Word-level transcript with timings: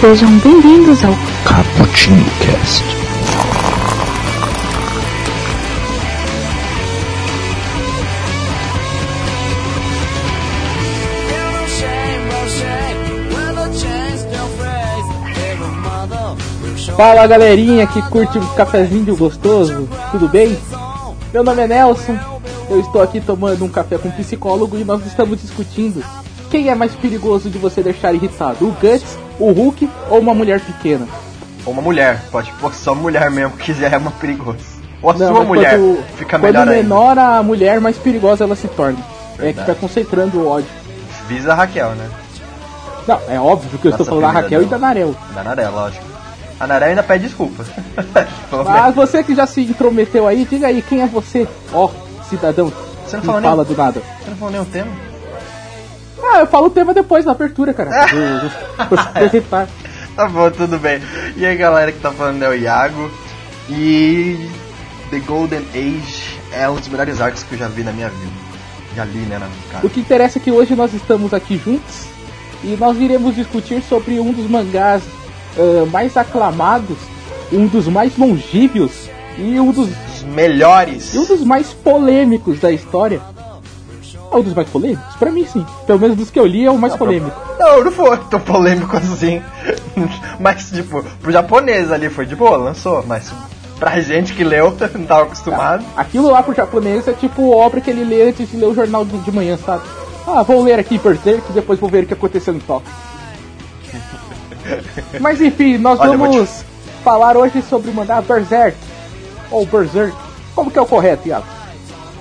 Sejam 0.00 0.30
bem-vindos 0.40 1.02
ao 1.02 1.12
Cappuccino 1.44 2.22
Cast. 2.40 2.84
Fala 16.94 17.26
galerinha 17.26 17.86
que 17.86 18.02
curte 18.10 18.38
um 18.38 18.46
cafezinho 18.54 19.16
gostoso, 19.16 19.88
tudo 20.12 20.28
bem? 20.28 20.58
Meu 21.32 21.42
nome 21.42 21.62
é 21.62 21.68
Nelson, 21.68 22.18
eu 22.68 22.80
estou 22.80 23.00
aqui 23.02 23.20
tomando 23.20 23.64
um 23.64 23.68
café 23.68 23.96
com 23.96 24.08
um 24.08 24.12
psicólogo 24.12 24.76
e 24.76 24.84
nós 24.84 25.04
estamos 25.06 25.40
discutindo 25.40 26.04
quem 26.50 26.68
é 26.68 26.74
mais 26.74 26.94
perigoso 26.94 27.48
de 27.48 27.58
você 27.58 27.82
deixar 27.82 28.12
irritado, 28.14 28.66
o 28.66 28.72
Guts, 28.72 29.25
o 29.38 29.52
Hulk 29.52 29.88
ou 30.10 30.18
uma 30.20 30.34
mulher 30.34 30.60
pequena? 30.60 31.06
Ou 31.64 31.72
uma 31.72 31.82
mulher, 31.82 32.22
pode 32.30 32.50
pôr 32.60 32.72
só 32.74 32.94
mulher 32.94 33.30
mesmo, 33.30 33.56
que 33.56 33.72
já 33.74 33.88
é 33.88 33.96
uma 33.96 34.10
perigosa. 34.12 34.58
Ou 35.02 35.10
a 35.10 35.14
Não, 35.14 35.34
sua 35.34 35.44
mulher, 35.44 35.72
quando, 35.78 36.04
fica 36.16 36.38
quando 36.38 36.42
melhor 36.44 36.68
ainda. 36.68 36.82
menor 36.82 37.18
a 37.18 37.42
mulher, 37.42 37.80
mais 37.80 37.96
perigosa 37.98 38.44
ela 38.44 38.56
se 38.56 38.68
torna. 38.68 38.98
É 38.98 39.36
que 39.36 39.42
Verdade. 39.42 39.66
vai 39.66 39.76
concentrando 39.76 40.38
o 40.38 40.48
ódio. 40.48 40.68
Visa 41.28 41.52
a 41.52 41.54
Raquel, 41.56 41.90
né? 41.90 42.08
Não, 43.06 43.20
é 43.28 43.38
óbvio 43.38 43.78
que 43.78 43.86
eu 43.86 43.90
Nossa, 43.90 44.02
estou 44.02 44.20
falando 44.20 44.34
da 44.34 44.40
Raquel 44.40 44.62
e 44.62 44.66
da 44.66 44.78
Narel. 44.78 45.14
Da 45.34 45.42
Naré, 45.44 45.68
lógico. 45.68 46.04
A 46.58 46.66
Naré 46.66 46.86
ainda 46.86 47.02
pede 47.02 47.26
desculpa. 47.26 47.64
Mas 48.64 48.94
você 48.94 49.22
que 49.22 49.34
já 49.34 49.46
se 49.46 49.60
intrometeu 49.60 50.26
aí, 50.26 50.44
diga 50.48 50.68
aí 50.68 50.80
quem 50.82 51.02
é 51.02 51.06
você, 51.06 51.46
ó, 51.72 51.90
cidadão. 52.28 52.72
Você 53.06 53.16
não 53.18 53.24
falou 53.24 53.42
fala 53.42 53.64
nem- 53.64 53.74
do 53.74 53.76
nada. 53.76 54.00
Você 54.22 54.30
não 54.30 54.36
falou 54.36 54.52
nem 54.52 54.60
o 54.60 54.64
tema? 54.64 54.88
Ah, 56.22 56.40
eu 56.40 56.46
falo 56.46 56.66
o 56.66 56.70
tema 56.70 56.92
depois 56.94 57.24
na 57.24 57.32
abertura, 57.32 57.72
cara. 57.74 57.90
Pra 58.88 59.02
se 59.02 59.08
apresentar. 59.08 59.68
Tá 60.14 60.28
bom, 60.28 60.50
tudo 60.50 60.78
bem. 60.78 61.00
E 61.36 61.44
aí 61.44 61.56
galera 61.56 61.92
que 61.92 62.00
tá 62.00 62.10
falando 62.10 62.42
é 62.42 62.48
o 62.48 62.54
Iago. 62.54 63.10
E 63.68 64.48
The 65.10 65.18
Golden 65.20 65.64
Age 65.74 66.38
é 66.52 66.68
um 66.68 66.76
dos 66.76 66.88
melhores 66.88 67.20
arcos 67.20 67.42
que 67.42 67.54
eu 67.54 67.58
já 67.58 67.68
vi 67.68 67.82
na 67.82 67.92
minha 67.92 68.08
vida. 68.08 68.32
Já 68.94 69.04
li, 69.04 69.18
né, 69.18 69.38
na 69.38 69.48
cara. 69.70 69.86
O 69.86 69.90
que 69.90 70.00
interessa 70.00 70.38
é 70.38 70.40
que 70.40 70.50
hoje 70.50 70.74
nós 70.74 70.94
estamos 70.94 71.34
aqui 71.34 71.58
juntos 71.62 72.06
e 72.64 72.76
nós 72.76 72.98
iremos 72.98 73.34
discutir 73.34 73.82
sobre 73.82 74.18
um 74.18 74.32
dos 74.32 74.48
mangás 74.48 75.02
ah, 75.58 75.86
mais 75.92 76.16
aclamados, 76.16 76.96
um 77.52 77.66
dos 77.66 77.86
mais 77.88 78.16
longíveos 78.16 78.92
e 79.38 79.60
um 79.60 79.70
dos, 79.70 79.88
Os 79.88 80.22
melhores. 80.22 81.12
e 81.14 81.18
um 81.18 81.26
dos 81.26 81.42
mais 81.42 81.72
polêmicos 81.74 82.58
da 82.60 82.70
história. 82.70 83.20
É 84.30 84.36
um 84.36 84.42
dos 84.42 84.54
mais 84.54 84.68
polêmicos? 84.68 85.16
Pra 85.16 85.30
mim, 85.30 85.46
sim. 85.46 85.64
Pelo 85.86 85.98
menos 85.98 86.16
dos 86.16 86.30
que 86.30 86.38
eu 86.38 86.46
li, 86.46 86.64
é 86.64 86.70
o 86.70 86.78
mais 86.78 86.96
polêmico. 86.96 87.40
Não, 87.58 87.84
não 87.84 87.92
foi 87.92 88.16
tão 88.30 88.40
polêmico 88.40 88.96
assim. 88.96 89.42
Mas, 90.40 90.70
tipo, 90.70 91.02
pro 91.20 91.32
japonês 91.32 91.90
ali 91.92 92.08
foi 92.10 92.26
de 92.26 92.34
boa, 92.34 92.56
lançou. 92.56 93.04
Mas 93.06 93.32
pra 93.78 94.00
gente 94.00 94.34
que 94.34 94.44
leu, 94.44 94.76
não 94.94 95.06
tava 95.06 95.22
acostumado. 95.22 95.84
Aquilo 95.96 96.30
lá 96.30 96.42
pro 96.42 96.54
japonês 96.54 97.06
é 97.08 97.12
tipo 97.12 97.50
obra 97.50 97.80
que 97.80 97.90
ele 97.90 98.04
lê 98.04 98.28
antes 98.28 98.50
de 98.50 98.56
ler 98.56 98.66
o 98.66 98.74
jornal 98.74 99.04
de 99.04 99.16
de 99.18 99.32
manhã, 99.32 99.56
sabe? 99.56 99.82
Ah, 100.26 100.42
vou 100.42 100.62
ler 100.62 100.78
aqui 100.78 100.98
Berserk 100.98 101.42
e 101.48 101.52
depois 101.52 101.78
vou 101.78 101.88
ver 101.88 102.04
o 102.04 102.06
que 102.06 102.14
aconteceu 102.14 102.54
em 102.54 102.58
Tóquio. 102.58 102.92
Mas 105.20 105.40
enfim, 105.40 105.78
nós 105.78 106.00
Olha, 106.00 106.16
vamos 106.16 106.64
falar 107.04 107.36
hoje 107.36 107.62
sobre 107.62 107.90
o 107.90 107.94
mangá 107.94 108.20
Berserk. 108.20 108.76
Ou 109.50 109.64
Berserk. 109.64 110.16
Como 110.54 110.70
que 110.70 110.78
é 110.78 110.82
o 110.82 110.86
correto, 110.86 111.28
Iago? 111.28 111.46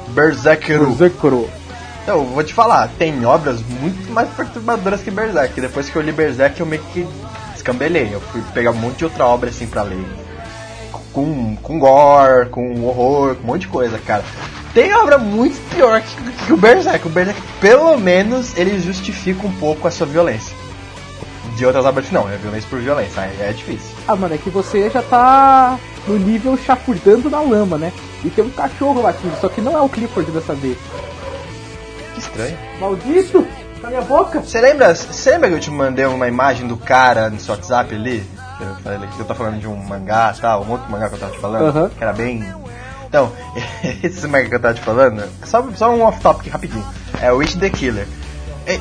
Berserkeru. 0.10 0.88
Berserkuro. 0.92 1.50
Então, 2.06 2.24
vou 2.24 2.44
te 2.44 2.54
falar, 2.54 2.88
tem 3.00 3.26
obras 3.26 3.64
muito 3.64 4.12
mais 4.12 4.30
perturbadoras 4.30 5.02
que 5.02 5.10
Berserk. 5.10 5.60
Depois 5.60 5.90
que 5.90 5.96
eu 5.96 6.04
li 6.04 6.12
Berserk, 6.12 6.60
eu 6.60 6.66
meio 6.68 6.84
que 6.94 7.04
descambelei. 7.54 8.14
Eu 8.14 8.22
fui 8.22 8.44
pegar 8.54 8.70
um 8.70 8.76
monte 8.76 8.98
de 8.98 9.06
outra 9.06 9.26
obra 9.26 9.50
assim 9.50 9.66
pra 9.66 9.82
ler. 9.82 10.06
Com, 11.12 11.56
com 11.56 11.80
gore, 11.80 12.50
com 12.50 12.84
horror, 12.84 13.34
com 13.34 13.42
um 13.42 13.48
monte 13.48 13.62
de 13.62 13.70
coisa, 13.70 13.98
cara. 13.98 14.24
Tem 14.72 14.94
obra 14.94 15.18
muito 15.18 15.60
pior 15.74 16.00
que, 16.00 16.46
que 16.46 16.54
o 16.54 16.58
Berserk. 16.58 17.08
O 17.08 17.10
Berserk, 17.10 17.42
pelo 17.60 17.98
menos, 17.98 18.56
ele 18.56 18.80
justifica 18.80 19.48
um 19.48 19.54
pouco 19.54 19.88
a 19.88 19.92
sua 19.92 20.06
violência. 20.06 20.56
De 21.56 21.66
outras 21.66 21.86
obras, 21.86 22.12
não, 22.12 22.30
é 22.30 22.38
violência 22.38 22.70
por 22.70 22.82
violência, 22.82 23.22
é 23.22 23.52
difícil. 23.52 23.96
Ah, 24.08 24.16
mano, 24.16 24.36
é 24.36 24.38
que 24.38 24.52
você 24.52 24.92
já 24.92 25.02
tá 25.02 25.80
no 26.08 26.20
nível 26.20 26.56
chafurdando 26.56 27.32
na 27.32 27.42
lama, 27.42 27.80
né? 27.80 27.92
E 28.24 28.30
tem 28.30 28.46
um 28.46 28.50
cachorro 28.52 29.02
latindo, 29.02 29.36
só 29.42 29.50
que 29.50 29.60
não 29.60 29.76
é 29.76 29.82
o 29.82 29.90
Clifford 29.90 30.30
dessa 30.30 30.54
vez. 30.54 30.78
Estranho. 32.36 32.58
Maldito! 32.82 33.48
Cala 33.82 34.00
a 34.00 34.02
boca! 34.02 34.42
Você 34.42 34.60
lembra, 34.60 34.94
lembra 35.26 35.50
que 35.50 35.56
eu 35.56 35.60
te 35.60 35.72
mandei 35.72 36.06
uma 36.06 36.28
imagem 36.28 36.68
do 36.68 36.76
cara 36.76 37.30
no 37.30 37.40
seu 37.40 37.56
WhatsApp 37.56 37.96
ali? 37.96 38.30
Que 38.58 38.64
eu 38.64 38.76
falei 38.76 39.08
que 39.08 39.20
eu 39.20 39.26
tava 39.26 39.36
falando 39.36 39.60
de 39.60 39.68
um 39.68 39.76
mangá 39.76 40.34
e 40.38 40.42
tal, 40.42 40.66
um 40.66 40.72
outro 40.72 40.92
mangá 40.92 41.08
que 41.08 41.16
eu 41.16 41.20
tava 41.20 41.32
te 41.32 41.40
falando, 41.40 41.90
que 41.90 42.04
era 42.04 42.12
bem. 42.12 42.46
Então, 43.08 43.32
esse 44.04 44.28
mangá 44.28 44.50
que 44.50 44.56
eu 44.56 44.60
tava 44.60 44.74
te 44.74 44.82
falando, 44.82 45.24
só, 45.46 45.66
só 45.76 45.96
um 45.96 46.02
off-topic 46.02 46.52
rapidinho. 46.52 46.86
É 47.22 47.32
o 47.32 47.38
Witch 47.38 47.56
the 47.56 47.70
Killer. 47.70 48.06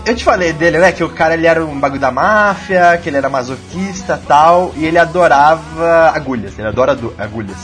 Eu 0.05 0.17
te 0.17 0.25
falei 0.25 0.53
dele, 0.53 0.79
né? 0.79 0.91
Que 0.91 1.05
o 1.05 1.11
cara 1.11 1.35
ele 1.35 1.47
era 1.47 1.65
um 1.65 1.79
bagulho 1.79 2.01
da 2.01 2.11
máfia, 2.11 2.99
que 3.01 3.09
ele 3.09 3.19
era 3.19 3.29
masoquista 3.29 4.21
tal, 4.27 4.73
e 4.75 4.85
ele 4.85 4.99
adorava 4.99 6.11
agulhas, 6.13 6.59
ele 6.59 6.67
adora 6.67 6.99
agulhas. 7.19 7.59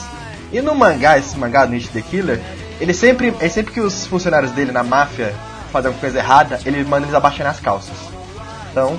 E 0.52 0.60
no 0.60 0.74
mangá, 0.74 1.18
esse 1.18 1.36
mangá, 1.36 1.66
no 1.66 1.72
Witch 1.72 1.88
the 1.88 2.00
Killer, 2.00 2.40
ele 2.80 2.94
sempre, 2.94 3.34
é 3.40 3.48
sempre 3.48 3.72
que 3.72 3.80
os 3.80 4.06
funcionários 4.06 4.52
dele 4.52 4.70
na 4.70 4.84
máfia 4.84 5.34
fazem 5.70 5.88
alguma 5.88 6.00
coisa 6.00 6.18
errada, 6.18 6.58
ele 6.64 6.82
manda 6.84 7.04
eles 7.06 7.14
abaixarem 7.14 7.50
as 7.50 7.60
calças. 7.60 7.94
Então, 8.70 8.98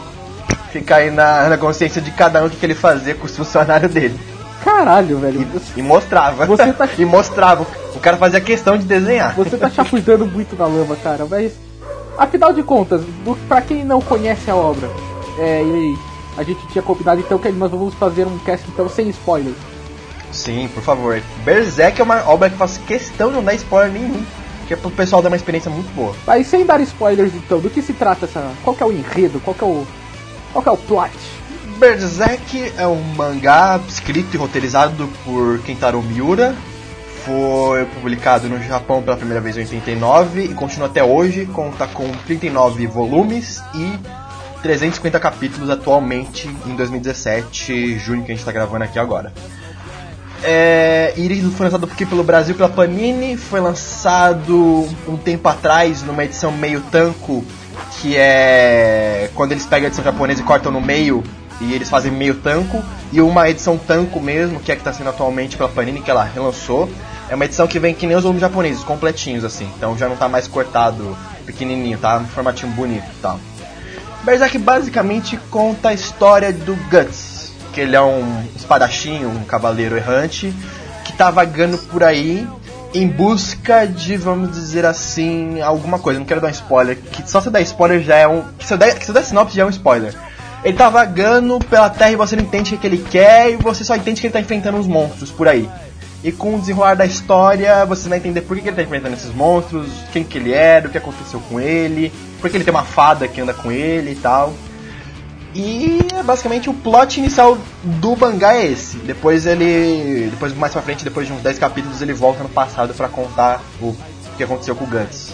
fica 0.72 0.96
aí 0.98 1.12
na, 1.12 1.50
na 1.50 1.58
consciência 1.58 2.02
de 2.02 2.12
cada 2.12 2.42
um 2.44 2.48
o 2.48 2.50
que, 2.50 2.58
que 2.58 2.66
ele 2.66 2.76
fazia 2.76 3.16
com 3.16 3.26
os 3.26 3.36
funcionários 3.36 3.92
dele. 3.92 4.20
Caralho, 4.64 5.18
velho. 5.20 5.48
E, 5.76 5.80
e 5.80 5.84
mostrava. 5.84 6.46
Você 6.46 6.72
tá- 6.74 6.88
e 6.98 7.06
mostrava. 7.06 7.66
O 7.96 8.00
cara 8.00 8.18
fazia 8.18 8.40
questão 8.42 8.78
de 8.78 8.86
desenhar. 8.86 9.34
Você 9.36 9.58
tá 9.58 9.70
chafurdando 9.70 10.26
muito 10.26 10.56
na 10.56 10.66
lama, 10.66 10.96
cara, 10.96 11.26
mas. 11.30 11.54
Afinal 12.18 12.54
de 12.54 12.62
contas, 12.62 13.02
do, 13.24 13.36
pra 13.48 13.62
quem 13.62 13.84
não 13.86 14.02
conhece 14.02 14.52
a 14.52 14.56
obra, 14.56 14.90
é, 15.40 15.64
e 15.64 15.98
a 16.38 16.44
gente 16.44 16.59
tinha 16.68 16.82
combinado 16.82 17.22
então 17.22 17.40
que 17.40 17.50
nós 17.50 17.72
vamos 17.72 17.94
fazer 17.96 18.28
um 18.28 18.38
cast 18.40 18.68
então 18.70 18.88
sem 18.90 19.09
spoilers. 19.09 19.56
Sim, 20.32 20.70
por 20.74 20.84
favor. 20.84 21.22
Berserk 21.44 22.00
é 22.00 22.03
uma 22.03 22.30
obra 22.30 22.50
que 22.50 22.58
faço 22.58 22.80
questão 22.82 23.30
de 23.30 23.36
não 23.36 23.44
dar 23.44 23.53
spoiler 23.56 23.92
nenhum. 23.94 24.24
Que 24.72 24.76
é 24.76 24.78
pro 24.78 24.90
pessoal 24.90 25.22
dar 25.22 25.28
uma 25.28 25.36
experiência 25.36 25.70
muito 25.70 25.94
boa. 25.94 26.16
Mas 26.26 26.48
sem 26.48 26.66
dar 26.66 26.80
spoilers 26.80 27.36
então, 27.36 27.59
do 27.59 27.70
que 27.70 27.82
se 27.82 27.92
trata 27.92 28.24
essa. 28.24 28.54
Qual 28.64 28.74
que 28.74 28.82
é 28.82 28.86
o 28.86 28.92
enredo? 28.94 29.42
Qual 29.42 29.54
que 29.54 29.62
é 29.62 29.68
o. 29.68 29.86
Qual 30.54 30.64
que 30.64 30.70
é 30.70 30.72
o 30.72 30.78
plot? 30.78 31.12
Berserk 31.78 32.72
é 32.78 32.88
um 32.88 33.04
mangá 33.18 33.82
escrito 33.86 34.34
e 34.34 34.38
roteirizado 34.38 35.09
por 35.26 35.59
Kentaro 35.64 36.02
Miura. 36.02 36.56
Foi 37.26 37.84
publicado 37.84 38.48
no 38.48 38.64
Japão 38.64 39.04
pela 39.04 39.18
primeira 39.18 39.42
vez 39.42 39.58
em 39.58 39.59
89 39.59 40.46
e 40.46 40.54
continua 40.54 40.88
até 40.88 41.03
hoje. 41.03 41.46
Conta 41.48 41.86
com 41.88 42.09
39 42.26 42.88
volumes 42.88 43.62
e 43.76 44.00
350 44.62 45.20
capítulos 45.20 45.70
atualmente 45.70 46.50
em 46.66 46.78
2017, 46.78 48.00
junho 48.00 48.24
que 48.24 48.32
a 48.32 48.36
gente 48.36 48.40
está 48.40 48.53
gravando 48.53 48.86
aqui 48.86 48.98
agora. 48.98 49.34
É, 50.44 51.13
foi 51.56 51.66
lançado 51.66 51.85
aqui 51.85 52.06
pelo 52.06 52.24
Brasil 52.24 52.56
pela 52.56 52.69
Panini, 52.69 53.38
foi 53.38 53.59
lançado 53.59 54.88
um 55.07 55.16
tempo 55.16 55.47
atrás 55.47 56.02
numa 56.02 56.24
edição 56.24 56.52
meio 56.52 56.81
tanco, 56.91 57.44
que 57.91 58.16
é 58.18 59.29
quando 59.35 59.52
eles 59.52 59.66
pegam 59.66 59.85
a 59.85 59.88
edição 59.88 60.03
japonesa 60.03 60.41
e 60.41 60.44
cortam 60.44 60.72
no 60.72 60.81
meio 60.81 61.24
e 61.62 61.74
eles 61.74 61.90
fazem 61.90 62.12
meio 62.12 62.35
tanco, 62.35 62.84
e 63.12 63.22
uma 63.22 63.47
edição 63.47 63.78
tanco 63.78 64.19
mesmo, 64.19 64.59
que 64.59 64.72
é 64.72 64.75
que 64.75 64.81
está 64.81 64.91
sendo 64.91 65.09
atualmente 65.09 65.56
pela 65.56 65.69
Panini, 65.69 66.02
que 66.02 66.09
ela 66.09 66.24
relançou. 66.24 66.90
É 67.29 67.35
uma 67.35 67.46
edição 67.46 67.68
que 67.68 67.79
vem 67.79 67.94
que 67.94 68.08
nem 68.08 68.18
os 68.18 68.23
volumes 68.23 68.41
japoneses, 68.41 68.84
completinhos 68.84 69.46
assim, 69.46 69.70
então 69.78 69.96
já 69.97 70.09
não 70.09 70.16
tá 70.16 70.28
mais 70.28 70.47
cortado 70.47 71.16
pequenininho, 71.46 71.97
tá 71.97 72.20
no 72.20 72.28
formatinho 72.28 72.72
bonito 72.72 73.05
e 73.05 73.22
tal. 73.22 73.40
Berserk 74.23 74.58
basicamente 74.58 75.38
conta 75.49 75.90
a 75.90 75.93
história 75.93 76.52
do 76.52 76.76
Guts, 76.90 77.30
que 77.73 77.82
ele 77.82 77.96
é 77.96 78.02
um 78.02 78.44
espadachim, 78.56 79.26
um 79.26 79.44
cavaleiro 79.44 79.97
errante, 79.97 80.53
que 81.06 81.14
tá 81.14 81.32
vagando 81.32 81.78
por 81.78 82.03
aí 82.03 82.47
em 82.94 83.08
busca 83.08 83.88
de, 83.88 84.18
vamos 84.18 84.52
dizer 84.52 84.85
assim, 84.85 85.62
alguma 85.62 85.97
coisa. 86.00 86.20
Não 86.20 86.26
quero 86.26 86.41
dar 86.41 86.47
um 86.47 86.52
spoiler, 86.52 86.97
que 86.97 87.29
só 87.29 87.41
se 87.41 87.50
der 87.50 87.62
spoiler 87.62 88.02
já 88.02 88.16
é 88.16 88.28
um. 88.28 88.44
Que 88.58 88.66
se 88.66 88.78
der, 88.78 88.97
que 88.97 89.06
se 89.06 89.14
der 89.14 89.23
sinopse 89.23 89.56
já 89.56 89.64
é 89.64 89.66
um 89.66 89.70
spoiler. 89.70 90.14
Ele 90.64 90.78
tá 90.78 90.90
vagando 90.90 91.58
pela 91.59 91.90
terra 91.90 92.12
e 92.12 92.16
você 92.16 92.35
não 92.35 92.44
entende 92.44 92.76
o 92.76 92.78
que 92.78 92.85
ele 92.85 93.03
quer, 93.09 93.52
e 93.52 93.56
você 93.56 93.84
só 93.84 93.96
entende 93.96 94.22
que 94.22 94.28
ele 94.28 94.34
tá 94.34 94.40
enfrentando 94.40 94.78
uns 94.78 94.88
monstros 94.88 95.32
por 95.32 95.47
aí. 95.47 95.67
E 96.24 96.32
com 96.32 96.56
o 96.56 96.59
desenrolar 96.59 96.94
da 96.94 97.06
história, 97.06 97.84
você 97.85 98.08
vai 98.08 98.20
entender 98.20 98.41
por 98.41 98.56
que 98.56 98.67
ele 98.67 98.76
tá 98.76 98.84
enfrentando 98.84 99.16
esses 99.16 99.34
monstros, 99.34 99.88
quem 100.14 100.24
que 100.24 100.38
ele 100.38 100.53
era, 100.53 100.88
o 100.88 100.91
que 100.91 100.97
aconteceu 100.97 101.41
com 101.50 101.59
ele, 101.59 102.14
por 102.40 102.47
que 102.47 102.58
ele 102.58 102.64
tem 102.64 102.74
uma 102.74 102.84
fada 102.84 103.28
que 103.28 103.41
anda 103.41 103.56
com 103.56 103.72
ele 103.72 104.12
e 104.12 104.16
tal. 104.16 104.53
E 105.53 106.00
basicamente 106.24 106.70
o 106.70 106.74
plot 106.74 107.20
inicial 107.20 107.58
do 107.84 108.16
mangá 108.16 108.56
é 108.56 108.66
esse. 108.68 108.98
Depois 108.98 109.46
ele. 109.46 110.30
Depois 110.32 110.56
mais 110.56 110.72
pra 110.72 110.82
frente, 110.82 111.03
depois 111.03 111.28
de 111.28 111.34
uns 111.34 111.42
10 111.42 111.59
capítulos, 111.59 112.02
ele 112.02 112.14
volta 112.14 112.44
no 112.44 112.50
passado 112.50 112.94
pra 112.94 113.09
contar 113.09 113.62
o 113.82 113.96
que 114.38 114.44
aconteceu 114.44 114.76
com 114.76 114.86
o 114.86 114.88
Guts. 114.88 115.34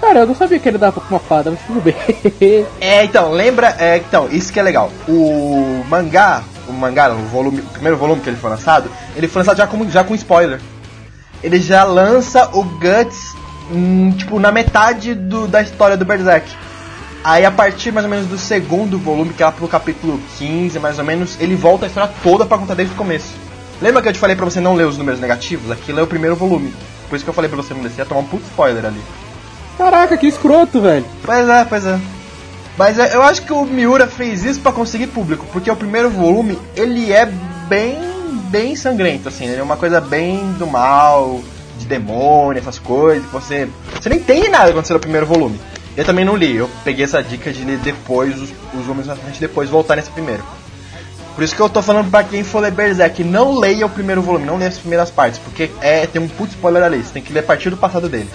Cara, 0.00 0.20
eu 0.20 0.26
não 0.26 0.34
sabia 0.34 0.58
que 0.58 0.68
ele 0.68 0.78
dava 0.78 1.00
com 1.00 1.14
uma 1.14 1.20
fada, 1.20 1.50
mas 1.50 1.60
tudo 1.66 1.80
bem. 1.80 1.94
É, 2.80 3.04
então, 3.04 3.32
lembra. 3.32 3.76
É, 3.78 3.96
então, 3.98 4.28
isso 4.30 4.52
que 4.52 4.60
é 4.60 4.62
legal. 4.62 4.90
O 5.08 5.84
mangá, 5.88 6.42
o 6.68 6.72
mangá, 6.72 7.10
o, 7.12 7.26
volume, 7.26 7.60
o 7.60 7.64
primeiro 7.64 7.96
volume 7.96 8.22
que 8.22 8.30
ele 8.30 8.36
foi 8.36 8.50
lançado, 8.50 8.90
ele 9.16 9.28
foi 9.28 9.40
lançado 9.40 9.56
já 9.58 9.66
com, 9.66 9.90
já 9.90 10.04
com 10.04 10.14
spoiler. 10.14 10.60
Ele 11.42 11.60
já 11.60 11.84
lança 11.84 12.48
o 12.52 12.62
Guts, 12.62 13.34
hum, 13.70 14.12
tipo, 14.16 14.38
na 14.38 14.50
metade 14.50 15.14
do, 15.14 15.46
da 15.46 15.60
história 15.60 15.96
do 15.96 16.04
Berserk. 16.04 16.48
Aí 17.22 17.44
a 17.44 17.50
partir 17.50 17.92
mais 17.92 18.04
ou 18.04 18.10
menos 18.10 18.26
do 18.26 18.38
segundo 18.38 18.98
volume, 18.98 19.34
que 19.34 19.42
é 19.42 19.46
lá 19.46 19.52
pro 19.52 19.66
capítulo 19.68 20.20
15, 20.38 20.78
mais 20.78 20.98
ou 20.98 21.04
menos, 21.04 21.36
ele 21.40 21.54
volta 21.54 21.86
a 21.86 21.88
história 21.88 22.12
toda 22.22 22.46
pra 22.46 22.58
contar 22.58 22.74
desde 22.74 22.94
o 22.94 22.96
começo. 22.96 23.32
Lembra 23.80 24.02
que 24.02 24.08
eu 24.08 24.12
te 24.12 24.18
falei 24.18 24.34
pra 24.34 24.44
você 24.44 24.60
não 24.60 24.74
ler 24.74 24.86
os 24.86 24.98
números 24.98 25.20
negativos? 25.20 25.70
Aquilo 25.70 26.00
é 26.00 26.02
o 26.02 26.06
primeiro 26.06 26.36
volume. 26.36 26.72
Por 27.08 27.16
isso 27.16 27.24
que 27.24 27.30
eu 27.30 27.34
falei 27.34 27.48
pra 27.48 27.56
você 27.56 27.74
não 27.74 27.82
ler, 27.82 27.90
você 27.90 28.00
ia 28.00 28.06
tomar 28.06 28.20
um 28.20 28.26
puto 28.26 28.44
spoiler 28.44 28.84
ali. 28.84 29.00
Caraca, 29.76 30.16
que 30.16 30.26
escroto, 30.26 30.80
velho. 30.80 31.04
Pois 31.24 31.48
é, 31.48 31.64
pois 31.64 31.86
é. 31.86 31.98
Mas 32.76 32.98
é, 32.98 33.14
eu 33.14 33.22
acho 33.22 33.42
que 33.42 33.52
o 33.52 33.64
Miura 33.64 34.06
fez 34.06 34.44
isso 34.44 34.60
pra 34.60 34.70
conseguir 34.70 35.08
público, 35.08 35.44
porque 35.52 35.70
o 35.70 35.76
primeiro 35.76 36.08
volume, 36.08 36.58
ele 36.76 37.12
é 37.12 37.26
bem, 37.68 37.98
bem 38.50 38.76
sangrento, 38.76 39.28
assim, 39.28 39.46
ele 39.46 39.60
é 39.60 39.62
uma 39.62 39.76
coisa 39.76 40.00
bem 40.00 40.52
do 40.52 40.66
mal, 40.66 41.40
de 41.76 41.86
demônio, 41.86 42.60
essas 42.60 42.78
coisas, 42.78 43.24
que 43.24 43.32
você, 43.32 43.68
você 44.00 44.08
não 44.08 44.16
entende 44.16 44.48
nada 44.48 44.70
acontecendo 44.70 44.96
no 44.96 45.00
primeiro 45.00 45.26
volume. 45.26 45.60
Eu 45.98 46.04
também 46.04 46.24
não 46.24 46.36
li, 46.36 46.54
eu 46.54 46.70
peguei 46.84 47.04
essa 47.04 47.20
dica 47.20 47.52
de 47.52 47.64
ler 47.64 47.76
depois, 47.78 48.40
os, 48.40 48.50
os 48.72 48.86
volumes 48.86 49.08
na 49.08 49.16
frente, 49.16 49.40
depois 49.40 49.68
voltar 49.68 49.96
nesse 49.96 50.10
primeiro. 50.10 50.44
Por 51.34 51.42
isso 51.42 51.56
que 51.56 51.60
eu 51.60 51.68
tô 51.68 51.82
falando 51.82 52.08
pra 52.08 52.22
quem 52.22 52.44
for 52.44 52.60
ler 52.60 52.70
Berserk, 52.70 53.24
não 53.24 53.58
leia 53.58 53.84
o 53.84 53.90
primeiro 53.90 54.22
volume, 54.22 54.46
não 54.46 54.56
leia 54.58 54.68
as 54.68 54.78
primeiras 54.78 55.10
partes, 55.10 55.40
porque 55.40 55.68
é, 55.80 56.06
tem 56.06 56.22
um 56.22 56.28
puto 56.28 56.50
spoiler 56.50 56.84
ali, 56.84 57.02
você 57.02 57.14
tem 57.14 57.22
que 57.22 57.32
ler 57.32 57.40
a 57.40 57.42
partir 57.42 57.70
do 57.70 57.76
passado 57.76 58.08
dele. 58.08 58.30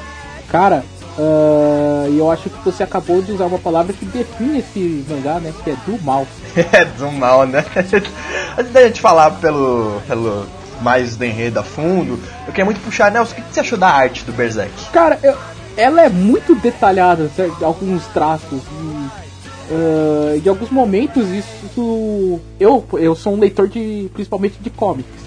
Cara, 0.51 0.83
ah, 1.17 2.05
e 2.09 2.17
eu 2.17 2.29
acho 2.29 2.49
que 2.49 2.65
você 2.65 2.83
acabou 2.83 3.21
de 3.21 3.31
usar 3.31 3.45
uma 3.45 3.59
palavra 3.59 3.93
que 3.93 4.03
define 4.05 4.59
esse 4.59 5.05
mangá, 5.07 5.39
né? 5.39 5.53
Que 5.63 5.71
é 5.71 5.75
do 5.85 5.97
mal. 6.03 6.27
É, 6.73 6.83
do 6.83 7.09
mal, 7.13 7.47
né? 7.47 7.63
Antes 8.59 8.73
da 8.73 8.83
gente 8.85 8.99
falar 8.99 9.31
pelo, 9.31 10.01
pelo 10.05 10.45
mais 10.81 11.15
do 11.15 11.23
enredo 11.23 11.61
a 11.61 11.63
fundo, 11.63 12.19
eu 12.45 12.51
queria 12.51 12.65
muito 12.65 12.81
puxar, 12.81 13.09
Nelson, 13.09 13.31
o 13.31 13.35
que 13.35 13.43
você 13.53 13.61
achou 13.61 13.77
da 13.77 13.87
arte 13.87 14.25
do 14.25 14.33
Berserk? 14.33 14.73
Cara, 14.91 15.17
eu- 15.23 15.37
ela 15.75 16.01
é 16.01 16.09
muito 16.09 16.55
detalhada, 16.55 17.29
certo? 17.35 17.63
alguns 17.63 18.05
traços. 18.07 18.61
E, 18.61 19.23
ah, 19.71 20.37
em 20.43 20.49
alguns 20.49 20.69
momentos 20.69 21.29
isso. 21.29 22.39
Eu, 22.59 22.83
eu 22.93 23.15
sou 23.15 23.33
um 23.33 23.39
leitor 23.39 23.67
de. 23.67 24.09
principalmente 24.13 24.57
de 24.59 24.69
comics. 24.69 25.23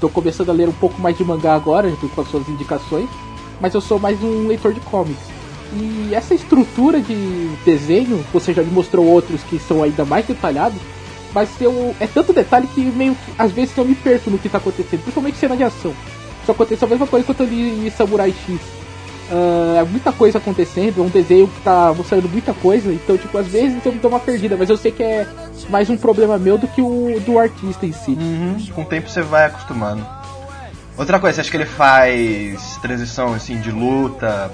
Tô 0.00 0.08
começando 0.08 0.50
a 0.50 0.52
ler 0.52 0.68
um 0.68 0.72
pouco 0.72 1.00
mais 1.00 1.16
de 1.16 1.24
mangá 1.24 1.54
agora, 1.54 1.90
com 2.14 2.20
as 2.20 2.28
suas 2.28 2.48
indicações, 2.48 3.08
mas 3.60 3.72
eu 3.74 3.80
sou 3.80 3.98
mais 3.98 4.22
um 4.22 4.46
leitor 4.48 4.74
de 4.74 4.80
comics. 4.80 5.22
E 5.72 6.14
essa 6.14 6.34
estrutura 6.34 7.00
de 7.00 7.48
desenho, 7.64 8.24
você 8.32 8.52
já 8.52 8.62
me 8.62 8.70
mostrou 8.70 9.06
outros 9.06 9.42
que 9.44 9.58
são 9.58 9.82
ainda 9.82 10.04
mais 10.04 10.26
detalhados, 10.26 10.78
mas 11.32 11.48
eu, 11.60 11.94
é 11.98 12.06
tanto 12.06 12.32
detalhe 12.32 12.66
que 12.66 12.80
meio 12.80 13.14
que 13.14 13.32
às 13.38 13.50
vezes 13.50 13.76
eu 13.76 13.84
me 13.84 13.94
perco 13.94 14.30
no 14.30 14.38
que 14.38 14.48
tá 14.48 14.58
acontecendo, 14.58 15.00
principalmente 15.00 15.38
cena 15.38 15.56
de 15.56 15.62
ação. 15.62 15.94
Isso 16.42 16.52
aconteceu 16.52 16.86
a 16.86 16.90
mesma 16.90 17.06
coisa 17.06 17.24
quando 17.24 17.40
eu 17.40 17.46
li 17.46 17.90
Samurai 17.90 18.32
X. 18.46 18.83
É 19.30 19.82
muita 19.84 20.12
coisa 20.12 20.38
acontecendo, 20.38 21.00
é 21.00 21.02
um 21.02 21.08
desenho 21.08 21.48
que 21.48 21.60
tá 21.62 21.92
mostrando 21.96 22.28
muita 22.28 22.52
coisa, 22.52 22.92
então 22.92 23.16
tipo, 23.16 23.36
às 23.38 23.46
vezes 23.46 23.84
eu 23.84 23.92
me 23.92 23.98
dou 23.98 24.10
uma 24.10 24.20
perdida, 24.20 24.56
mas 24.56 24.68
eu 24.68 24.76
sei 24.76 24.92
que 24.92 25.02
é 25.02 25.26
mais 25.70 25.88
um 25.88 25.96
problema 25.96 26.38
meu 26.38 26.58
do 26.58 26.68
que 26.68 26.82
o 26.82 27.18
do 27.20 27.38
artista 27.38 27.86
em 27.86 27.92
si. 27.92 28.12
Uhum, 28.12 28.56
com 28.74 28.82
o 28.82 28.84
tempo 28.84 29.08
você 29.08 29.22
vai 29.22 29.46
acostumando. 29.46 30.06
Outra 30.96 31.18
coisa, 31.18 31.36
você 31.36 31.40
acha 31.40 31.50
que 31.50 31.56
ele 31.56 31.66
faz 31.66 32.78
transição 32.80 33.32
assim 33.32 33.58
de 33.60 33.70
luta 33.70 34.50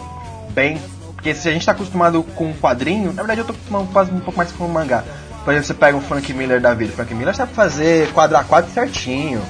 bem? 0.51 0.81
Porque 1.15 1.35
se 1.35 1.49
a 1.49 1.53
gente 1.53 1.67
tá 1.67 1.73
acostumado 1.73 2.23
com 2.23 2.47
um 2.47 2.55
quadrinho, 2.55 3.13
na 3.13 3.23
verdade 3.23 3.41
eu 3.41 3.45
tô 3.45 3.53
acostumado 3.53 3.89
quase 3.93 4.11
um 4.11 4.21
pouco 4.21 4.39
mais 4.39 4.51
com 4.53 4.65
o 4.65 4.69
mangá. 4.69 5.05
Por 5.45 5.53
exemplo, 5.53 5.67
você 5.67 5.75
pega 5.75 5.97
um 5.97 6.01
Frank 6.01 6.33
Miller 6.33 6.61
da 6.61 6.73
vida. 6.73 6.93
Frank 6.93 7.15
Miller 7.15 7.35
sabe 7.35 7.53
fazer 7.53 8.11
quadro 8.13 8.37
a 8.37 8.45
quadro 8.45 8.71
certinho. 8.71 9.43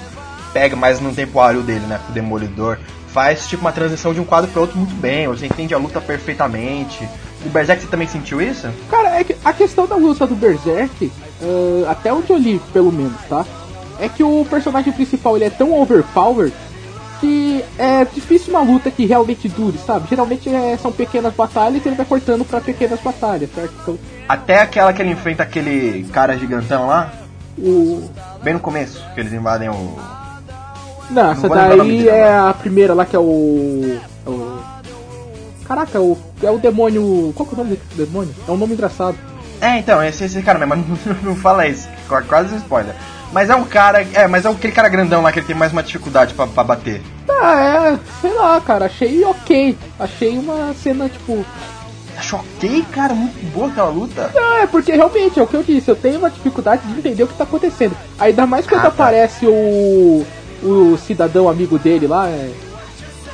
Pega 0.52 0.75
mais 0.75 1.00
no 1.00 1.14
tempo 1.14 1.38
hábil 1.38 1.62
dele, 1.62 1.87
né? 1.87 2.00
Com 2.05 2.11
o 2.11 2.14
Demolidor. 2.14 2.78
Faz 3.12 3.46
tipo 3.48 3.62
uma 3.62 3.72
transição 3.72 4.14
de 4.14 4.20
um 4.20 4.24
quadro 4.24 4.50
para 4.50 4.60
outro 4.60 4.78
muito 4.78 4.94
bem. 4.94 5.26
Você 5.28 5.46
entende 5.46 5.74
a 5.74 5.78
luta 5.78 6.00
perfeitamente. 6.00 7.08
O 7.44 7.48
Berserk 7.48 7.82
você 7.82 7.88
também 7.88 8.06
sentiu 8.06 8.40
isso? 8.40 8.68
Cara, 8.90 9.18
é 9.18 9.24
que 9.24 9.34
a 9.44 9.52
questão 9.52 9.86
da 9.86 9.96
luta 9.96 10.26
do 10.26 10.34
Berserk, 10.36 11.10
ah, 11.42 11.90
até 11.90 12.12
onde 12.12 12.30
eu 12.30 12.36
li, 12.38 12.60
pelo 12.72 12.92
menos, 12.92 13.20
tá? 13.28 13.44
É 13.98 14.08
que 14.08 14.22
o 14.22 14.46
personagem 14.48 14.92
principal 14.92 15.36
ele 15.36 15.46
é 15.46 15.50
tão 15.50 15.72
overpowered 15.80 16.54
que 17.20 17.62
é 17.76 18.04
difícil 18.04 18.54
uma 18.54 18.62
luta 18.62 18.90
que 18.90 19.04
realmente 19.04 19.46
dure, 19.48 19.76
sabe? 19.84 20.08
Geralmente 20.08 20.48
é- 20.48 20.78
são 20.80 20.90
pequenas 20.90 21.34
batalhas 21.34 21.84
e 21.84 21.88
ele 21.88 21.96
vai 21.96 22.06
cortando 22.06 22.44
pra 22.46 22.60
pequenas 22.62 22.98
batalhas, 23.00 23.50
certo? 23.54 23.74
Então, 23.82 23.98
Até 24.26 24.60
aquela 24.62 24.92
que 24.92 25.02
ele 25.02 25.10
enfrenta 25.10 25.42
aquele 25.42 26.04
cara 26.12 26.38
gigantão 26.38 26.86
lá, 26.86 27.12
o. 27.58 28.08
bem 28.42 28.54
no 28.54 28.60
começo, 28.60 29.04
que 29.14 29.20
eles 29.20 29.32
invadem 29.34 29.68
o. 29.68 29.98
Não, 31.10 31.32
essa 31.32 31.48
vou 31.48 31.56
lembrar 31.56 31.74
o 31.74 31.76
nome 31.78 31.96
daí 32.04 32.08
é 32.08 32.32
a 32.38 32.54
primeira 32.54 32.94
lá 32.94 33.04
que 33.04 33.16
é 33.16 33.18
o. 33.18 33.98
o... 34.26 34.60
Caraca, 35.66 36.00
o, 36.00 36.18
é 36.42 36.50
o 36.50 36.58
demônio. 36.58 37.32
Qual 37.36 37.46
que 37.48 37.54
é 37.54 37.58
o 37.60 37.64
nome 37.64 37.76
desse 37.76 38.06
demônio? 38.06 38.34
É 38.46 38.50
um 38.50 38.56
nome 38.56 38.74
engraçado. 38.74 39.16
É, 39.60 39.78
então, 39.78 40.02
esse, 40.02 40.24
esse 40.24 40.42
cara 40.42 40.58
mesmo, 40.58 40.74
mas 40.88 41.06
não, 41.06 41.30
não 41.30 41.36
fala 41.36 41.66
isso, 41.66 41.88
qu- 42.08 42.22
quase 42.28 42.56
spoiler. 42.56 42.94
Mas 43.32 43.48
é 43.48 43.54
um 43.54 43.62
cara, 43.64 44.04
é, 44.14 44.26
mas 44.26 44.44
é 44.44 44.48
aquele 44.48 44.72
cara 44.72 44.88
grandão 44.88 45.22
lá 45.22 45.30
que 45.30 45.38
ele 45.38 45.46
tem 45.46 45.54
mais 45.54 45.70
uma 45.70 45.82
dificuldade 45.82 46.34
pra, 46.34 46.46
pra 46.48 46.64
bater. 46.64 47.00
Ah, 47.28 47.92
é, 47.94 47.98
sei 48.20 48.32
lá, 48.34 48.60
cara, 48.60 48.86
achei 48.86 49.22
ok. 49.24 49.78
Achei 49.98 50.36
uma 50.38 50.74
cena, 50.74 51.08
tipo. 51.08 51.44
Ok, 52.32 52.84
cara, 52.92 53.14
muito 53.14 53.40
boa 53.54 53.68
aquela 53.68 53.88
luta. 53.88 54.30
Não, 54.34 54.58
é 54.58 54.66
porque 54.66 54.92
realmente 54.92 55.38
é 55.38 55.42
o 55.42 55.46
que 55.46 55.54
eu 55.54 55.62
disse, 55.62 55.88
eu 55.90 55.96
tenho 55.96 56.18
uma 56.18 56.28
dificuldade 56.28 56.82
de 56.86 56.98
entender 56.98 57.22
o 57.22 57.26
que 57.28 57.34
tá 57.34 57.44
acontecendo. 57.44 57.96
Ainda 58.18 58.46
mais 58.46 58.66
quando 58.66 58.80
Ah, 58.80 58.82
tá. 58.82 58.88
aparece 58.88 59.46
o. 59.46 60.26
o 60.62 60.96
cidadão 60.98 61.48
amigo 61.48 61.78
dele 61.78 62.06
lá, 62.06 62.28
é. 62.28 62.50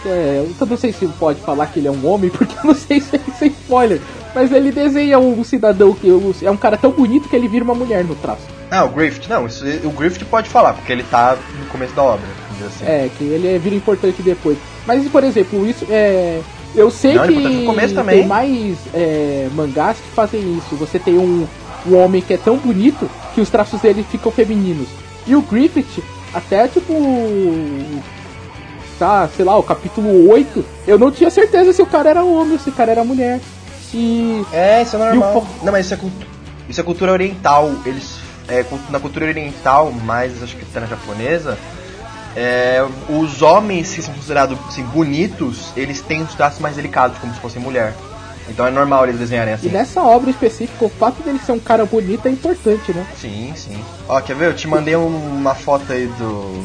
É, 0.05 0.47
eu 0.61 0.67
não 0.67 0.77
sei 0.77 0.93
se 0.93 1.05
pode 1.19 1.41
falar 1.41 1.67
que 1.67 1.81
ele 1.81 1.89
é 1.89 1.91
um 1.91 2.07
homem, 2.07 2.31
porque 2.31 2.55
eu 2.57 2.65
não 2.65 2.75
sei 2.75 3.01
se 3.01 3.17
é 3.17 3.21
sem 3.39 3.49
spoiler. 3.49 4.01
Mas 4.35 4.53
ele 4.53 4.71
desenha 4.71 5.19
um 5.19 5.43
cidadão 5.43 5.95
que 5.95 6.09
é 6.43 6.51
um 6.51 6.57
cara 6.57 6.77
tão 6.77 6.93
bonito 6.93 7.29
que 7.29 7.35
ele 7.35 7.49
vira 7.49 7.65
uma 7.65 7.75
mulher 7.75 8.05
no 8.05 8.15
traço. 8.15 8.43
Ah, 8.71 8.85
o 8.85 8.89
Griffith, 8.91 9.29
não, 9.29 9.47
isso, 9.47 9.65
o 9.85 9.91
Griffith 9.91 10.25
pode 10.27 10.49
falar, 10.49 10.75
porque 10.75 10.93
ele 10.93 11.03
tá 11.05 11.37
no 11.59 11.67
começo 11.67 11.95
da 11.95 12.03
obra, 12.03 12.27
assim. 12.67 12.85
É, 12.85 13.09
que 13.17 13.25
ele 13.25 13.49
é- 13.49 13.59
vira 13.59 13.75
importante 13.75 14.23
depois. 14.23 14.59
Mas, 14.87 15.09
por 15.09 15.25
exemplo, 15.25 15.67
isso 15.67 15.87
é. 15.89 16.41
Eu 16.75 16.91
sei 16.91 17.15
Não, 17.15 17.25
é 17.25 17.29
que 17.29 18.05
tem 18.05 18.27
mais 18.27 18.77
é, 18.93 19.49
mangás 19.55 19.97
que 19.97 20.09
fazem 20.15 20.59
isso. 20.59 20.77
Você 20.77 20.99
tem 20.99 21.17
um, 21.17 21.47
um 21.87 21.97
homem 21.97 22.21
que 22.21 22.35
é 22.35 22.37
tão 22.37 22.57
bonito 22.59 23.09
que 23.35 23.41
os 23.41 23.49
traços 23.49 23.81
dele 23.81 24.05
ficam 24.09 24.31
femininos. 24.31 24.89
E 25.27 25.35
o 25.35 25.41
Griffith, 25.41 26.03
até 26.37 26.69
tipo. 26.69 26.93
Tá, 28.99 29.29
sei 29.37 29.45
lá, 29.45 29.59
o 29.59 29.63
capítulo 29.63 30.31
8, 30.31 30.65
eu 30.87 30.99
não 30.99 31.11
tinha 31.11 31.29
certeza 31.29 31.71
se 31.73 31.83
o 31.83 31.87
cara 31.87 32.09
era 32.09 32.25
homem 32.25 32.53
ou 32.55 32.59
se 32.59 32.71
o 32.71 32.73
cara 32.73 32.93
era 32.93 33.05
mulher. 33.05 33.41
E. 33.93 34.43
É, 34.53 34.83
isso 34.83 34.97
é 34.97 34.99
normal. 34.99 35.39
O 35.61 35.65
Não, 35.65 35.73
mas 35.73 35.85
isso 35.85 35.95
é, 35.95 35.97
cultu- 35.99 36.27
isso 36.69 36.81
é 36.81 36.85
cultura 36.85 37.13
oriental. 37.13 37.71
Eles, 37.85 38.19
é, 38.49 38.65
na 38.89 38.99
cultura 38.99 39.27
oriental, 39.27 39.93
mais 39.93 40.43
acho 40.43 40.57
que 40.57 40.63
até 40.63 40.81
na 40.81 40.87
japonesa, 40.87 41.59
é, 42.35 42.83
os 43.11 43.43
homens 43.43 43.95
que 43.95 44.01
são 44.01 44.15
considerados 44.15 44.57
assim, 44.67 44.83
bonitos, 44.83 45.73
eles 45.77 46.01
têm 46.01 46.23
os 46.23 46.35
traços 46.35 46.61
mais 46.61 46.75
delicados, 46.77 47.19
como 47.19 47.35
se 47.35 47.41
fossem 47.41 47.61
mulher. 47.61 47.93
Então 48.49 48.67
é 48.67 48.71
normal 48.71 49.05
eles 49.05 49.19
desenharem 49.19 49.53
E 49.53 49.55
assim. 49.55 49.69
nessa 49.69 50.01
obra 50.03 50.31
específica, 50.31 50.85
o 50.85 50.89
fato 50.89 51.23
dele 51.23 51.39
ser 51.39 51.53
um 51.53 51.59
cara 51.59 51.85
bonito 51.85 52.27
é 52.27 52.31
importante, 52.31 52.93
né? 52.93 53.05
Sim, 53.21 53.53
sim. 53.57 53.77
Ó, 54.09 54.21
quer 54.21 54.37
ver? 54.37 54.47
Eu 54.49 54.55
te 54.55 54.69
mandei 54.69 54.95
um- 54.97 55.37
uma 55.37 55.55
foto 55.55 55.93
aí 55.93 56.07
do. 56.19 56.65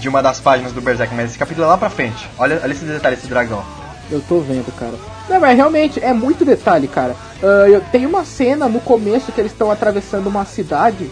De 0.00 0.08
uma 0.08 0.22
das 0.22 0.38
páginas 0.38 0.72
do 0.72 0.80
Berserk, 0.80 1.12
mas 1.14 1.30
esse 1.30 1.38
capítulo 1.38 1.64
é 1.66 1.70
lá 1.70 1.76
pra 1.78 1.90
frente. 1.90 2.28
Olha, 2.38 2.60
olha 2.62 2.72
esse 2.72 2.84
detalhe, 2.84 3.16
esse 3.16 3.26
dragão. 3.26 3.64
Eu 4.10 4.20
tô 4.20 4.38
vendo, 4.40 4.72
cara. 4.76 4.94
Não, 5.28 5.40
mas 5.40 5.56
realmente 5.56 5.98
é 6.02 6.12
muito 6.12 6.44
detalhe, 6.44 6.86
cara. 6.86 7.16
Ah, 7.42 7.68
eu, 7.68 7.80
tem 7.92 8.06
uma 8.06 8.24
cena 8.24 8.68
no 8.68 8.80
começo 8.80 9.32
que 9.32 9.40
eles 9.40 9.50
estão 9.52 9.70
atravessando 9.70 10.28
uma 10.28 10.44
cidade. 10.44 11.10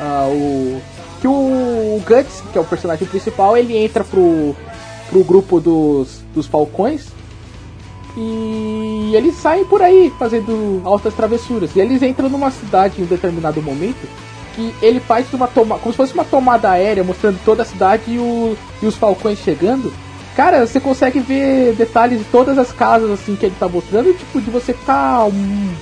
ah, 0.00 0.26
o, 0.28 0.80
que 1.20 1.26
o, 1.26 1.30
o 1.32 2.02
Guts, 2.06 2.42
que 2.52 2.58
é 2.58 2.60
o 2.60 2.64
personagem 2.64 3.06
principal, 3.08 3.56
ele 3.56 3.76
entra 3.76 4.02
pro, 4.04 4.54
pro 5.10 5.24
grupo 5.24 5.58
dos, 5.60 6.20
dos 6.34 6.46
falcões. 6.46 7.06
E 8.16 9.12
eles 9.14 9.34
saem 9.36 9.64
por 9.64 9.80
aí 9.82 10.12
fazendo 10.18 10.80
altas 10.84 11.14
travessuras. 11.14 11.70
E 11.74 11.80
eles 11.80 12.02
entram 12.02 12.28
numa 12.28 12.50
cidade 12.50 13.00
em 13.00 13.04
um 13.04 13.06
determinado 13.08 13.62
momento 13.62 14.06
que 14.54 14.74
ele 14.82 15.00
faz 15.00 15.32
uma 15.32 15.48
como 15.48 15.78
se 15.90 15.96
fosse 15.96 16.12
uma 16.12 16.24
tomada 16.24 16.70
aérea 16.70 17.02
mostrando 17.02 17.38
toda 17.42 17.62
a 17.62 17.66
cidade 17.66 18.02
e, 18.12 18.18
o- 18.18 18.54
e 18.82 18.86
os 18.86 18.94
falcões 18.96 19.38
chegando. 19.38 19.90
Cara, 20.36 20.66
você 20.66 20.78
consegue 20.78 21.20
ver 21.20 21.74
detalhes 21.74 22.18
de 22.18 22.24
todas 22.26 22.58
as 22.58 22.70
casas 22.70 23.10
assim 23.10 23.34
que 23.34 23.46
ele 23.46 23.54
tá 23.58 23.66
mostrando, 23.68 24.12
tipo, 24.12 24.40
de 24.40 24.50
você 24.50 24.74
ficar 24.74 25.24
um- 25.24 25.74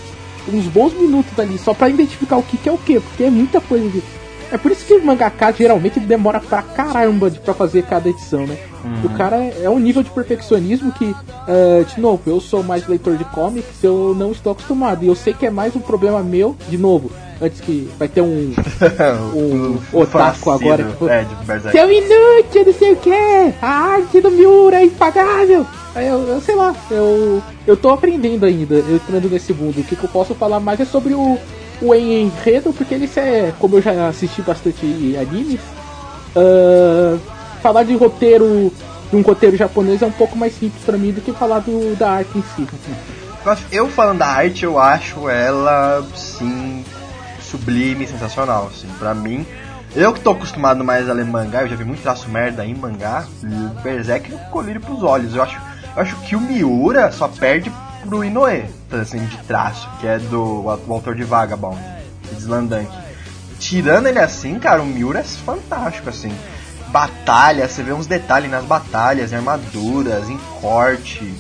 uns 0.53 0.67
bons 0.67 0.93
minutos 0.95 1.37
ali 1.39 1.59
só 1.59 1.75
pra 1.75 1.89
identificar 1.89 2.37
o 2.37 2.43
que, 2.45 2.57
que 2.57 2.69
é 2.69 2.73
o 2.73 2.79
que, 2.79 3.01
porque 3.01 3.25
é 3.25 3.31
muita 3.31 3.61
coisa 3.61 3.89
de. 3.89 4.03
É 4.53 4.59
por 4.59 4.73
isso 4.73 4.85
que 4.85 4.95
o 4.95 5.05
mangaka 5.05 5.53
geralmente 5.53 6.01
demora 6.01 6.41
pra 6.41 6.63
caramba 6.63 7.31
pra 7.31 7.55
fazer 7.55 7.83
cada 7.85 8.09
edição, 8.09 8.47
né? 8.47 8.57
Uhum. 8.85 9.07
O 9.07 9.11
cara 9.17 9.37
é 9.37 9.69
um 9.71 9.79
nível 9.79 10.03
de 10.03 10.11
perfeccionismo 10.11 10.91
que, 10.93 11.05
uh, 11.05 11.85
de 11.85 12.01
novo, 12.01 12.23
eu 12.27 12.41
sou 12.41 12.63
mais 12.63 12.87
leitor 12.87 13.17
de 13.17 13.25
comics, 13.27 13.83
eu 13.83 14.15
não 14.17 14.33
estou 14.33 14.53
acostumado. 14.53 15.05
E 15.05 15.09
eu 15.09 15.15
sei 15.15 15.33
que 15.33 15.47
é 15.47 15.51
mais 15.51 15.77
um 15.77 15.81
problema 15.81 16.21
meu, 16.23 16.57
de 16.69 16.77
novo, 16.77 17.13
antes 17.41 17.61
que 17.61 17.89
vai 17.99 18.09
ter 18.09 18.23
um, 18.23 18.55
um 19.35 19.79
otaku 19.93 20.51
agora. 20.51 20.85
Que, 20.99 21.09
é, 21.09 21.25
de. 21.25 21.71
Seu 21.71 21.93
inútil, 21.93 22.67
não 22.67 22.75
sei 22.75 22.93
o 22.93 22.97
que, 22.97 23.55
a 23.63 23.69
arte 23.69 24.21
do 24.21 24.31
Miura 24.31 24.81
é 24.81 24.85
impagável. 24.85 25.67
Eu, 25.95 26.29
eu 26.29 26.41
sei 26.41 26.55
lá, 26.55 26.75
eu, 26.91 27.43
eu 27.67 27.77
tô 27.77 27.91
aprendendo 27.91 28.47
ainda, 28.47 28.75
eu 28.77 28.97
entrando 28.97 29.29
nesse 29.29 29.53
mundo. 29.53 29.81
O 29.81 29.85
que, 29.85 29.97
que 29.97 30.05
eu 30.05 30.11
posso 30.11 30.35
falar 30.35 30.61
mais 30.61 30.79
é 30.81 30.85
sobre 30.85 31.15
o, 31.15 31.37
o 31.81 31.95
enredo, 31.95 32.73
porque 32.73 32.95
ele 32.95 33.11
é, 33.17 33.53
como 33.59 33.77
eu 33.77 33.83
já 33.83 34.09
assisti 34.09 34.43
bastante 34.43 34.85
animes, 35.19 35.61
uh, 36.37 37.19
falar 37.63 37.85
de 37.85 37.95
roteiro, 37.97 38.73
de 39.11 39.17
um 39.17 39.23
roteiro 39.23 39.57
japonês 39.57 40.03
é 40.03 40.07
um 40.07 40.13
pouco 40.13 40.37
mais 40.37 40.55
simples 40.55 40.83
para 40.85 40.99
mim 40.99 41.13
do 41.13 41.21
que 41.21 41.33
falar 41.33 41.61
do, 41.61 41.97
da 41.97 42.11
arte 42.11 42.39
em 42.39 42.43
si. 42.55 42.67
Eu 43.73 43.89
falando 43.89 44.19
da 44.19 44.27
arte, 44.27 44.65
eu 44.65 44.79
acho 44.79 45.29
ela, 45.29 46.07
sim, 46.15 46.85
sublime, 47.41 48.07
sensacional, 48.07 48.71
assim, 48.71 48.89
pra 48.99 49.15
mim. 49.15 49.47
Eu 49.97 50.13
que 50.13 50.21
tô 50.21 50.31
acostumado 50.31 50.85
mais 50.85 51.09
a 51.09 51.13
ler 51.13 51.25
mangá, 51.25 51.63
eu 51.63 51.69
já 51.69 51.75
vi 51.75 51.85
muito 51.85 52.03
traço 52.03 52.29
merda 52.29 52.65
em 52.65 52.75
mangá, 52.75 53.25
o 53.43 53.83
Berserk 53.83 54.33
é 54.33 54.37
um 54.37 54.51
colírio 54.51 54.81
pros 54.81 55.03
olhos. 55.03 55.35
Eu 55.35 55.43
acho, 55.43 55.59
eu 55.97 56.03
acho 56.03 56.17
que 56.21 56.37
o 56.37 56.41
Miura 56.41 57.11
só 57.11 57.27
perde 57.27 57.73
pro 58.07 58.25
Inoue, 58.25 58.65
assim, 58.91 59.25
de 59.25 59.37
traço, 59.39 59.89
que 60.01 60.07
é 60.07 60.19
do 60.19 60.65
o 60.65 60.93
autor 60.93 61.15
de 61.15 61.25
Vagabond, 61.25 61.79
Slandank. 62.39 62.91
Tirando 63.59 64.07
ele 64.07 64.19
assim, 64.19 64.59
cara, 64.59 64.83
o 64.83 64.87
Miura 64.87 65.21
é 65.21 65.23
fantástico, 65.23 66.09
assim. 66.09 66.33
Batalha, 66.89 67.69
você 67.69 67.83
vê 67.83 67.93
uns 67.93 68.07
detalhes 68.07 68.51
nas 68.51 68.65
batalhas, 68.65 69.33
em 69.33 69.37
armaduras, 69.37 70.29
em 70.29 70.39
corte. 70.61 71.33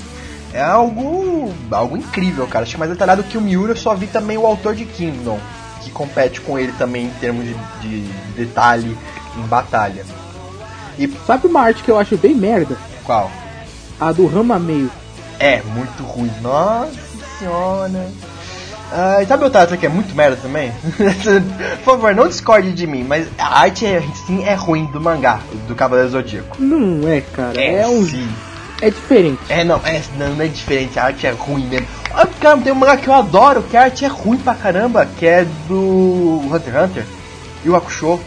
É 0.53 0.63
algo 0.63 1.53
algo 1.71 1.97
incrível, 1.97 2.47
cara. 2.47 2.65
Acho 2.65 2.75
que 2.75 2.79
mais 2.79 2.91
detalhado 2.91 3.23
que 3.23 3.39
o 3.39 3.41
Miura, 3.41 3.73
eu 3.73 3.77
só 3.77 3.95
vi 3.95 4.07
também 4.07 4.37
o 4.37 4.47
autor 4.47 4.75
de 4.75 4.85
Kingdom, 4.85 5.41
que 5.81 5.91
compete 5.91 6.41
com 6.41 6.59
ele 6.59 6.73
também 6.73 7.07
em 7.07 7.11
termos 7.21 7.45
de, 7.47 7.55
de 7.81 8.03
detalhe 8.37 8.97
em 9.37 9.47
batalha. 9.47 10.05
E 10.99 11.09
sabe 11.27 11.47
uma 11.47 11.63
arte 11.63 11.83
que 11.83 11.91
eu 11.91 11.99
acho 11.99 12.17
bem 12.17 12.35
merda? 12.35 12.77
Qual? 13.05 13.31
A 13.99 14.13
do 14.13 14.27
Rama 14.27 14.59
Meio. 14.59 14.91
É, 15.41 15.63
muito 15.63 16.03
ruim. 16.05 16.31
Nossa 16.43 16.93
senhora. 17.39 18.07
Ah, 18.93 19.25
sabe 19.27 19.45
outra 19.45 19.63
arte 19.63 19.77
que 19.77 19.87
é 19.87 19.89
muito 19.89 20.15
merda 20.15 20.37
também? 20.37 20.73
Por 21.85 21.95
favor, 21.95 22.15
não 22.15 22.29
discorde 22.29 22.73
de 22.73 22.87
mim, 22.87 23.05
mas 23.05 23.27
a 23.39 23.61
arte 23.61 23.87
é, 23.87 24.03
sim 24.27 24.45
é 24.45 24.55
ruim 24.55 24.85
do 24.87 25.01
mangá, 25.01 25.41
do 25.67 25.75
Cavaleiro 25.75 26.11
Zodíaco. 26.11 26.61
Não 26.61 27.09
é, 27.09 27.21
cara. 27.21 27.59
É, 27.61 27.83
é 27.83 27.87
um. 27.87 28.05
Sim. 28.05 28.29
É 28.83 28.91
diferente. 28.91 29.41
É, 29.49 29.63
não, 29.63 29.81
é, 29.85 30.03
não, 30.17 30.41
é 30.41 30.49
diferente, 30.49 30.99
a 30.99 31.05
arte 31.05 31.27
é 31.27 31.31
ruim 31.31 31.67
mesmo. 31.67 31.87
Ah, 32.13 32.27
cara, 32.41 32.59
tem 32.59 32.73
um 32.73 32.77
mangá 32.77 32.97
que 32.97 33.09
eu 33.09 33.15
adoro, 33.15 33.63
que 33.63 33.77
a 33.77 33.83
arte 33.83 34.05
é 34.05 34.09
ruim 34.09 34.39
pra 34.39 34.55
caramba, 34.55 35.07
que 35.07 35.27
é 35.27 35.47
do 35.69 36.43
Hunter 36.51 36.75
x 36.75 36.85
Hunter 36.85 37.07
e 37.65 37.71
o 37.71 37.77
Hakusho. 37.77 38.19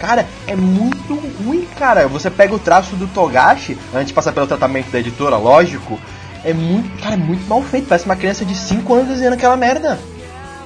Cara, 0.00 0.26
é 0.46 0.54
muito 0.54 1.14
ruim, 1.42 1.66
cara. 1.78 2.06
Você 2.08 2.30
pega 2.30 2.54
o 2.54 2.58
traço 2.58 2.96
do 2.96 3.06
Togashi, 3.06 3.78
antes 3.94 4.08
de 4.08 4.14
passar 4.14 4.32
pelo 4.32 4.46
tratamento 4.46 4.90
da 4.90 4.98
editora, 4.98 5.36
lógico, 5.36 5.98
é 6.46 6.54
muito, 6.54 7.02
cara, 7.02 7.14
é 7.14 7.18
muito 7.18 7.46
mal 7.48 7.60
feito. 7.60 7.88
Parece 7.88 8.04
uma 8.04 8.14
criança 8.14 8.44
de 8.44 8.54
5 8.54 8.94
anos 8.94 9.08
desenhando 9.08 9.34
aquela 9.34 9.56
merda. 9.56 9.98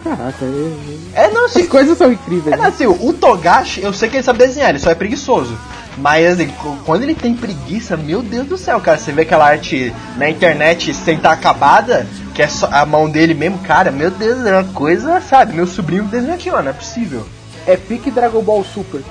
Caraca, 0.05 0.45
eu... 0.45 0.79
É, 1.15 1.31
não, 1.31 1.47
assim, 1.47 1.63
as 1.63 1.69
coisas 1.69 1.97
são 1.97 2.13
incríveis. 2.13 2.53
É, 2.53 2.57
não, 2.57 2.67
assim, 2.67 2.87
o 2.87 3.13
Togashi, 3.15 3.83
eu 3.83 3.93
sei 3.93 4.09
que 4.09 4.17
ele 4.17 4.23
sabe 4.23 4.39
desenhar, 4.39 4.71
ele 4.71 4.79
só 4.79 4.91
é 4.91 4.95
preguiçoso. 4.95 5.59
Mas, 5.97 6.27
assim, 6.27 6.53
quando 6.85 7.03
ele 7.03 7.15
tem 7.15 7.35
preguiça, 7.35 7.97
meu 7.97 8.23
Deus 8.23 8.47
do 8.47 8.59
céu, 8.59 8.81
cara, 8.81 8.99
você 8.99 9.11
vê 9.11 9.23
aquela 9.23 9.47
arte 9.47 9.93
na 10.17 10.29
internet 10.29 10.95
sem 10.95 11.17
estar 11.17 11.33
acabada, 11.33 12.07
que 12.35 12.43
é 12.43 12.49
só 12.49 12.69
a 12.71 12.87
mão 12.87 13.09
dele 13.09 13.35
mesmo, 13.35 13.59
cara, 13.59 13.91
meu 13.91 14.11
Deus, 14.11 14.45
é 14.47 14.53
uma 14.53 14.73
coisa, 14.73 15.21
sabe? 15.21 15.55
Meu 15.55 15.67
sobrinho 15.67 16.05
desenha 16.05 16.35
aqui, 16.35 16.51
ó, 16.51 16.63
não 16.63 16.71
é 16.71 16.75
possível. 16.75 17.27
É 17.67 17.77
pique 17.77 18.11
Dragon 18.11 18.43
Ball 18.43 18.65
Super. 18.65 19.03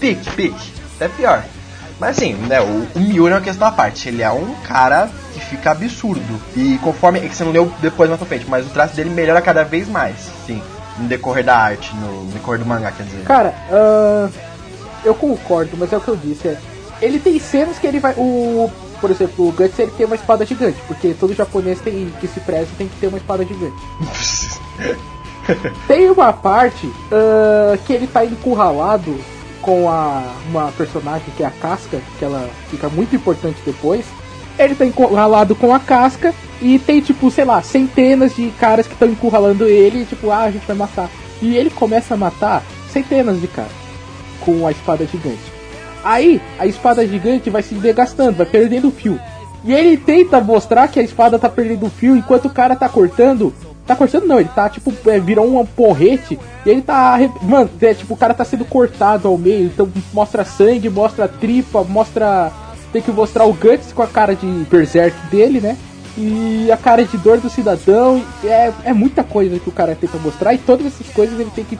Pique, 0.00 0.30
pique, 0.30 0.72
até 0.96 1.08
pior. 1.08 1.44
Mas 1.98 2.16
assim, 2.16 2.34
né, 2.34 2.60
o, 2.60 2.86
o 2.98 3.00
Miura 3.00 3.34
é 3.34 3.38
uma 3.38 3.44
questão 3.44 3.68
à 3.68 3.72
parte. 3.72 4.08
Ele 4.08 4.22
é 4.22 4.30
um 4.30 4.54
cara 4.66 5.08
que 5.32 5.40
fica 5.40 5.70
absurdo. 5.70 6.40
E 6.56 6.78
conforme. 6.78 7.18
É 7.20 7.28
que 7.28 7.36
você 7.36 7.44
não 7.44 7.52
leu 7.52 7.72
depois 7.80 8.10
na 8.10 8.16
sua 8.16 8.26
frente, 8.26 8.46
mas 8.48 8.66
o 8.66 8.70
traço 8.70 8.96
dele 8.96 9.10
melhora 9.10 9.40
cada 9.40 9.64
vez 9.64 9.88
mais, 9.88 10.16
sim. 10.46 10.62
No 10.98 11.08
decorrer 11.08 11.44
da 11.44 11.56
arte, 11.56 11.94
no, 11.96 12.24
no 12.24 12.32
decorrer 12.32 12.60
do 12.60 12.66
mangá, 12.66 12.92
quer 12.92 13.04
dizer. 13.04 13.24
Cara, 13.24 13.54
uh, 13.70 14.32
eu 15.04 15.14
concordo, 15.14 15.76
mas 15.76 15.92
é 15.92 15.96
o 15.96 16.00
que 16.00 16.08
eu 16.08 16.16
disse. 16.16 16.48
É, 16.48 16.58
ele 17.00 17.18
tem 17.18 17.38
cenas 17.38 17.78
que 17.78 17.86
ele 17.86 17.98
vai. 17.98 18.14
O, 18.16 18.70
por 19.00 19.10
exemplo, 19.10 19.48
o 19.48 19.52
Guts 19.52 19.78
ele 19.78 19.90
tem 19.90 20.06
uma 20.06 20.14
espada 20.14 20.46
gigante, 20.46 20.78
porque 20.86 21.14
todo 21.18 21.34
japonês 21.34 21.80
tem, 21.80 22.12
que 22.20 22.28
se 22.28 22.40
preza 22.40 22.68
tem 22.78 22.88
que 22.88 22.96
ter 22.96 23.08
uma 23.08 23.18
espada 23.18 23.44
gigante. 23.44 23.76
tem 25.86 26.10
uma 26.10 26.32
parte 26.32 26.86
uh, 26.86 27.76
que 27.86 27.92
ele 27.92 28.06
tá 28.06 28.24
encurralado 28.24 29.18
com 29.64 29.88
a 29.88 30.22
uma 30.48 30.70
personagem 30.72 31.26
que 31.36 31.42
é 31.42 31.46
a 31.46 31.50
Casca, 31.50 31.98
que 32.18 32.24
ela 32.24 32.48
fica 32.68 32.88
muito 32.88 33.16
importante 33.16 33.56
depois. 33.64 34.04
Ele 34.58 34.74
tá 34.74 34.84
encurralado 34.84 35.54
com 35.56 35.74
a 35.74 35.80
Casca 35.80 36.34
e 36.60 36.78
tem 36.78 37.00
tipo, 37.00 37.30
sei 37.30 37.44
lá, 37.44 37.62
centenas 37.62 38.36
de 38.36 38.50
caras 38.60 38.86
que 38.86 38.92
estão 38.92 39.08
encurralando 39.08 39.64
ele, 39.64 40.02
e, 40.02 40.04
tipo, 40.04 40.30
ah, 40.30 40.42
a 40.42 40.50
gente 40.50 40.66
vai 40.66 40.76
matar. 40.76 41.10
E 41.42 41.56
ele 41.56 41.70
começa 41.70 42.14
a 42.14 42.16
matar 42.16 42.62
centenas 42.92 43.40
de 43.40 43.48
caras 43.48 43.72
com 44.40 44.66
a 44.66 44.70
espada 44.70 45.06
gigante. 45.06 45.52
Aí, 46.04 46.40
a 46.58 46.66
espada 46.66 47.06
gigante 47.06 47.48
vai 47.48 47.62
se 47.62 47.74
desgastando, 47.74 48.36
vai 48.36 48.46
perdendo 48.46 48.88
o 48.88 48.92
fio. 48.92 49.18
E 49.64 49.72
ele 49.72 49.96
tenta 49.96 50.40
mostrar 50.40 50.88
que 50.88 51.00
a 51.00 51.02
espada 51.02 51.38
tá 51.38 51.48
perdendo 51.48 51.86
o 51.86 51.90
fio 51.90 52.14
enquanto 52.14 52.44
o 52.44 52.50
cara 52.50 52.76
tá 52.76 52.86
cortando 52.86 53.52
Tá 53.86 53.94
cortando 53.94 54.24
não, 54.24 54.40
ele 54.40 54.48
tá 54.48 54.68
tipo, 54.68 54.92
é, 55.10 55.20
virou 55.20 55.60
um 55.60 55.66
porrete 55.66 56.38
e 56.64 56.70
ele 56.70 56.80
tá. 56.80 57.18
Mano, 57.42 57.68
é, 57.82 57.92
tipo, 57.92 58.14
o 58.14 58.16
cara 58.16 58.32
tá 58.32 58.44
sendo 58.44 58.64
cortado 58.64 59.28
ao 59.28 59.36
meio, 59.36 59.66
então 59.66 59.90
mostra 60.12 60.44
sangue, 60.44 60.88
mostra 60.88 61.28
tripa, 61.28 61.84
mostra. 61.84 62.50
Tem 62.92 63.02
que 63.02 63.10
mostrar 63.10 63.44
o 63.44 63.52
Guts 63.52 63.92
com 63.92 64.02
a 64.02 64.06
cara 64.06 64.34
de 64.34 64.46
berserk 64.70 65.14
dele, 65.26 65.60
né? 65.60 65.76
E 66.16 66.70
a 66.72 66.76
cara 66.76 67.04
de 67.04 67.18
dor 67.18 67.38
do 67.38 67.50
cidadão. 67.50 68.22
É, 68.42 68.72
é 68.84 68.92
muita 68.94 69.22
coisa 69.22 69.58
que 69.58 69.68
o 69.68 69.72
cara 69.72 69.94
tenta 69.94 70.16
mostrar 70.16 70.54
e 70.54 70.58
todas 70.58 70.86
essas 70.86 71.08
coisas 71.08 71.38
ele 71.38 71.50
tem 71.54 71.64
que. 71.64 71.78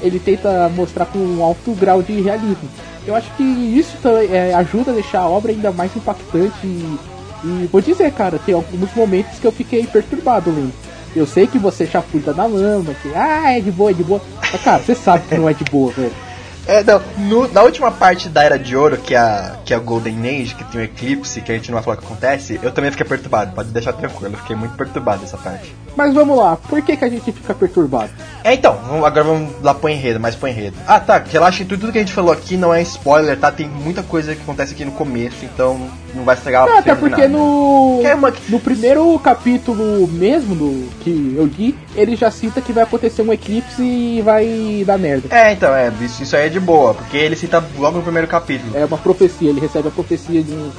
Ele 0.00 0.18
tenta 0.18 0.68
mostrar 0.70 1.06
com 1.06 1.18
um 1.18 1.42
alto 1.42 1.70
grau 1.72 2.02
de 2.02 2.20
realismo. 2.20 2.68
Eu 3.06 3.14
acho 3.14 3.30
que 3.36 3.42
isso 3.42 3.96
é, 4.30 4.54
ajuda 4.54 4.90
a 4.90 4.94
deixar 4.94 5.20
a 5.20 5.28
obra 5.28 5.52
ainda 5.52 5.70
mais 5.70 5.94
impactante 5.94 6.54
e, 6.64 6.98
e 7.44 7.68
vou 7.70 7.80
dizer, 7.80 8.10
cara, 8.12 8.40
tem 8.44 8.54
alguns 8.54 8.92
momentos 8.94 9.38
que 9.38 9.46
eu 9.46 9.52
fiquei 9.52 9.86
perturbado 9.86 10.50
lendo. 10.50 10.72
Eu 11.14 11.26
sei 11.26 11.46
que 11.46 11.58
você 11.58 11.86
chafurda 11.86 12.32
na 12.32 12.46
lama, 12.46 12.94
que 12.94 13.14
ah, 13.14 13.52
é 13.52 13.60
de 13.60 13.70
boa, 13.70 13.90
é 13.90 13.94
de 13.94 14.02
boa. 14.02 14.20
Mas 14.52 14.62
cara, 14.62 14.82
você 14.82 14.94
sabe 14.94 15.26
que 15.28 15.34
não 15.36 15.48
é 15.48 15.54
de 15.54 15.64
boa, 15.64 15.92
velho. 15.92 16.12
É, 16.66 16.82
não, 16.82 16.98
no, 17.18 17.52
na 17.52 17.62
última 17.62 17.90
parte 17.90 18.26
da 18.26 18.42
Era 18.42 18.58
de 18.58 18.74
Ouro, 18.74 18.96
que 18.96 19.14
é, 19.14 19.18
a, 19.18 19.58
que 19.66 19.74
é 19.74 19.76
a 19.76 19.78
Golden 19.78 20.18
Age, 20.20 20.54
que 20.54 20.64
tem 20.64 20.80
o 20.80 20.84
eclipse, 20.84 21.42
que 21.42 21.52
a 21.52 21.54
gente 21.54 21.70
não 21.70 21.74
vai 21.74 21.82
falar 21.82 21.96
o 21.96 22.00
que 22.00 22.06
acontece, 22.06 22.58
eu 22.62 22.72
também 22.72 22.90
fiquei 22.90 23.04
perturbado, 23.04 23.52
pode 23.54 23.68
deixar 23.68 23.92
tranquilo, 23.92 24.32
eu 24.32 24.38
fiquei 24.38 24.56
muito 24.56 24.74
perturbado 24.74 25.20
nessa 25.20 25.36
parte. 25.36 25.74
Mas 25.96 26.12
vamos 26.12 26.36
lá, 26.36 26.56
por 26.56 26.82
que, 26.82 26.96
que 26.96 27.04
a 27.04 27.08
gente 27.08 27.30
fica 27.30 27.54
perturbado? 27.54 28.10
É, 28.42 28.52
então, 28.52 28.78
agora 29.04 29.24
vamos 29.24 29.50
lá 29.62 29.72
pro 29.72 29.88
enredo, 29.88 30.18
mais 30.20 30.34
pro 30.34 30.48
enredo. 30.48 30.76
Ah, 30.86 31.00
tá, 31.00 31.22
relaxa, 31.24 31.64
tudo, 31.64 31.80
tudo 31.80 31.92
que 31.92 31.98
a 31.98 32.00
gente 32.00 32.12
falou 32.12 32.32
aqui 32.32 32.56
não 32.56 32.74
é 32.74 32.82
spoiler, 32.82 33.38
tá? 33.38 33.50
Tem 33.50 33.68
muita 33.68 34.02
coisa 34.02 34.34
que 34.34 34.42
acontece 34.42 34.74
aqui 34.74 34.84
no 34.84 34.92
começo, 34.92 35.44
então 35.44 35.88
não 36.14 36.24
vai 36.24 36.34
estragar 36.34 36.66
Não, 36.66 36.78
até 36.78 36.94
porque 36.94 37.26
no, 37.28 38.00
é 38.04 38.14
uma... 38.14 38.32
no 38.48 38.60
primeiro 38.60 39.18
capítulo 39.20 40.06
mesmo 40.08 40.54
do 40.54 40.90
que 41.00 41.34
eu 41.36 41.46
li, 41.46 41.76
ele 41.94 42.16
já 42.16 42.30
cita 42.30 42.60
que 42.60 42.72
vai 42.72 42.84
acontecer 42.84 43.22
um 43.22 43.32
eclipse 43.32 43.82
e 43.82 44.20
vai 44.22 44.82
dar 44.84 44.98
merda. 44.98 45.34
É, 45.34 45.52
então, 45.52 45.74
é, 45.74 45.92
isso, 46.00 46.22
isso 46.22 46.36
aí 46.36 46.46
é 46.46 46.48
de 46.48 46.60
boa, 46.60 46.92
porque 46.92 47.16
ele 47.16 47.36
cita 47.36 47.64
logo 47.78 47.98
no 47.98 48.02
primeiro 48.02 48.28
capítulo. 48.28 48.76
É 48.76 48.84
uma 48.84 48.98
profecia, 48.98 49.48
ele 49.48 49.60
recebe 49.60 49.88
a 49.88 49.92
profecia 49.92 50.42
de 50.42 50.52
um 50.52 50.70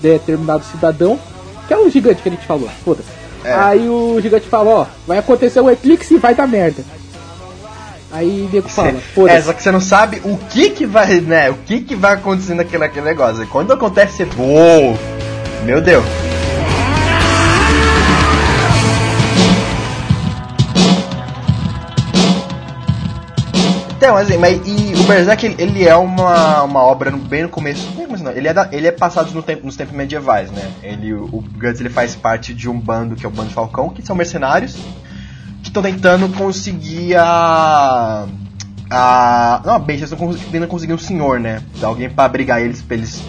determinado 0.00 0.64
cidadão, 0.64 1.18
que 1.66 1.72
é 1.72 1.78
o 1.78 1.88
gigante 1.88 2.22
que 2.22 2.28
a 2.28 2.32
gente 2.32 2.46
falou, 2.46 2.68
foda-se. 2.84 3.23
É. 3.44 3.52
Aí 3.52 3.88
o 3.88 4.18
gigante 4.20 4.48
fala, 4.48 4.70
ó, 4.70 4.86
vai 5.06 5.18
acontecer 5.18 5.60
um 5.60 5.70
eclipse 5.70 6.14
e 6.14 6.18
vai 6.18 6.34
dar 6.34 6.46
merda. 6.46 6.82
Aí 8.10 8.48
o 8.48 8.54
nego 8.54 8.68
fala, 8.68 8.94
foda-se. 9.14 9.36
É, 9.36 9.42
só 9.42 9.52
que 9.52 9.62
você 9.62 9.72
não 9.72 9.80
sabe 9.80 10.22
o 10.24 10.38
que 10.48 10.70
que 10.70 10.86
vai, 10.86 11.20
né, 11.20 11.50
o 11.50 11.54
que 11.54 11.80
que 11.80 11.96
vai 11.96 12.14
acontecer 12.14 12.54
naquele, 12.54 12.78
naquele 12.78 13.04
negócio. 13.04 13.42
E 13.42 13.46
quando 13.46 13.72
acontece, 13.72 14.24
você, 14.24 14.40
uou, 14.40 14.96
meu 15.64 15.80
Deus. 15.80 16.04
Então, 24.04 24.18
assim, 24.18 24.36
mas 24.36 24.60
e 24.66 24.92
o 25.00 25.04
Berserk 25.04 25.46
ele, 25.46 25.54
ele 25.58 25.88
é 25.88 25.96
uma, 25.96 26.62
uma 26.64 26.82
obra 26.82 27.10
no, 27.10 27.16
bem 27.16 27.44
no 27.44 27.48
começo. 27.48 27.88
Não, 28.22 28.32
ele, 28.32 28.46
é 28.46 28.52
da, 28.52 28.68
ele 28.70 28.86
é 28.86 28.92
passado 28.92 29.32
no 29.32 29.42
tempo, 29.42 29.64
nos 29.64 29.76
tempos 29.76 29.94
medievais, 29.96 30.50
né? 30.50 30.70
Ele, 30.82 31.14
o 31.14 31.42
Guts 31.56 31.80
ele 31.80 31.88
faz 31.88 32.14
parte 32.14 32.52
de 32.52 32.68
um 32.68 32.78
bando 32.78 33.16
que 33.16 33.24
é 33.24 33.28
o 33.28 33.32
Bando 33.32 33.48
Falcão, 33.48 33.88
que 33.88 34.04
são 34.04 34.14
mercenários 34.14 34.76
que 35.62 35.70
estão 35.70 35.82
tentando 35.82 36.28
conseguir 36.36 37.16
a, 37.16 38.26
a. 38.90 39.62
Não, 39.64 39.80
bem, 39.80 39.96
eles 39.96 40.12
estão 40.12 40.34
tentando 40.34 40.68
conseguir 40.68 40.92
um 40.92 40.98
senhor, 40.98 41.40
né? 41.40 41.62
Alguém 41.82 42.10
pra 42.10 42.26
abrigar 42.26 42.60
eles, 42.60 42.82
pra 42.82 42.98
eles 42.98 43.22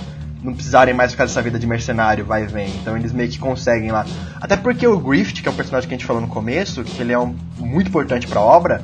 não 0.43 0.53
precisarem 0.53 0.93
mais 0.93 1.11
ficar 1.11 1.23
dessa 1.23 1.41
vida 1.41 1.57
de 1.57 1.65
mercenário, 1.65 2.25
vai 2.25 2.43
e 2.43 2.47
vem. 2.47 2.67
Então 2.81 2.97
eles 2.97 3.13
meio 3.13 3.29
que 3.29 3.39
conseguem 3.39 3.91
lá. 3.91 4.05
Até 4.41 4.57
porque 4.57 4.85
o 4.85 4.99
Grift, 4.99 5.41
que 5.41 5.47
é 5.47 5.51
o 5.51 5.55
personagem 5.55 5.87
que 5.87 5.95
a 5.95 5.97
gente 5.97 6.05
falou 6.05 6.21
no 6.21 6.27
começo, 6.27 6.83
que 6.83 7.01
ele 7.01 7.13
é 7.13 7.17
um, 7.17 7.33
muito 7.57 7.87
importante 7.87 8.27
pra 8.27 8.41
obra, 8.41 8.83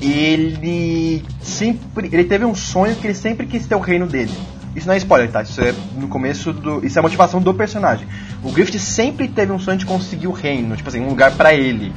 ele 0.00 1.22
sempre. 1.42 2.08
Ele 2.12 2.24
teve 2.24 2.44
um 2.44 2.54
sonho 2.54 2.96
que 2.96 3.06
ele 3.06 3.14
sempre 3.14 3.46
quis 3.46 3.66
ter 3.66 3.74
o 3.74 3.80
reino 3.80 4.06
dele. 4.06 4.32
Isso 4.74 4.86
não 4.86 4.94
é 4.94 4.98
spoiler, 4.98 5.30
tá? 5.30 5.42
Isso 5.42 5.60
é 5.60 5.74
no 5.96 6.08
começo 6.08 6.52
do. 6.52 6.84
Isso 6.84 6.98
é 6.98 7.00
a 7.00 7.02
motivação 7.02 7.40
do 7.40 7.52
personagem. 7.52 8.06
O 8.42 8.50
Grift 8.50 8.78
sempre 8.78 9.28
teve 9.28 9.52
um 9.52 9.58
sonho 9.58 9.76
de 9.76 9.84
conseguir 9.84 10.28
o 10.28 10.32
reino, 10.32 10.76
tipo 10.76 10.88
assim, 10.88 11.00
um 11.00 11.08
lugar 11.08 11.32
para 11.32 11.52
ele. 11.52 11.92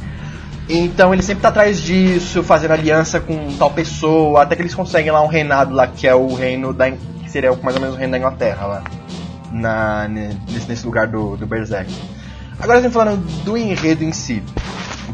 Então 0.68 1.14
ele 1.14 1.22
sempre 1.22 1.42
tá 1.42 1.50
atrás 1.50 1.80
disso, 1.80 2.42
fazendo 2.42 2.72
aliança 2.72 3.20
com 3.20 3.56
tal 3.58 3.70
pessoa, 3.72 4.44
até 4.44 4.56
que 4.56 4.62
eles 4.62 4.74
conseguem 4.74 5.12
lá 5.12 5.22
um 5.22 5.28
reinado 5.28 5.74
lá, 5.74 5.88
que 5.88 6.08
é 6.08 6.16
o 6.16 6.34
reino 6.34 6.74
da. 6.74 6.92
que 6.92 7.30
seria 7.30 7.54
mais 7.54 7.76
ou 7.76 7.82
menos 7.82 7.96
o 7.96 7.98
reino 7.98 8.12
da 8.12 8.18
Inglaterra 8.18 8.66
lá. 8.66 8.84
Na, 9.52 10.08
nesse, 10.08 10.68
nesse 10.68 10.86
lugar 10.86 11.08
do, 11.08 11.38
do 11.38 11.46
Berserk. 11.46 11.94
Agora 12.60 12.80
estamos 12.80 12.94
falando 12.94 13.44
do 13.44 13.56
enredo 13.56 14.04
em 14.04 14.12
si. 14.12 14.42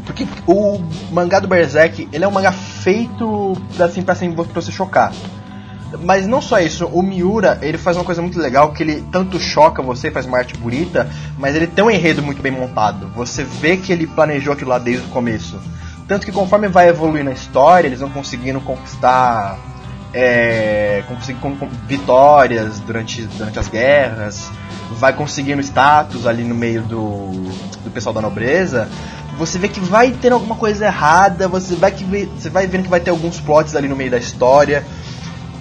Porque 0.04 0.26
o 0.46 0.80
mangá 1.10 1.38
do 1.38 1.48
Berserk, 1.48 2.08
ele 2.12 2.24
é 2.24 2.28
um 2.28 2.30
mangá 2.30 2.52
feito 2.52 3.56
assim, 3.78 4.02
pra, 4.02 4.12
assim, 4.12 4.34
você 4.34 4.72
chocar. 4.72 5.12
Mas 6.02 6.26
não 6.26 6.40
só 6.40 6.60
isso, 6.60 6.86
o 6.86 7.02
Miura, 7.02 7.58
ele 7.62 7.76
faz 7.76 7.96
uma 7.96 8.04
coisa 8.04 8.22
muito 8.22 8.38
legal, 8.38 8.72
que 8.72 8.82
ele 8.82 9.04
tanto 9.10 9.40
choca 9.40 9.82
você, 9.82 10.10
faz 10.10 10.24
uma 10.24 10.38
arte 10.38 10.56
bonita, 10.56 11.10
mas 11.36 11.56
ele 11.56 11.66
tem 11.66 11.84
um 11.84 11.90
enredo 11.90 12.22
muito 12.22 12.40
bem 12.40 12.52
montado. 12.52 13.08
Você 13.16 13.42
vê 13.42 13.76
que 13.76 13.92
ele 13.92 14.06
planejou 14.06 14.52
aquilo 14.52 14.70
lá 14.70 14.78
desde 14.78 15.06
o 15.06 15.08
começo. 15.08 15.58
Tanto 16.06 16.24
que 16.24 16.32
conforme 16.32 16.68
vai 16.68 16.88
evoluindo 16.88 17.30
a 17.30 17.32
história, 17.32 17.88
eles 17.88 18.00
vão 18.00 18.10
conseguindo 18.10 18.60
conquistar 18.60 19.58
é, 20.12 21.04
conseguir 21.06 21.38
vitórias 21.86 22.80
durante, 22.80 23.22
durante 23.22 23.58
as 23.58 23.68
guerras, 23.68 24.50
vai 24.92 25.12
conseguindo 25.12 25.60
status 25.62 26.26
ali 26.26 26.42
no 26.42 26.54
meio 26.54 26.82
do, 26.82 27.30
do 27.84 27.90
pessoal 27.92 28.12
da 28.12 28.20
nobreza, 28.20 28.88
você 29.40 29.58
vê 29.58 29.68
que 29.68 29.80
vai 29.80 30.10
ter 30.10 30.32
alguma 30.32 30.54
coisa 30.54 30.84
errada, 30.84 31.48
você 31.48 31.74
vai, 31.74 31.90
que, 31.90 32.04
você 32.04 32.50
vai 32.50 32.66
vendo 32.66 32.82
que 32.82 32.90
vai 32.90 33.00
ter 33.00 33.08
alguns 33.08 33.40
plots 33.40 33.74
ali 33.74 33.88
no 33.88 33.96
meio 33.96 34.10
da 34.10 34.18
história. 34.18 34.84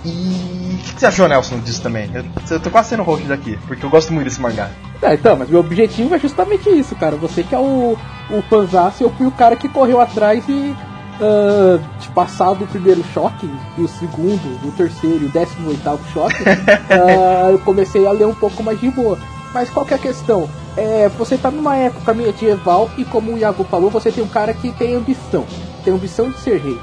E 0.04 0.10
o 0.10 0.84
que, 0.84 0.94
que, 0.96 1.00
você 1.00 1.06
achou, 1.06 1.30
Nelson, 1.30 1.60
disso 1.60 1.82
também? 1.82 2.12
Eu, 2.14 2.26
eu 2.52 2.60
tô 2.60 2.70
quase 2.70 2.90
sendo 2.90 3.04
host 3.04 3.26
daqui, 3.26 3.58
porque 3.68 3.86
eu 3.86 3.90
gosto 3.90 4.12
muito 4.12 4.26
desse 4.26 4.42
mangá. 4.42 4.70
É, 5.02 5.14
então, 5.14 5.38
mas 5.38 5.50
meu 5.50 5.62
objetivo 5.62 6.14
é 6.14 6.20
justamente 6.20 6.70
isso, 6.70 6.94
cara. 6.94 7.16
Você 7.16 7.42
que 7.42 7.56
é 7.56 7.58
o, 7.58 7.98
o 8.30 8.42
fanzaço, 8.50 9.02
eu 9.02 9.10
fui 9.12 9.26
o 9.26 9.32
cara 9.32 9.56
que 9.56 9.70
correu 9.70 10.02
atrás 10.02 10.44
e 10.50 10.76
uh, 11.22 11.80
de 12.02 12.10
passar 12.10 12.56
do 12.56 12.68
primeiro 12.68 13.02
choque, 13.14 13.50
do 13.78 13.88
segundo, 13.88 14.60
do 14.62 14.74
terceiro 14.74 15.24
e 15.24 15.26
o 15.28 15.30
décimo 15.30 15.70
oitavo 15.70 16.04
choque, 16.12 16.44
uh, 16.44 17.52
eu 17.52 17.60
comecei 17.60 18.06
a 18.06 18.12
ler 18.12 18.28
um 18.28 18.36
pouco 18.36 18.62
mais 18.62 18.78
de 18.78 18.92
boa. 18.92 19.18
Mas 19.54 19.70
qual 19.70 19.86
que 19.86 19.94
é 19.94 19.98
a 19.98 20.00
questão? 20.00 20.50
É, 20.78 21.10
você 21.10 21.38
tá 21.38 21.50
numa 21.50 21.76
época 21.76 22.14
medieval 22.14 22.90
e 22.98 23.04
como 23.04 23.34
o 23.34 23.38
Iago 23.38 23.64
falou, 23.64 23.90
você 23.90 24.12
tem 24.12 24.24
um 24.24 24.28
cara 24.28 24.54
que 24.54 24.72
tem 24.72 24.96
ambição. 24.96 25.46
Tem 25.84 25.94
ambição 25.94 26.30
de 26.30 26.40
ser 26.40 26.60
rei. 26.60 26.80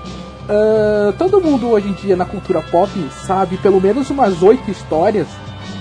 Uh, 0.48 1.12
todo 1.18 1.40
mundo 1.40 1.68
hoje 1.68 1.88
em 1.88 1.92
dia 1.92 2.14
na 2.14 2.24
cultura 2.24 2.62
pop 2.62 2.90
sabe 3.26 3.56
pelo 3.56 3.80
menos 3.80 4.10
umas 4.10 4.44
oito 4.44 4.70
histórias 4.70 5.26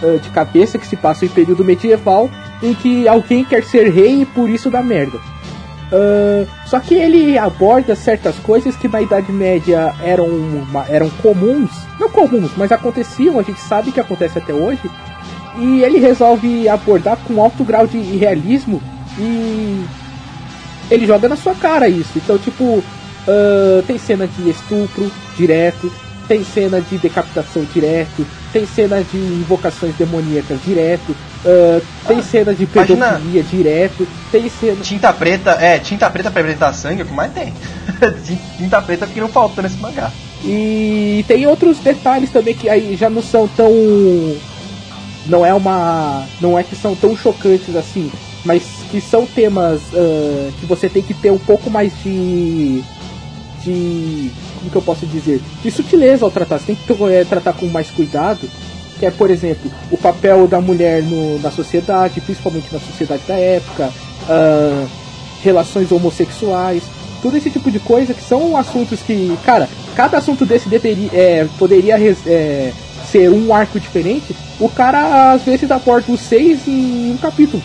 uh, 0.01 0.17
de 0.19 0.29
cabeça 0.31 0.79
que 0.79 0.87
se 0.87 0.95
passam 0.95 1.27
em 1.27 1.31
período 1.31 1.63
medieval 1.63 2.31
em 2.63 2.73
que 2.73 3.07
alguém 3.07 3.45
quer 3.45 3.63
ser 3.63 3.91
rei 3.91 4.21
e 4.21 4.25
por 4.25 4.49
isso 4.49 4.71
dá 4.71 4.81
merda. 4.81 5.17
Uh, 5.17 6.47
só 6.65 6.79
que 6.79 6.95
ele 6.95 7.37
aborda 7.37 7.95
certas 7.95 8.35
coisas 8.39 8.75
que 8.75 8.87
na 8.87 9.01
Idade 9.01 9.31
Média 9.31 9.93
eram, 10.01 10.25
uma, 10.25 10.85
eram 10.89 11.09
comuns, 11.21 11.69
não 11.99 12.09
comuns, 12.09 12.51
mas 12.57 12.71
aconteciam, 12.71 13.37
a 13.37 13.43
gente 13.43 13.59
sabe 13.59 13.91
que 13.91 13.99
acontece 13.99 14.39
até 14.39 14.51
hoje, 14.51 14.81
e 15.57 15.81
ele 15.81 15.99
resolve 15.99 16.67
abordar 16.67 17.17
com 17.25 17.41
alto 17.41 17.63
grau 17.63 17.87
de 17.87 17.99
realismo 17.99 18.81
e 19.17 19.85
ele 20.89 21.05
joga 21.05 21.29
na 21.29 21.35
sua 21.35 21.55
cara 21.55 21.87
isso. 21.87 22.11
Então, 22.17 22.37
tipo, 22.37 22.83
Uh, 23.27 23.81
tem 23.83 23.97
cena 23.97 24.27
de 24.27 24.49
estupro 24.51 25.11
direto, 25.35 25.91
tem 26.27 26.43
cena 26.43 26.79
de 26.79 26.95
decapitação 26.99 27.65
direto, 27.73 28.25
tem 28.53 28.67
cena 28.67 29.03
de 29.03 29.17
invocações 29.17 29.95
demoníacas 29.95 30.59
direto, 30.63 31.09
uh, 31.09 31.81
tem 32.07 32.19
ah, 32.19 32.23
cena 32.23 32.53
de 32.53 32.67
pedofilia 32.67 33.41
direto, 33.41 34.07
tem 34.31 34.47
cena. 34.47 34.77
Tinta 34.83 35.11
preta, 35.11 35.51
é, 35.59 35.79
tinta 35.79 36.07
preta 36.07 36.29
pra 36.29 36.41
apresentar 36.41 36.71
sangue, 36.73 37.01
o 37.01 37.05
que 37.05 37.13
mais 37.13 37.33
tem? 37.33 37.51
tinta 38.57 38.79
preta 38.83 39.07
que 39.07 39.19
não 39.19 39.27
falta 39.27 39.63
nesse 39.63 39.77
mangá. 39.77 40.11
E 40.43 41.25
tem 41.27 41.47
outros 41.47 41.79
detalhes 41.79 42.29
também 42.29 42.53
que 42.53 42.69
aí 42.69 42.95
já 42.95 43.09
não 43.09 43.23
são 43.23 43.47
tão. 43.47 43.71
Não 45.27 45.45
é 45.45 45.53
uma. 45.53 46.25
Não 46.39 46.57
é 46.57 46.63
que 46.63 46.75
são 46.75 46.95
tão 46.95 47.15
chocantes 47.15 47.75
assim, 47.75 48.11
mas 48.43 48.63
que 48.91 49.01
são 49.01 49.25
temas 49.25 49.81
uh, 49.93 50.51
que 50.59 50.65
você 50.65 50.87
tem 50.87 51.01
que 51.01 51.13
ter 51.13 51.31
um 51.31 51.37
pouco 51.37 51.69
mais 51.69 51.91
de 52.03 52.83
de. 53.65 54.31
Como 54.59 54.71
que 54.71 54.75
eu 54.77 54.81
posso 54.81 55.05
dizer? 55.05 55.41
De 55.61 55.71
sutileza 55.71 56.23
ao 56.23 56.31
tratar. 56.31 56.59
Você 56.59 56.67
tem 56.67 56.75
que 56.75 57.03
é, 57.11 57.25
tratar 57.25 57.53
com 57.53 57.65
mais 57.65 57.89
cuidado. 57.89 58.47
Que 58.99 59.05
é, 59.05 59.11
por 59.11 59.29
exemplo, 59.29 59.69
o 59.91 59.97
papel 59.97 60.47
da 60.47 60.61
mulher 60.61 61.03
no, 61.03 61.37
na 61.39 61.51
sociedade, 61.51 62.21
principalmente 62.21 62.67
na 62.71 62.79
sociedade 62.79 63.23
da 63.27 63.35
época, 63.35 63.91
uh, 64.29 64.87
relações 65.43 65.91
homossexuais, 65.91 66.81
todo 67.21 67.35
esse 67.35 67.49
tipo 67.49 67.69
de 67.69 67.77
coisa 67.79 68.13
que 68.13 68.23
são 68.23 68.55
assuntos 68.55 69.01
que, 69.01 69.37
cara, 69.43 69.67
cada 69.97 70.17
assunto 70.17 70.45
desse 70.45 70.69
deveria, 70.69 71.09
é, 71.11 71.47
poderia 71.59 71.99
é, 72.25 72.71
ser 73.05 73.29
um 73.29 73.53
arco 73.53 73.79
diferente. 73.79 74.35
O 74.59 74.69
cara 74.69 75.33
às 75.33 75.43
vezes 75.43 75.69
aporta 75.71 76.11
os 76.11 76.19
seis 76.19 76.67
em 76.67 77.11
um 77.11 77.17
capítulo. 77.17 77.61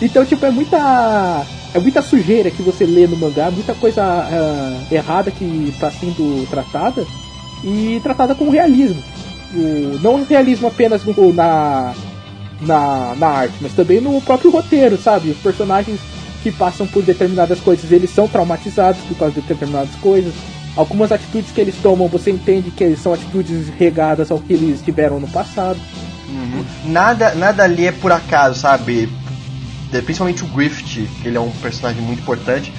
Então, 0.00 0.24
tipo, 0.24 0.44
é 0.44 0.50
muita 0.50 1.44
é 1.74 1.78
muita 1.78 2.02
sujeira 2.02 2.50
que 2.50 2.62
você 2.62 2.84
lê 2.84 3.06
no 3.06 3.16
mangá, 3.16 3.50
muita 3.50 3.74
coisa 3.74 4.02
uh, 4.02 4.94
errada 4.94 5.30
que 5.30 5.44
está 5.72 5.90
sendo 5.90 6.46
tratada 6.50 7.06
e 7.64 8.00
tratada 8.02 8.34
com 8.34 8.50
realismo. 8.50 9.02
O, 9.54 9.98
não 10.02 10.24
realismo 10.24 10.68
apenas 10.68 11.04
no, 11.04 11.32
na, 11.32 11.94
na, 12.60 13.14
na 13.16 13.26
arte, 13.26 13.54
mas 13.60 13.72
também 13.72 14.00
no 14.00 14.20
próprio 14.20 14.50
roteiro, 14.50 14.98
sabe? 14.98 15.30
Os 15.30 15.38
personagens 15.38 15.98
que 16.42 16.50
passam 16.50 16.86
por 16.86 17.02
determinadas 17.02 17.60
coisas, 17.60 17.90
eles 17.92 18.10
são 18.10 18.26
traumatizados 18.28 19.00
por 19.02 19.16
causa 19.16 19.34
de 19.34 19.40
determinadas 19.40 19.94
coisas. 19.96 20.34
Algumas 20.76 21.12
atitudes 21.12 21.50
que 21.52 21.60
eles 21.60 21.74
tomam, 21.82 22.08
você 22.08 22.30
entende 22.30 22.70
que 22.70 22.82
eles 22.82 23.00
são 23.00 23.12
atitudes 23.12 23.68
regadas 23.78 24.30
ao 24.30 24.38
que 24.38 24.54
eles 24.54 24.80
tiveram 24.80 25.20
no 25.20 25.28
passado. 25.28 25.78
Uhum. 26.28 26.64
Nada, 26.86 27.34
nada 27.34 27.62
ali 27.62 27.86
é 27.86 27.92
por 27.92 28.10
acaso, 28.10 28.58
sabe? 28.58 29.08
principalmente 30.00 30.42
o 30.42 30.46
Griffith, 30.46 31.06
que 31.20 31.28
ele 31.28 31.36
é 31.36 31.40
um 31.40 31.50
personagem 31.50 32.00
muito 32.00 32.20
importante, 32.20 32.72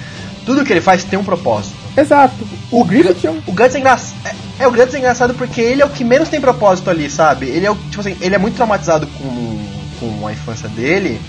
tudo 0.44 0.64
que 0.64 0.72
ele 0.72 0.80
faz 0.80 1.04
tem 1.04 1.16
um 1.16 1.24
propósito. 1.24 1.76
Exato. 1.96 2.34
O, 2.72 2.80
o 2.80 2.84
Griffith 2.84 3.24
é 3.24 3.30
um... 3.30 3.40
O 3.46 3.52
Guts 3.52 3.74
é 3.74 3.78
engraçado. 3.78 4.16
É, 4.24 4.64
é, 4.64 4.66
o 4.66 4.72
Guts 4.72 4.94
é 4.94 4.98
engraçado 4.98 5.34
porque 5.34 5.60
ele 5.60 5.80
é 5.80 5.84
o 5.84 5.90
que 5.90 6.02
menos 6.02 6.28
tem 6.28 6.40
propósito 6.40 6.90
ali, 6.90 7.08
sabe? 7.08 7.46
Ele 7.46 7.64
é 7.64 7.70
o, 7.70 7.76
tipo 7.76 8.00
assim, 8.00 8.16
ele 8.20 8.34
é 8.34 8.38
muito 8.38 8.56
traumatizado 8.56 9.06
com, 9.06 9.66
com 10.00 10.26
a 10.26 10.32
infância 10.32 10.68
dele. 10.68 11.20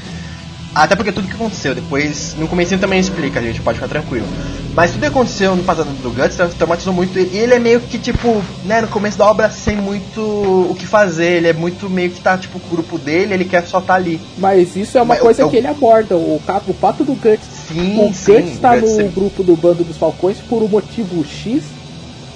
Até 0.75 0.93
porque 0.93 1.13
tudo 1.13 1.29
que 1.29 1.33
aconteceu 1.33 1.73
depois, 1.73 2.35
no 2.38 2.49
começo 2.49 2.77
também 2.77 2.99
explica, 2.99 3.39
a 3.39 3.43
gente 3.43 3.61
pode 3.61 3.77
ficar 3.77 3.88
tranquilo. 3.88 4.27
Mas 4.75 4.91
tudo 4.91 4.99
que 4.99 5.07
aconteceu 5.07 5.55
no 5.55 5.63
passado 5.63 5.88
do 6.03 6.11
Guts 6.11 6.35
traumatizou 6.57 6.91
muito 6.91 7.17
ele. 7.17 7.29
E 7.33 7.38
ele 7.38 7.53
é 7.53 7.59
meio 7.59 7.79
que, 7.79 7.97
tipo, 7.97 8.43
né, 8.65 8.81
no 8.81 8.89
começo 8.89 9.17
da 9.17 9.25
obra 9.25 9.49
sem 9.49 9.77
muito 9.77 10.19
o 10.19 10.75
que 10.77 10.85
fazer. 10.85 11.38
Ele 11.38 11.47
é 11.47 11.53
muito 11.53 11.89
meio 11.89 12.11
que 12.11 12.19
tá, 12.19 12.38
tipo, 12.38 12.57
o 12.57 12.69
grupo 12.69 12.97
dele, 12.97 13.33
ele 13.33 13.45
quer 13.45 13.65
só 13.65 13.79
estar 13.79 13.93
tá 13.93 13.99
ali. 13.99 14.19
Mas 14.38 14.75
isso 14.75 14.97
é 14.97 15.01
uma 15.01 15.13
Mas, 15.13 15.23
coisa 15.23 15.43
eu, 15.43 15.49
que 15.49 15.55
ele 15.55 15.67
aborda. 15.67 16.17
O, 16.17 16.41
o 16.67 16.73
pato 16.73 17.05
do 17.05 17.13
Guts. 17.13 17.47
Sim, 17.69 18.05
o 18.05 18.13
sim, 18.13 18.33
Guts 18.33 18.59
tá 18.59 18.75
no 18.75 18.88
sempre... 18.88 19.13
grupo 19.15 19.43
do 19.43 19.55
bando 19.55 19.81
dos 19.85 19.95
Falcões 19.95 20.39
por 20.39 20.61
um 20.61 20.67
motivo 20.67 21.23
X. 21.23 21.63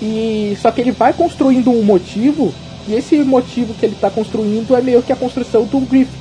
E 0.01 0.57
só 0.61 0.71
que 0.71 0.79
ele 0.79 0.91
vai 0.91 1.11
construindo 1.11 1.71
um 1.71 1.83
motivo. 1.83 2.53
E 2.87 2.93
esse 2.93 3.17
motivo 3.17 3.73
que 3.73 3.85
ele 3.85 3.97
tá 3.99 4.09
construindo 4.09 4.73
é 4.77 4.81
meio 4.81 5.03
que 5.03 5.11
a 5.11 5.15
construção 5.15 5.65
do 5.65 5.81
Griffith 5.81 6.18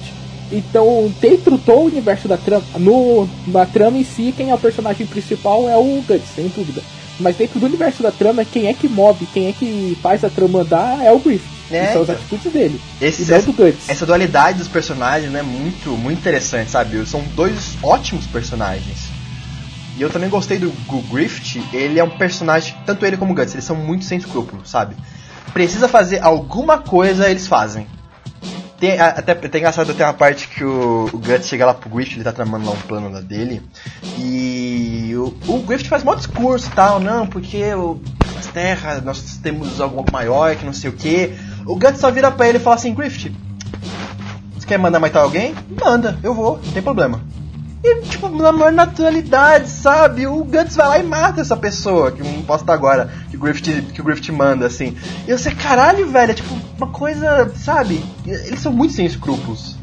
então, 0.50 1.12
dentro 1.20 1.56
do 1.56 1.74
universo 1.74 2.26
da 2.26 2.37
trama, 2.37 2.64
no, 2.76 3.28
na 3.46 3.66
trama 3.66 3.98
em 3.98 4.04
si, 4.04 4.32
quem 4.37 4.50
é 4.50 4.54
o 4.54 4.58
personagem 4.58 5.06
principal 5.06 5.68
é 5.68 5.76
o 5.76 6.02
Guts, 6.06 6.28
sem 6.34 6.48
dúvida. 6.48 6.82
Mas 7.20 7.37
dentro 7.37 7.58
do 7.58 7.66
universo 7.66 8.02
da 8.02 8.11
trama, 8.11 8.44
quem 8.44 8.68
é 8.68 8.72
que 8.72 8.88
move, 8.88 9.26
quem 9.26 9.48
é 9.48 9.52
que 9.52 9.98
faz 10.00 10.24
a 10.24 10.30
trama 10.30 10.61
andar 10.61 11.04
é 11.04 11.12
o 11.12 11.18
Griff. 11.18 11.44
É, 11.70 11.92
são 11.92 12.02
as 12.02 12.08
então. 12.08 12.14
atitudes 12.14 12.52
dele. 12.52 12.80
Esse, 13.00 13.22
essa, 13.32 13.52
essa, 13.88 14.06
dualidade 14.06 14.58
dos 14.58 14.68
personagens 14.68 15.28
é 15.28 15.32
né, 15.32 15.42
muito, 15.42 15.90
muito 15.90 16.18
interessante, 16.18 16.70
sabe? 16.70 17.04
São 17.04 17.22
dois 17.34 17.76
ótimos 17.82 18.26
personagens. 18.26 19.08
E 19.98 20.00
eu 20.02 20.08
também 20.08 20.30
gostei 20.30 20.58
do, 20.58 20.72
Griffith, 21.11 21.61
ele 21.72 21.98
é 21.98 22.04
um 22.04 22.11
personagem, 22.11 22.74
tanto 22.87 23.04
ele 23.04 23.16
como 23.16 23.32
o 23.32 23.34
Guts, 23.34 23.52
eles 23.52 23.64
são 23.64 23.76
muito 23.76 24.04
sem 24.04 24.16
escrúpulos, 24.16 24.70
sabe? 24.70 24.94
Precisa 25.52 25.88
fazer 25.88 26.22
alguma 26.22 26.78
coisa, 26.78 27.28
eles 27.28 27.46
fazem. 27.46 27.87
Tem, 28.78 28.98
até, 29.00 29.32
até 29.32 29.58
engraçado, 29.58 29.92
tem 29.92 30.06
uma 30.06 30.12
parte 30.12 30.46
que 30.46 30.62
o, 30.62 31.10
o 31.12 31.18
Guts 31.18 31.48
chega 31.48 31.66
lá 31.66 31.74
pro 31.74 31.90
Griffith, 31.90 32.14
ele 32.14 32.24
tá 32.24 32.32
tramando 32.32 32.64
lá 32.64 32.72
um 32.72 32.80
plano 32.82 33.10
lá 33.10 33.20
dele, 33.20 33.60
e 34.16 35.12
o, 35.16 35.36
o 35.48 35.58
Griffith 35.62 35.88
faz 35.88 36.04
um 36.04 36.14
discurso 36.14 36.68
e 36.68 36.74
tal, 36.74 37.00
não, 37.00 37.26
porque 37.26 37.74
o, 37.74 38.00
nas 38.36 38.46
terras, 38.46 39.02
nós 39.02 39.38
temos 39.42 39.80
algo 39.80 40.04
maior 40.12 40.54
que 40.54 40.64
não 40.64 40.72
sei 40.72 40.90
o 40.90 40.92
que. 40.92 41.34
O 41.66 41.74
Guts 41.74 41.98
só 41.98 42.08
vira 42.10 42.30
pra 42.30 42.48
ele 42.48 42.58
e 42.58 42.60
fala 42.60 42.76
assim, 42.76 42.94
Griffith, 42.94 43.34
você 44.54 44.66
quer 44.66 44.78
mandar 44.78 45.00
matar 45.00 45.22
alguém? 45.22 45.56
Manda, 45.68 46.16
eu 46.22 46.32
vou, 46.32 46.60
não 46.64 46.72
tem 46.72 46.82
problema. 46.82 47.20
E, 47.82 48.02
tipo, 48.02 48.28
na 48.28 48.50
maior 48.50 48.72
naturalidade, 48.72 49.68
sabe? 49.68 50.26
O 50.26 50.42
Guts 50.42 50.74
vai 50.74 50.88
lá 50.88 50.98
e 50.98 51.02
mata 51.04 51.40
essa 51.40 51.56
pessoa, 51.56 52.10
que 52.10 52.22
não 52.22 52.42
posso 52.42 52.64
estar 52.64 52.74
agora, 52.74 53.10
que 53.30 53.36
o 53.36 53.40
Griffith, 53.40 53.82
que 53.92 54.00
o 54.00 54.04
Griffith 54.04 54.32
manda, 54.32 54.66
assim. 54.66 54.96
E 55.26 55.36
você, 55.36 55.52
caralho, 55.52 56.08
velho, 56.08 56.32
é 56.32 56.34
tipo 56.34 56.54
uma 56.76 56.88
coisa, 56.88 57.50
sabe? 57.56 58.02
Eles 58.26 58.60
são 58.60 58.72
muito 58.72 58.94
sem 58.94 59.06
escrúpulos, 59.06 59.76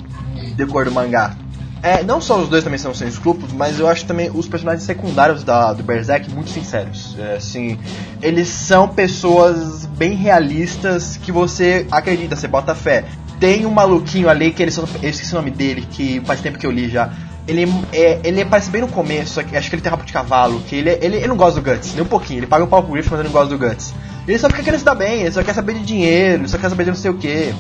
de 0.55 0.65
cor 0.65 0.85
do 0.85 0.91
mangá. 0.91 1.37
É, 1.85 2.03
não 2.03 2.19
só 2.19 2.39
os 2.39 2.49
dois 2.49 2.63
também 2.63 2.79
são 2.79 2.95
sem 2.95 3.07
escrúpulos, 3.07 3.53
mas 3.53 3.79
eu 3.79 3.87
acho 3.87 4.05
também 4.05 4.31
os 4.33 4.47
personagens 4.47 4.83
secundários 4.83 5.43
da, 5.43 5.71
do 5.71 5.83
Berserk 5.83 6.31
muito 6.31 6.49
sinceros. 6.49 7.15
É, 7.17 7.35
assim, 7.35 7.77
eles 8.21 8.47
são 8.47 8.87
pessoas 8.87 9.85
bem 9.85 10.15
realistas 10.15 11.15
que 11.15 11.31
você 11.31 11.85
acredita, 11.91 12.35
você 12.35 12.47
bota 12.47 12.73
fé. 12.73 13.05
Tem 13.39 13.65
um 13.67 13.71
maluquinho 13.71 14.27
ali 14.29 14.51
que 14.51 14.63
eles, 14.63 14.75
eu 14.75 14.85
esqueci 15.03 15.31
o 15.33 15.35
nome 15.35 15.51
dele, 15.51 15.87
que 15.91 16.19
faz 16.25 16.41
tempo 16.41 16.57
que 16.57 16.65
eu 16.65 16.71
li 16.71 16.89
já. 16.89 17.11
Ele, 17.47 17.71
é, 17.93 18.19
ele 18.23 18.41
aparece 18.41 18.71
bem 18.71 18.81
no 18.81 18.87
começo, 18.87 19.39
acho 19.39 19.69
que 19.69 19.75
ele 19.75 19.81
tem 19.81 19.89
rabo 19.89 20.03
de 20.03 20.11
cavalo, 20.11 20.59
que 20.61 20.75
ele, 20.77 20.89
ele, 21.01 21.17
ele 21.17 21.27
não 21.27 21.37
gosta 21.37 21.61
do 21.61 21.71
Guts, 21.71 21.93
nem 21.93 22.01
um 22.01 22.07
pouquinho. 22.07 22.39
Ele 22.39 22.47
paga 22.47 22.63
o 22.63 22.67
pau 22.67 22.81
pro 22.81 22.93
Griffith, 22.93 23.11
mas 23.11 23.19
ele 23.19 23.29
não 23.29 23.33
gosta 23.33 23.55
do 23.55 23.59
Guts. 23.59 23.93
Ele 24.27 24.39
só 24.39 24.49
fica 24.49 24.63
querendo 24.63 24.79
se 24.79 24.85
dar 24.85 24.95
bem, 24.95 25.21
ele 25.21 25.31
só 25.31 25.43
quer 25.43 25.53
saber 25.53 25.75
de 25.75 25.85
dinheiro, 25.85 26.41
ele 26.41 26.47
só 26.47 26.57
quer 26.57 26.69
saber 26.69 26.85
de 26.85 26.89
não 26.89 26.97
sei 26.97 27.11
o 27.11 27.17
que. 27.17 27.53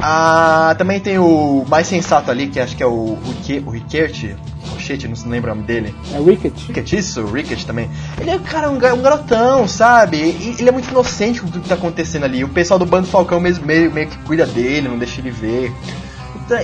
Ah, 0.00 0.74
também 0.78 1.00
tem 1.00 1.18
o 1.18 1.64
mais 1.68 1.86
sensato 1.86 2.30
ali, 2.30 2.46
que 2.46 2.60
acho 2.60 2.76
que 2.76 2.82
é 2.82 2.86
o, 2.86 2.90
o, 2.90 3.34
o 3.66 3.70
Rickert. 3.70 4.36
Shit, 4.78 5.08
não 5.08 5.16
se 5.16 5.26
lembra 5.26 5.52
o 5.52 5.54
nome 5.54 5.66
dele. 5.66 5.94
É 6.12 6.20
Ricket. 6.20 6.54
Rickert, 6.66 6.92
isso, 6.92 7.20
o 7.22 7.32
Rickert 7.32 7.64
também. 7.64 7.90
Ele 8.20 8.30
é, 8.30 8.38
cara, 8.38 8.70
um, 8.70 8.74
um 8.74 9.02
garotão, 9.02 9.66
sabe? 9.66 10.16
E 10.16 10.56
ele 10.58 10.68
é 10.68 10.72
muito 10.72 10.88
inocente 10.90 11.40
com 11.40 11.48
tudo 11.48 11.62
que 11.62 11.68
tá 11.68 11.74
acontecendo 11.74 12.24
ali. 12.24 12.44
O 12.44 12.48
pessoal 12.48 12.78
do 12.78 12.86
Bando 12.86 13.08
Falcão 13.08 13.40
mesmo, 13.40 13.66
meio, 13.66 13.90
meio 13.90 14.06
que 14.06 14.16
cuida 14.18 14.46
dele, 14.46 14.88
não 14.88 14.98
deixa 14.98 15.20
ele 15.20 15.30
ver. 15.30 15.72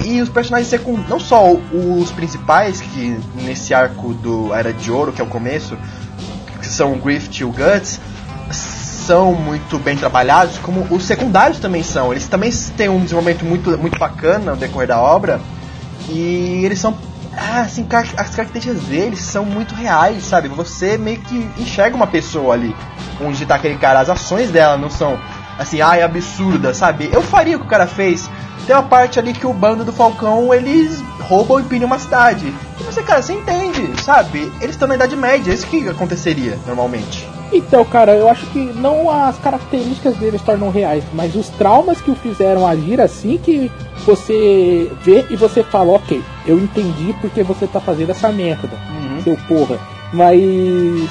E 0.04 0.20
os 0.20 0.28
personagens 0.28 0.68
secundários, 0.68 1.10
não 1.10 1.20
só 1.20 1.52
os 1.52 2.10
principais, 2.12 2.80
que 2.80 3.18
nesse 3.34 3.74
arco 3.74 4.14
do 4.14 4.52
Era 4.54 4.72
de 4.72 4.90
Ouro, 4.90 5.12
que 5.12 5.20
é 5.20 5.24
o 5.24 5.28
começo, 5.28 5.76
que 6.60 6.66
são 6.66 6.92
o 6.94 6.98
Griffith 6.98 7.40
e 7.40 7.44
o 7.44 7.50
Guts, 7.50 8.00
são 8.50 9.34
muito 9.34 9.78
bem 9.78 9.96
trabalhados, 9.96 10.56
como 10.58 10.86
os 10.90 11.04
secundários 11.04 11.58
também 11.58 11.82
são. 11.82 12.10
Eles 12.10 12.26
também 12.26 12.50
têm 12.76 12.88
um 12.88 13.00
desenvolvimento 13.00 13.44
muito, 13.44 13.76
muito 13.78 13.98
bacana 13.98 14.52
no 14.52 14.56
decorrer 14.56 14.88
da 14.88 15.00
obra. 15.00 15.40
E 16.08 16.62
eles 16.64 16.78
são. 16.78 16.96
Ah, 17.36 17.62
assim, 17.62 17.84
as 17.90 18.30
características 18.30 18.80
deles 18.84 19.20
são 19.20 19.44
muito 19.44 19.74
reais, 19.74 20.22
sabe? 20.24 20.48
Você 20.48 20.96
meio 20.96 21.18
que 21.18 21.50
enxerga 21.58 21.96
uma 21.96 22.06
pessoa 22.06 22.54
ali 22.54 22.74
onde 23.20 23.44
tá 23.44 23.56
aquele 23.56 23.76
cara. 23.76 24.00
As 24.00 24.08
ações 24.08 24.50
dela 24.50 24.76
não 24.76 24.88
são 24.88 25.18
assim, 25.58 25.80
ai, 25.80 26.02
absurda, 26.02 26.74
sabe? 26.74 27.10
Eu 27.12 27.22
faria 27.22 27.56
o 27.56 27.60
que 27.60 27.66
o 27.66 27.68
cara 27.68 27.86
fez. 27.86 28.28
Tem 28.66 28.74
uma 28.74 28.82
parte 28.82 29.18
ali 29.18 29.32
que 29.32 29.46
o 29.46 29.52
bando 29.52 29.84
do 29.84 29.92
Falcão 29.92 30.52
eles 30.54 31.02
roubam 31.20 31.60
e 31.60 31.64
pilham 31.64 31.86
uma 31.86 31.98
cidade. 31.98 32.52
E 32.80 32.82
você, 32.82 33.02
cara, 33.02 33.20
você 33.20 33.34
entende, 33.34 34.02
sabe? 34.02 34.50
Eles 34.60 34.74
estão 34.74 34.88
na 34.88 34.94
Idade 34.94 35.16
Média, 35.16 35.50
é 35.50 35.54
isso 35.54 35.66
que 35.66 35.88
aconteceria 35.88 36.58
normalmente. 36.66 37.28
Então, 37.52 37.84
cara, 37.84 38.14
eu 38.16 38.28
acho 38.28 38.46
que 38.46 38.58
não 38.58 39.10
as 39.10 39.38
características 39.38 40.16
deles 40.16 40.42
tornam 40.42 40.70
reais, 40.70 41.04
mas 41.12 41.36
os 41.36 41.48
traumas 41.50 42.00
que 42.00 42.10
o 42.10 42.16
fizeram 42.16 42.66
agir 42.66 43.00
assim 43.00 43.38
que 43.38 43.70
você 44.04 44.90
vê 45.02 45.24
e 45.30 45.36
você 45.36 45.62
fala, 45.62 45.92
ok, 45.92 46.22
eu 46.46 46.58
entendi 46.58 47.14
porque 47.20 47.42
você 47.42 47.66
tá 47.66 47.80
fazendo 47.80 48.10
essa 48.10 48.30
merda, 48.32 48.76
uhum. 48.90 49.22
seu 49.22 49.36
porra. 49.48 49.78
Mas, 50.12 51.10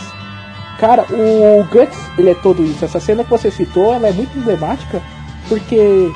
cara, 0.80 1.06
o 1.10 1.64
Guts, 1.66 1.98
ele 2.18 2.30
é 2.30 2.36
todo 2.36 2.64
isso. 2.64 2.84
Essa 2.84 3.00
cena 3.00 3.24
que 3.24 3.30
você 3.30 3.50
citou, 3.52 3.94
ela 3.94 4.08
é 4.08 4.12
muito 4.12 4.38
emblemática 4.38 5.02
porque 5.48 6.12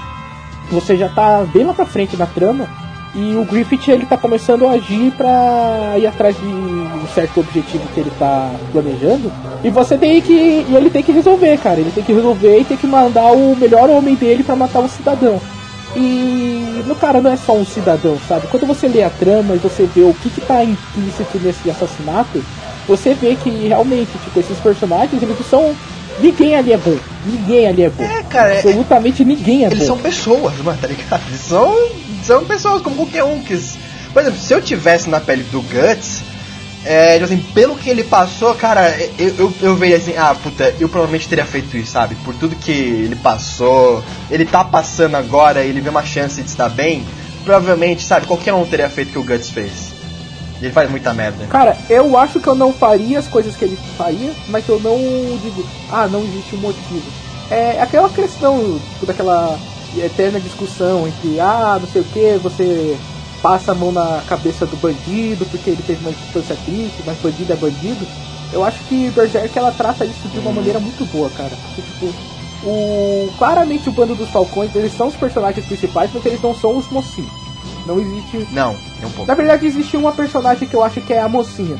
você 0.71 0.97
já 0.97 1.09
tá 1.09 1.45
bem 1.53 1.63
lá 1.65 1.73
pra 1.73 1.85
frente 1.85 2.17
na 2.17 2.25
trama 2.25 2.67
e 3.15 3.35
o 3.35 3.45
Griffith 3.45 3.89
ele 3.89 4.05
tá 4.05 4.15
começando 4.15 4.67
a 4.67 4.73
agir 4.73 5.11
para 5.17 5.97
ir 5.97 6.05
atrás 6.05 6.37
de 6.37 6.45
um 6.45 7.07
certo 7.15 7.39
objetivo 7.39 7.83
que 7.93 7.99
ele 7.99 8.11
tá 8.19 8.51
planejando. 8.71 9.31
E 9.63 9.71
você 9.71 9.97
tem 9.97 10.21
que. 10.21 10.33
E 10.69 10.75
ele 10.75 10.91
tem 10.91 11.01
que 11.01 11.11
resolver, 11.11 11.57
cara. 11.57 11.79
Ele 11.79 11.91
tem 11.91 12.03
que 12.03 12.13
resolver 12.13 12.59
e 12.59 12.63
tem 12.63 12.77
que 12.77 12.85
mandar 12.85 13.31
o 13.31 13.55
melhor 13.55 13.89
homem 13.89 14.13
dele 14.13 14.43
para 14.43 14.55
matar 14.55 14.81
um 14.81 14.87
cidadão. 14.87 15.41
E 15.95 16.83
no 16.85 16.95
cara 16.95 17.19
não 17.19 17.31
é 17.31 17.37
só 17.37 17.53
um 17.53 17.65
cidadão, 17.65 18.19
sabe? 18.27 18.45
Quando 18.47 18.67
você 18.67 18.87
lê 18.87 19.01
a 19.01 19.09
trama 19.09 19.55
e 19.55 19.57
você 19.57 19.85
vê 19.85 20.01
o 20.01 20.13
que, 20.13 20.29
que 20.29 20.41
tá 20.41 20.63
implícito 20.63 21.39
nesse 21.39 21.71
assassinato, 21.71 22.43
você 22.87 23.13
vê 23.13 23.35
que 23.35 23.49
realmente, 23.49 24.17
tipo, 24.23 24.39
esses 24.39 24.57
personagens, 24.59 25.21
eles 25.21 25.35
são. 25.49 25.75
Ninguém 26.19 26.55
ali 26.55 26.73
é 26.73 26.77
bom. 26.77 26.97
Ninguém 27.25 27.67
ali 27.67 27.83
é 27.83 27.89
bom. 27.89 28.03
É, 28.03 28.23
cara. 28.23 28.55
É- 28.55 28.57
Absolutamente 28.57 29.21
é... 29.21 29.25
ninguém 29.25 29.63
é 29.63 29.67
eles 29.67 29.69
bom. 29.69 29.75
Eles 29.75 29.87
são 29.87 29.97
pessoas, 29.97 30.57
mano, 30.63 30.77
tá 30.81 30.87
ligado? 30.87 31.21
Eles 31.27 31.41
são 31.41 31.75
são 32.23 32.43
pessoas 32.45 32.81
como 32.81 32.95
qualquer 32.95 33.23
um 33.23 33.39
que. 33.41 33.57
Por 34.13 34.21
exemplo, 34.21 34.39
se 34.39 34.53
eu 34.53 34.61
tivesse 34.61 35.09
na 35.09 35.19
pele 35.19 35.43
do 35.43 35.61
Guts, 35.61 36.23
é, 36.83 37.13
tipo 37.13 37.25
assim, 37.25 37.37
pelo 37.53 37.75
que 37.75 37.89
ele 37.89 38.03
passou, 38.03 38.55
cara, 38.55 38.97
eu, 39.19 39.35
eu, 39.37 39.53
eu 39.61 39.75
vejo 39.75 39.95
assim, 39.95 40.17
ah, 40.17 40.33
puta, 40.33 40.73
eu 40.79 40.89
provavelmente 40.89 41.27
teria 41.27 41.45
feito 41.45 41.75
isso, 41.77 41.91
sabe? 41.91 42.15
Por 42.23 42.33
tudo 42.33 42.55
que 42.55 42.71
ele 42.71 43.15
passou, 43.15 44.03
ele 44.31 44.45
tá 44.45 44.63
passando 44.63 45.15
agora, 45.15 45.63
ele 45.63 45.81
vê 45.81 45.89
uma 45.89 46.05
chance 46.05 46.41
de 46.41 46.49
estar 46.49 46.69
bem, 46.69 47.05
provavelmente, 47.43 48.03
sabe, 48.03 48.25
qualquer 48.25 48.53
um 48.53 48.65
teria 48.65 48.89
feito 48.89 49.09
o 49.09 49.11
que 49.11 49.19
o 49.19 49.23
Guts 49.23 49.49
fez. 49.49 49.96
Ele 50.61 50.71
faz 50.71 50.89
muita 50.89 51.13
merda. 51.13 51.45
Cara, 51.47 51.77
eu 51.89 52.17
acho 52.17 52.39
que 52.39 52.47
eu 52.47 52.55
não 52.55 52.73
faria 52.73 53.19
as 53.19 53.27
coisas 53.27 53.55
que 53.55 53.65
ele 53.65 53.77
faria, 53.97 54.31
mas 54.47 54.67
eu 54.67 54.79
não 54.79 54.97
digo, 55.37 55.65
ah, 55.91 56.07
não 56.07 56.23
existe 56.23 56.55
um 56.55 56.59
motivo. 56.59 57.03
É 57.49 57.81
aquela 57.81 58.09
questão, 58.09 58.79
tipo, 58.93 59.05
daquela 59.05 59.57
eterna 59.97 60.39
discussão 60.39 61.07
entre, 61.07 61.39
ah, 61.39 61.77
não 61.79 61.87
sei 61.87 62.01
o 62.01 62.05
que, 62.05 62.39
você 62.41 62.97
passa 63.41 63.71
a 63.71 63.75
mão 63.75 63.91
na 63.91 64.21
cabeça 64.27 64.65
do 64.65 64.75
bandido 64.77 65.45
porque 65.45 65.69
ele 65.69 65.83
teve 65.85 66.01
uma 66.01 66.09
infância 66.09 66.57
triste, 66.65 67.03
mas 67.05 67.17
bandido 67.19 67.53
é 67.53 67.55
bandido. 67.55 68.05
Eu 68.51 68.63
acho 68.63 68.79
que 68.85 69.09
Berserk 69.11 69.57
ela 69.57 69.71
trata 69.71 70.05
isso 70.05 70.27
de 70.27 70.39
uma 70.39 70.51
maneira 70.51 70.79
muito 70.79 71.05
boa, 71.11 71.29
cara. 71.29 71.51
Porque, 71.67 71.81
tipo, 71.81 72.13
o, 72.63 73.29
claramente 73.37 73.89
o 73.89 73.91
bando 73.91 74.15
dos 74.15 74.29
Falcões, 74.29 74.73
eles 74.75 74.95
são 74.95 75.07
os 75.07 75.15
personagens 75.15 75.65
principais, 75.65 76.09
mas 76.13 76.25
eles 76.25 76.41
não 76.41 76.55
são 76.55 76.77
os 76.77 76.89
mocinhos. 76.89 77.31
Não 77.85 77.99
existe. 77.99 78.47
Não, 78.51 78.71
é 78.73 78.75
um 79.05 79.11
pouco. 79.11 79.27
Na 79.27 79.35
verdade, 79.35 79.65
existe 79.65 79.95
uma 79.95 80.11
personagem 80.11 80.67
que 80.67 80.75
eu 80.75 80.83
acho 80.83 81.01
que 81.01 81.13
é 81.13 81.21
a 81.21 81.29
mocinha. 81.29 81.77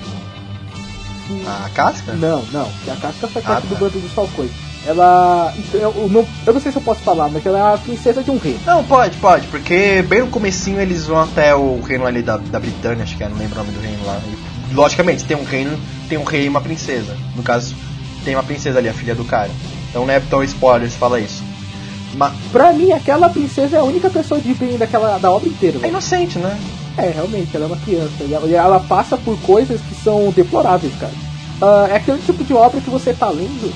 A 1.46 1.70
casca? 1.70 2.14
Não, 2.14 2.44
não. 2.52 2.70
Que 2.84 2.92
a 2.92 2.96
casca 2.96 3.28
faz 3.28 3.46
parte 3.46 3.66
ah, 3.66 3.70
tá. 3.70 3.76
do 3.76 3.76
bando 3.76 4.00
dos 4.00 4.12
Falcões. 4.12 4.52
Ela. 4.86 5.54
Eu 5.74 6.10
não, 6.10 6.26
eu 6.46 6.54
não 6.54 6.62
sei 6.62 6.72
se 6.72 6.78
eu 6.78 6.82
posso 6.82 7.02
falar, 7.02 7.28
mas 7.30 7.46
ela 7.46 7.60
é 7.60 7.74
a 7.74 7.78
princesa 7.78 8.24
de 8.24 8.32
um 8.32 8.38
rei. 8.38 8.58
Não, 8.66 8.84
pode, 8.86 9.18
pode, 9.18 9.48
porque 9.48 10.02
bem 10.08 10.22
no 10.22 10.28
comecinho 10.28 10.80
eles 10.80 11.06
vão 11.06 11.20
até 11.20 11.54
o 11.54 11.82
reino 11.82 12.06
ali 12.06 12.22
da, 12.22 12.38
da 12.38 12.60
Britânia, 12.60 13.04
acho 13.04 13.18
que 13.18 13.24
é, 13.24 13.28
não 13.28 13.38
lembro 13.38 13.60
o 13.60 13.64
nome 13.64 13.76
do 13.76 13.82
reino 13.82 14.06
lá. 14.06 14.22
E, 14.26 14.74
logicamente, 14.74 15.26
tem 15.26 15.36
um 15.36 15.44
reino, 15.44 15.78
tem 16.08 16.18
um 16.18 16.24
rei 16.24 16.46
e 16.46 16.50
uma 16.50 16.62
princesa. 16.62 17.18
No 17.36 17.44
caso, 17.44 17.76
tem 18.24 18.36
uma 18.36 18.44
princesa 18.44 18.80
ali, 18.80 18.88
a 18.88 18.94
filha 18.94 19.14
do 19.14 19.26
cara. 19.26 19.52
Então 19.90 20.06
não 20.06 20.14
é 20.14 20.22
tão 20.22 20.42
spoiler 20.44 20.90
se 20.90 20.98
fala 20.98 21.20
isso. 21.20 21.44
Mas... 22.16 22.34
Pra 22.52 22.72
mim, 22.72 22.94
aquela 22.94 23.30
princesa 23.30 23.76
é 23.76 23.80
a 23.80 23.84
única 23.84 24.10
pessoa 24.10 24.40
de 24.40 24.54
bem 24.54 24.78
daquela, 24.78 25.18
da 25.18 25.30
obra 25.30 25.50
inteira. 25.50 25.80
É 25.84 25.90
inocente, 25.90 26.40
né? 26.40 26.58
É, 26.98 27.12
realmente, 27.12 27.56
ela 27.56 27.66
é 27.66 27.68
uma 27.68 27.78
criança. 27.78 28.24
E 28.24 28.34
ela, 28.56 28.80
passa 28.80 29.18
por 29.18 29.40
coisas 29.42 29.80
que 29.82 29.96
são 29.96 30.32
deploráveis, 30.32 30.94
cara. 31.00 31.14
Uh, 31.62 31.92
é 31.92 31.96
aquele 31.96 32.20
tipo 32.20 32.44
de 32.44 32.54
obra 32.54 32.82
que 32.82 32.90
você 32.90 33.14
tá 33.14 33.30
lendo 33.30 33.74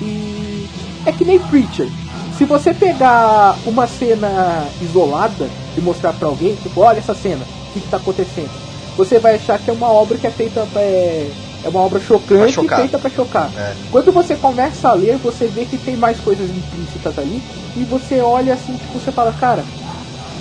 e 0.00 0.68
é 1.06 1.12
que 1.12 1.24
nem 1.24 1.38
Preacher. 1.38 1.88
Se 2.36 2.44
você 2.44 2.74
pegar 2.74 3.56
uma 3.66 3.86
cena 3.86 4.66
isolada 4.80 5.48
e 5.76 5.80
mostrar 5.80 6.12
para 6.12 6.28
alguém, 6.28 6.54
tipo, 6.56 6.80
olha 6.80 6.98
essa 6.98 7.14
cena, 7.14 7.44
o 7.68 7.72
que, 7.72 7.80
que 7.80 7.88
tá 7.88 7.96
acontecendo? 7.98 8.50
Você 8.96 9.18
vai 9.18 9.36
achar 9.36 9.58
que 9.58 9.70
é 9.70 9.72
uma 9.72 9.90
obra 9.90 10.18
que 10.18 10.26
é 10.26 10.30
feita 10.30 10.66
pra, 10.72 10.82
é, 10.82 11.30
é 11.64 11.68
uma 11.68 11.80
obra 11.80 12.00
chocante 12.00 12.60
e 12.60 12.68
feita 12.68 12.98
para 12.98 13.10
chocar. 13.10 13.50
É. 13.56 13.74
Quando 13.90 14.12
você 14.12 14.34
começa 14.34 14.88
a 14.88 14.94
ler, 14.94 15.16
você 15.18 15.46
vê 15.46 15.64
que 15.64 15.78
tem 15.78 15.96
mais 15.96 16.18
coisas 16.20 16.50
implícitas 16.50 17.18
ali 17.18 17.42
e 17.76 17.84
você 17.84 18.20
olha 18.20 18.54
assim, 18.54 18.76
tipo, 18.76 18.98
você 18.98 19.12
fala, 19.12 19.32
cara, 19.32 19.64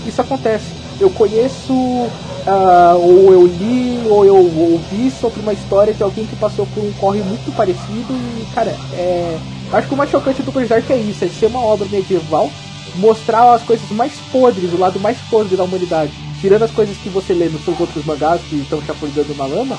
isso 0.06 0.20
acontece. 0.22 0.81
Eu 1.02 1.10
conheço, 1.10 1.74
uh, 1.74 2.98
ou 2.98 3.34
eu 3.34 3.46
li, 3.46 4.08
ou 4.08 4.24
eu 4.24 4.36
ouvi 4.36 5.12
sobre 5.12 5.42
uma 5.42 5.52
história 5.52 5.94
de 5.94 6.02
alguém 6.02 6.26
que 6.26 6.36
passou 6.36 6.66
por 6.74 6.84
um 6.84 6.92
corre 6.94 7.22
muito 7.22 7.54
parecido 7.56 8.14
e, 8.14 8.46
cara, 8.54 8.74
é 8.94 9.38
Acho 9.74 9.88
que 9.88 9.94
o 9.94 9.98
mais 9.98 10.10
chocante 10.10 10.44
do 10.44 10.52
Berserk 10.52 10.92
é 10.92 10.98
isso, 10.98 11.24
é 11.24 11.30
ser 11.30 11.46
uma 11.46 11.64
obra 11.64 11.88
medieval, 11.90 12.52
mostrar 12.98 13.54
as 13.54 13.64
coisas 13.64 13.90
mais 13.92 14.12
podres, 14.32 14.74
o 14.74 14.78
lado 14.78 15.00
mais 15.00 15.18
podre 15.30 15.56
da 15.56 15.64
humanidade. 15.64 16.12
Tirando 16.42 16.64
as 16.64 16.72
coisas 16.72 16.98
que 16.98 17.08
você 17.08 17.34
lê 17.34 17.46
nos 17.46 17.64
seus 17.64 17.80
outros 17.80 18.04
mangás 18.06 18.42
que 18.50 18.58
estão 18.58 18.82
chapurizando 18.82 19.34
na 19.36 19.46
lama, 19.46 19.78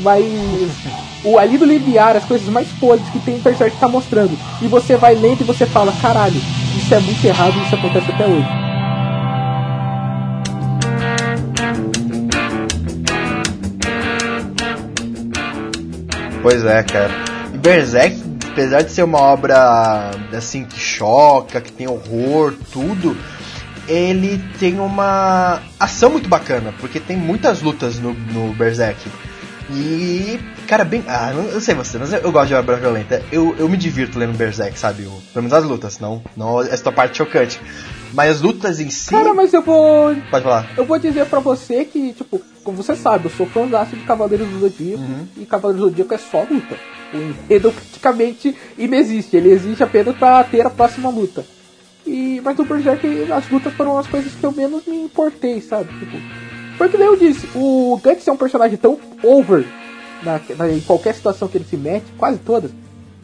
mas 0.00 0.24
o 1.22 1.38
ali 1.38 1.56
do 1.56 1.64
limiar, 1.64 2.16
as 2.16 2.24
coisas 2.24 2.48
mais 2.48 2.66
podres 2.80 3.08
que 3.10 3.20
tem 3.20 3.36
em 3.36 3.40
Berserk 3.40 3.76
tá 3.76 3.86
mostrando. 3.86 4.36
E 4.60 4.66
você 4.66 4.96
vai 4.96 5.14
lendo 5.14 5.42
e 5.42 5.44
você 5.44 5.66
fala, 5.66 5.92
caralho, 6.02 6.40
isso 6.76 6.92
é 6.92 6.98
muito 6.98 7.24
errado 7.24 7.54
e 7.56 7.64
isso 7.64 7.76
acontece 7.76 8.10
até 8.10 8.26
hoje. 8.26 8.67
Pois 16.42 16.64
é, 16.64 16.82
cara. 16.82 17.12
Berserk 17.60 18.28
apesar 18.58 18.82
de 18.82 18.90
ser 18.90 19.04
uma 19.04 19.20
obra 19.20 20.10
assim 20.36 20.64
que 20.64 20.80
choca, 20.80 21.60
que 21.60 21.70
tem 21.70 21.86
horror, 21.86 22.54
tudo, 22.72 23.16
ele 23.86 24.42
tem 24.58 24.80
uma 24.80 25.62
ação 25.78 26.10
muito 26.10 26.28
bacana, 26.28 26.74
porque 26.80 26.98
tem 26.98 27.16
muitas 27.16 27.62
lutas 27.62 28.00
no, 28.00 28.12
no 28.14 28.52
Berserk. 28.54 29.08
E, 29.70 30.40
cara, 30.68 30.84
bem. 30.84 31.02
Ah, 31.08 31.32
não, 31.34 31.44
eu 31.44 31.60
sei 31.60 31.74
você, 31.74 31.98
mas 31.98 32.12
eu 32.12 32.30
gosto 32.30 32.48
de 32.48 32.54
obra 32.54 32.76
violenta. 32.76 33.22
Eu, 33.32 33.56
eu 33.58 33.68
me 33.68 33.76
divirto 33.76 34.18
lendo 34.18 34.36
Berserk, 34.36 34.78
sabe? 34.78 35.02
Eu, 35.04 35.10
pelo 35.32 35.42
menos 35.44 35.52
as 35.52 35.64
lutas, 35.64 35.98
não, 35.98 36.22
não 36.36 36.60
essa 36.62 36.92
parte 36.92 37.16
chocante. 37.18 37.60
Mas 38.12 38.36
as 38.36 38.40
lutas 38.40 38.78
em 38.80 38.88
si. 38.90 39.10
Cara, 39.10 39.34
mas 39.34 39.52
eu 39.52 39.62
vou. 39.62 40.14
Pode 40.30 40.44
falar. 40.44 40.66
Eu 40.76 40.84
vou 40.84 40.98
dizer 40.98 41.26
pra 41.26 41.40
você 41.40 41.84
que, 41.84 42.12
tipo, 42.12 42.40
como 42.62 42.76
você 42.76 42.94
sabe, 42.94 43.26
eu 43.26 43.30
sou 43.30 43.46
fãzaço 43.46 43.96
de 43.96 44.04
Cavaleiros 44.04 44.46
do 44.48 44.60
Zodíaco 44.60 45.02
Uhum. 45.02 45.26
e 45.36 45.44
Cavaleiros 45.46 45.82
do 45.84 45.88
Zodíaco 45.90 46.14
é 46.14 46.18
só 46.18 46.40
luta. 46.50 46.76
O 47.12 47.16
enredo 47.16 47.72
praticamente 47.72 48.54
inexiste, 48.76 49.36
ele 49.36 49.50
existe 49.50 49.82
apenas 49.82 50.14
pra 50.16 50.44
ter 50.44 50.64
a 50.66 50.70
próxima 50.70 51.08
luta. 51.08 51.44
E, 52.06 52.40
mas 52.44 52.56
no 52.56 52.64
Berserk 52.64 53.30
as 53.32 53.50
lutas 53.50 53.72
foram 53.74 53.98
as 53.98 54.06
coisas 54.06 54.32
que 54.32 54.44
eu 54.44 54.52
menos 54.52 54.84
me 54.86 54.96
importei, 55.04 55.60
sabe? 55.60 55.88
Tipo, 55.98 56.16
porque 56.78 56.96
daí 56.96 57.06
eu 57.06 57.16
disse, 57.16 57.46
o 57.54 58.00
Guts 58.02 58.26
é 58.28 58.32
um 58.32 58.36
personagem 58.36 58.76
tão 58.78 58.98
over 59.22 59.66
na, 60.22 60.40
na- 60.56 60.70
em 60.72 60.80
qualquer 60.80 61.14
situação 61.14 61.48
que 61.48 61.56
ele 61.58 61.66
se 61.68 61.76
mete, 61.76 62.06
quase 62.16 62.38
todas. 62.38 62.70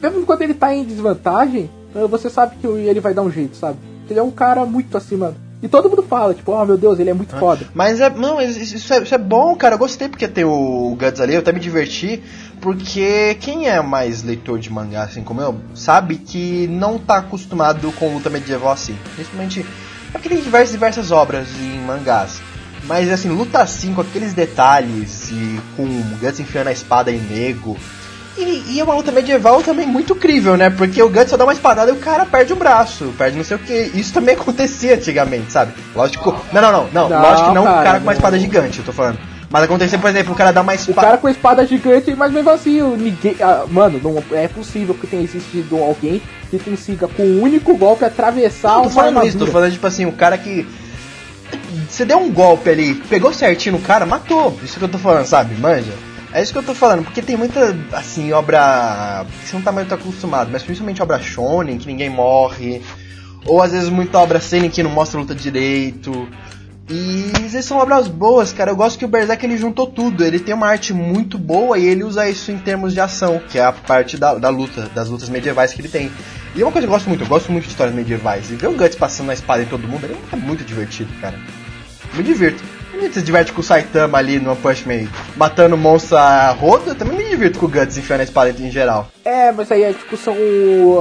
Mesmo 0.02 0.24
quando 0.26 0.42
ele 0.42 0.54
tá 0.54 0.74
em 0.74 0.84
desvantagem, 0.84 1.70
eh, 1.94 2.06
você 2.06 2.28
sabe 2.28 2.56
que 2.56 2.66
ele 2.66 3.00
vai 3.00 3.14
dar 3.14 3.22
um 3.22 3.30
jeito, 3.30 3.56
sabe? 3.56 3.78
Ele 4.08 4.18
é 4.18 4.22
um 4.22 4.30
cara 4.30 4.64
muito 4.66 4.96
acima. 4.96 5.34
E 5.62 5.68
todo 5.68 5.88
mundo 5.88 6.02
fala, 6.02 6.34
tipo, 6.34 6.52
oh 6.52 6.64
meu 6.66 6.76
Deus, 6.76 6.98
ele 6.98 7.08
é 7.08 7.14
muito 7.14 7.34
foda. 7.38 7.66
Mas 7.74 7.98
é, 7.98 8.10
não, 8.10 8.38
isso, 8.38 8.76
isso 8.76 8.92
é, 8.92 9.02
isso 9.02 9.14
é 9.14 9.18
bom, 9.18 9.56
cara. 9.56 9.76
Eu 9.76 9.78
gostei 9.78 10.08
porque 10.10 10.28
tem 10.28 10.44
o 10.44 10.94
Guts 11.00 11.20
ali, 11.22 11.32
eu 11.34 11.40
até 11.40 11.52
me 11.52 11.60
diverti. 11.60 12.22
Porque 12.60 13.36
quem 13.40 13.66
é 13.68 13.80
mais 13.80 14.22
leitor 14.22 14.58
de 14.58 14.70
mangá, 14.70 15.04
assim 15.04 15.22
como 15.22 15.40
eu, 15.40 15.54
sabe 15.74 16.16
que 16.16 16.66
não 16.68 16.98
tá 16.98 17.16
acostumado 17.18 17.90
com 17.92 18.12
luta 18.12 18.28
medieval 18.28 18.72
assim. 18.72 18.96
Principalmente. 19.14 19.60
É 20.10 20.12
porque 20.12 20.28
tem 20.28 20.40
diversas, 20.42 20.70
diversas 20.72 21.10
obras 21.10 21.48
em 21.58 21.78
mangás. 21.80 22.40
Mas 22.86 23.10
assim, 23.10 23.28
luta 23.28 23.60
assim, 23.60 23.94
com 23.94 24.00
aqueles 24.00 24.34
detalhes 24.34 25.30
e 25.30 25.60
com 25.76 25.84
o 25.84 26.18
Guts 26.20 26.40
enfiando 26.40 26.68
a 26.68 26.72
espada 26.72 27.10
em 27.10 27.18
nego. 27.18 27.76
E, 28.36 28.64
e 28.68 28.80
é 28.80 28.84
uma 28.84 28.94
luta 28.94 29.12
medieval 29.12 29.62
também 29.62 29.86
muito 29.86 30.14
crível, 30.14 30.56
né? 30.56 30.68
Porque 30.68 31.00
o 31.02 31.08
Guts 31.08 31.30
só 31.30 31.36
dá 31.36 31.44
uma 31.44 31.52
espadada 31.52 31.90
e 31.90 31.94
o 31.94 31.98
cara 31.98 32.26
perde 32.26 32.52
o 32.52 32.56
braço, 32.56 33.14
perde 33.16 33.36
não 33.36 33.44
sei 33.44 33.56
o 33.56 33.60
que. 33.60 33.92
Isso 33.94 34.12
também 34.12 34.34
acontecia 34.36 34.94
antigamente, 34.94 35.52
sabe? 35.52 35.72
Lógico. 35.94 36.34
Não, 36.52 36.60
não, 36.60 36.72
não, 36.72 36.88
não. 36.92 37.08
Não, 37.08 37.22
lógico 37.22 37.48
que 37.48 37.54
não 37.54 37.62
o 37.62 37.66
cara, 37.66 37.84
cara 37.84 37.98
com 37.98 38.06
uma 38.06 38.12
espada 38.12 38.38
gigante, 38.38 38.78
eu 38.80 38.84
tô 38.84 38.92
falando. 38.92 39.18
Mas 39.48 39.62
acontecia, 39.62 39.98
por 40.00 40.10
exemplo, 40.10 40.32
o 40.32 40.36
cara 40.36 40.52
dá 40.52 40.62
uma 40.62 40.72
O 40.72 40.74
espada. 40.74 41.00
cara 41.00 41.18
com 41.18 41.28
a 41.28 41.30
espada 41.30 41.64
gigante, 41.64 42.12
mas 42.16 42.32
mesmo 42.32 42.50
assim, 42.50 42.82
o 42.82 42.96
ninguém. 42.96 43.36
ah, 43.40 43.64
mano, 43.70 44.00
não 44.02 44.20
é 44.36 44.48
possível 44.48 44.96
que 44.96 45.06
tenha 45.06 45.22
existido 45.22 45.76
alguém 45.76 46.20
que 46.50 46.58
consiga, 46.58 47.06
com 47.06 47.22
um 47.22 47.40
único 47.40 47.76
golpe, 47.76 48.04
atravessar 48.04 48.72
Não, 48.72 48.82
tô 48.82 48.90
falando 48.90 49.24
isso, 49.24 49.38
tô 49.38 49.46
falando 49.46 49.72
tipo 49.72 49.86
assim, 49.86 50.06
o 50.06 50.12
cara 50.12 50.36
que. 50.36 50.66
Você 51.88 52.04
deu 52.04 52.18
um 52.18 52.32
golpe 52.32 52.70
ali, 52.70 52.94
pegou 52.94 53.32
certinho 53.32 53.76
no 53.76 53.82
cara, 53.82 54.06
matou. 54.06 54.58
Isso 54.62 54.78
que 54.78 54.84
eu 54.84 54.88
tô 54.88 54.98
falando, 54.98 55.26
sabe? 55.26 55.54
Manja. 55.56 55.92
É 56.32 56.42
isso 56.42 56.52
que 56.52 56.58
eu 56.58 56.64
tô 56.64 56.74
falando, 56.74 57.04
porque 57.04 57.22
tem 57.22 57.36
muita, 57.36 57.76
assim, 57.92 58.32
obra 58.32 59.24
que 59.40 59.48
você 59.48 59.54
não 59.54 59.62
tá 59.62 59.70
muito 59.70 59.94
acostumado, 59.94 60.50
mas 60.50 60.64
principalmente 60.64 61.00
obra 61.00 61.20
shonen, 61.20 61.78
que 61.78 61.86
ninguém 61.86 62.10
morre, 62.10 62.82
ou 63.46 63.62
às 63.62 63.70
vezes 63.70 63.88
muita 63.88 64.18
obra 64.18 64.40
seinen 64.40 64.68
que 64.68 64.82
não 64.82 64.90
mostra 64.90 65.20
luta 65.20 65.32
direito. 65.32 66.28
E 66.88 67.32
vezes 67.54 67.66
são 67.66 67.78
obras 67.78 68.08
boas, 68.08 68.52
cara. 68.52 68.70
Eu 68.70 68.76
gosto 68.76 68.98
que 68.98 69.04
o 69.04 69.08
Berserk 69.08 69.44
ele 69.46 69.56
juntou 69.56 69.86
tudo. 69.86 70.24
Ele 70.24 70.38
tem 70.38 70.54
uma 70.54 70.66
arte 70.66 70.92
muito 70.92 71.38
boa 71.38 71.78
e 71.78 71.86
ele 71.86 72.04
usa 72.04 72.28
isso 72.28 72.50
em 72.50 72.58
termos 72.58 72.92
de 72.92 73.00
ação, 73.00 73.40
que 73.48 73.58
é 73.58 73.64
a 73.64 73.72
parte 73.72 74.18
da, 74.18 74.34
da 74.34 74.48
luta, 74.48 74.90
das 74.94 75.08
lutas 75.08 75.28
medievais 75.28 75.72
que 75.72 75.80
ele 75.80 75.88
tem. 75.88 76.10
E 76.54 76.60
é 76.60 76.64
uma 76.64 76.72
coisa 76.72 76.86
que 76.86 76.92
eu 76.92 76.94
gosto 76.94 77.08
muito, 77.08 77.24
eu 77.24 77.28
gosto 77.28 77.50
muito 77.50 77.64
de 77.64 77.70
histórias 77.70 77.94
medievais. 77.94 78.50
E 78.50 78.56
ver 78.56 78.68
o 78.68 78.72
Guts 78.72 78.96
passando 78.96 79.30
a 79.30 79.34
espada 79.34 79.62
em 79.62 79.66
todo 79.66 79.88
mundo 79.88 80.06
é 80.32 80.36
muito 80.36 80.64
divertido, 80.64 81.10
cara. 81.20 81.38
Me 82.12 82.22
divirto. 82.22 82.62
Me 82.92 83.12
se 83.12 83.22
diverte 83.22 83.52
com 83.52 83.60
o 83.60 83.64
Saitama 83.64 84.18
ali 84.18 84.38
no 84.38 84.52
One 84.52 84.60
Punch 84.60 84.86
Man, 84.86 85.08
matando 85.36 85.76
monstro 85.76 86.16
a 86.16 86.50
roda, 86.52 86.92
eu 86.92 86.94
também 86.94 87.18
me 87.18 87.28
divirto 87.28 87.58
com 87.58 87.66
o 87.66 87.68
Guts 87.68 87.98
enfiando 87.98 88.20
a 88.20 88.24
espada 88.24 88.50
em 88.50 88.70
geral. 88.70 89.08
É, 89.24 89.50
mas 89.50 89.72
aí 89.72 89.82
é 89.82 89.92
tipo, 89.92 90.16
são 90.16 90.36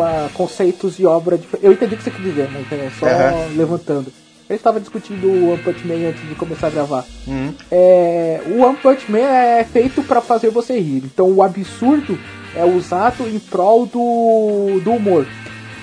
ah, 0.02 0.28
conceitos 0.34 0.98
de 0.98 1.06
obra 1.06 1.38
diferentes. 1.38 1.64
Eu 1.64 1.72
entendi 1.72 1.94
o 1.94 1.98
que 1.98 2.04
você 2.04 2.10
quer 2.10 2.22
dizer, 2.22 2.50
mas 2.52 2.72
é 2.72 2.90
só 3.00 3.06
Aham. 3.06 3.56
levantando. 3.56 4.23
Eu 4.50 4.56
estava 4.56 4.80
discutindo 4.80 5.26
o 5.28 5.50
One 5.52 5.62
Punch 5.64 5.88
Man 5.88 6.10
antes 6.10 6.28
de 6.28 6.36
começar 6.36 6.68
a 6.68 6.70
gravar. 6.70 7.06
Uhum. 7.28 7.54
É, 7.72 8.42
o 8.48 8.62
One 8.62 8.76
Punch 8.78 9.10
Man 9.12 9.20
é 9.20 9.64
feito 9.64 10.04
pra 10.04 10.22
fazer 10.22 10.50
você 10.50 10.78
rir. 10.80 11.04
Então 11.06 11.32
o 11.32 11.42
absurdo 11.42 12.18
é 12.56 12.64
usado 12.66 13.28
em 13.28 13.40
prol 13.40 13.86
do, 13.86 14.80
do 14.84 14.92
humor. 14.92 15.26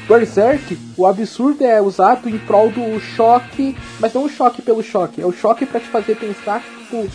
Berserk, 0.09 0.77
o 0.97 1.07
absurdo 1.07 1.65
é 1.65 1.81
usado 1.81 2.29
em 2.29 2.37
prol 2.39 2.69
do 2.71 2.99
choque, 3.01 3.77
mas 4.01 4.13
não 4.13 4.25
o 4.25 4.29
choque 4.29 4.61
pelo 4.61 4.83
choque, 4.83 5.21
é 5.23 5.27
o 5.27 5.31
choque 5.33 5.65
pra 5.65 5.79
te 5.79 5.87
fazer 5.87 6.17
pensar 6.17 6.61
que, 6.61 6.81
tipo. 6.85 7.07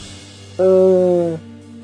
ah, 0.57 1.35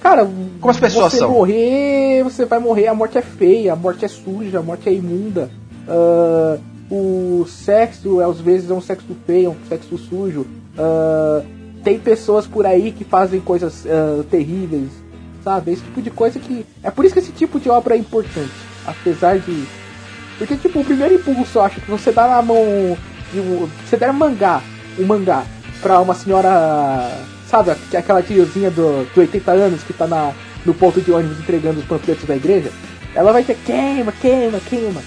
cara, 0.02 0.26
Como 0.60 0.71
as 0.71 0.80
pessoas 0.80 1.12
você 1.12 1.19
são. 1.19 1.30
morrer, 1.32 2.24
você 2.24 2.45
vai 2.45 2.60
morrer, 2.60 2.88
a 2.88 2.93
morte 2.93 3.17
é 3.17 3.21
feia, 3.21 3.74
a 3.74 3.76
morte 3.76 4.06
é 4.06 4.08
suja, 4.08 4.60
a 4.60 4.63
morte 4.63 4.88
é 4.88 4.93
imunda. 4.93 5.50
Ah, 5.88 6.58
o 6.91 7.45
sexo, 7.47 8.19
às 8.19 8.39
vezes, 8.41 8.69
é 8.69 8.73
um 8.73 8.82
sexo 8.82 9.15
feio, 9.25 9.45
é 9.47 9.49
um 9.49 9.67
sexo 9.69 9.97
sujo. 9.97 10.45
Ah, 10.77 11.41
tem 11.84 11.97
pessoas 11.97 12.45
por 12.45 12.65
aí 12.65 12.91
que 12.91 13.06
fazem 13.06 13.39
coisas 13.39 13.86
ah, 13.88 14.23
terríveis, 14.30 14.89
sabe? 15.43 15.71
Esse 15.71 15.82
tipo 15.84 16.01
de 16.01 16.12
coisa 16.12 16.38
que. 16.38 16.65
É 16.84 16.91
por 16.91 17.06
isso 17.06 17.13
que 17.13 17.19
esse 17.19 17.32
tipo 17.32 17.60
de 17.62 17.69
obra 17.69 17.95
é 17.95 17.97
importante. 17.97 18.51
Apesar 18.86 19.39
de. 19.39 19.65
Porque, 20.38 20.58
tipo, 20.58 20.80
o 20.82 20.84
primeiro 20.84 21.15
impulso, 21.15 21.60
eu 21.60 21.62
acho, 21.62 21.80
que 21.80 21.89
você 21.89 22.12
dá 22.12 22.27
na 22.27 22.41
mão. 22.41 22.97
De 23.32 23.39
um, 23.39 23.69
você 23.88 23.95
der 23.95 24.12
mangá, 24.12 24.62
um 24.99 25.06
mangá, 25.06 25.45
pra 25.82 25.99
uma 26.01 26.13
senhora. 26.13 27.10
Sabe, 27.47 27.71
aqu- 27.71 27.97
aquela 27.97 28.21
tiozinha 28.21 28.69
do, 28.71 29.06
de 29.13 29.19
80 29.19 29.51
anos 29.51 29.84
que 29.84 29.93
tá 29.93 30.08
na, 30.08 30.34
no 30.65 30.73
ponto 30.73 31.01
de 31.01 31.12
ônibus 31.12 31.39
entregando 31.39 31.80
os 31.80 31.86
panfletos 31.86 32.25
da 32.25 32.36
igreja. 32.36 32.71
Ela 33.13 33.32
vai 33.34 33.43
ter 33.43 33.56
queima, 33.65 34.12
queima, 34.12 34.60
queima. 34.60 35.01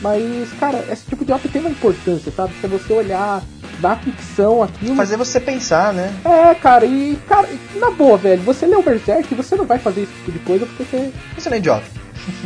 Mas, 0.00 0.52
cara, 0.58 0.84
esse 0.90 1.04
tipo 1.06 1.24
de 1.24 1.32
obra 1.32 1.48
tem 1.50 1.60
uma 1.60 1.70
importância, 1.70 2.30
sabe? 2.32 2.52
Se 2.60 2.66
você 2.66 2.92
olhar 2.92 3.42
na 3.80 3.96
ficção 3.96 4.62
aquilo. 4.62 4.96
Fazer 4.96 5.16
você 5.16 5.40
pensar, 5.40 5.92
né? 5.92 6.12
É, 6.24 6.54
cara, 6.54 6.84
e, 6.86 7.18
cara, 7.28 7.48
na 7.76 7.90
boa, 7.90 8.16
velho, 8.18 8.42
você 8.42 8.66
lê 8.66 8.76
o 8.76 8.82
Berserk, 8.82 9.34
você 9.34 9.56
não 9.56 9.64
vai 9.64 9.78
fazer 9.78 10.02
esse 10.02 10.12
tipo 10.12 10.32
de 10.32 10.38
coisa 10.40 10.66
porque 10.66 10.84
você. 10.84 11.12
Você 11.36 11.48
não 11.48 11.56
é 11.56 11.58
idiota. 11.58 11.84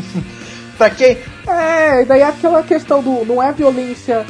pra 0.78 0.90
quem? 0.90 1.18
É, 1.46 2.04
daí 2.04 2.20
é 2.20 2.24
aquela 2.26 2.62
questão 2.62 3.02
do. 3.02 3.24
Não 3.24 3.42
é 3.42 3.52
violência. 3.52 4.24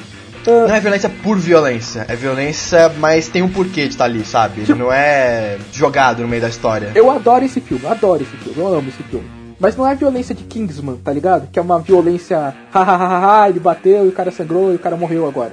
ah, 0.47 0.51
Não 0.69 0.75
é 0.75 0.81
violência 0.81 1.11
por 1.23 1.37
violência, 1.39 2.07
é 2.09 2.17
violência, 2.17 2.89
mas 2.99 3.29
tem 3.29 3.43
um 3.43 3.49
porquê 3.49 3.83
de 3.83 3.91
estar 3.91 4.05
ali, 4.05 4.25
sabe? 4.25 4.63
Ele 4.63 4.75
não 4.75 4.93
é 4.93 5.59
jogado 5.73 6.23
no 6.23 6.29
meio 6.29 6.43
da 6.43 6.49
história. 6.49 6.93
Eu 6.95 7.11
adoro 7.11 7.45
esse 7.45 7.61
filme, 7.61 7.87
adoro 7.87 8.23
esse 8.23 8.37
filme, 8.37 8.59
eu 8.59 8.67
amo 8.75 8.89
esse 8.89 9.03
filme. 9.05 9.38
Mas 9.61 9.77
não 9.77 9.87
é 9.87 9.95
violência 9.95 10.35
de 10.35 10.45
Kingsman, 10.45 10.97
tá 10.97 11.13
ligado? 11.13 11.49
Que 11.51 11.59
é 11.59 11.63
uma 11.63 11.79
violência. 11.81 12.55
Hahaha, 12.73 13.49
ele 13.49 13.59
bateu 13.59 14.07
e 14.07 14.09
o 14.09 14.13
cara 14.13 14.31
sangrou 14.31 14.73
e 14.73 14.77
o 14.77 14.79
cara 14.79 14.97
morreu 14.97 15.27
agora. 15.27 15.53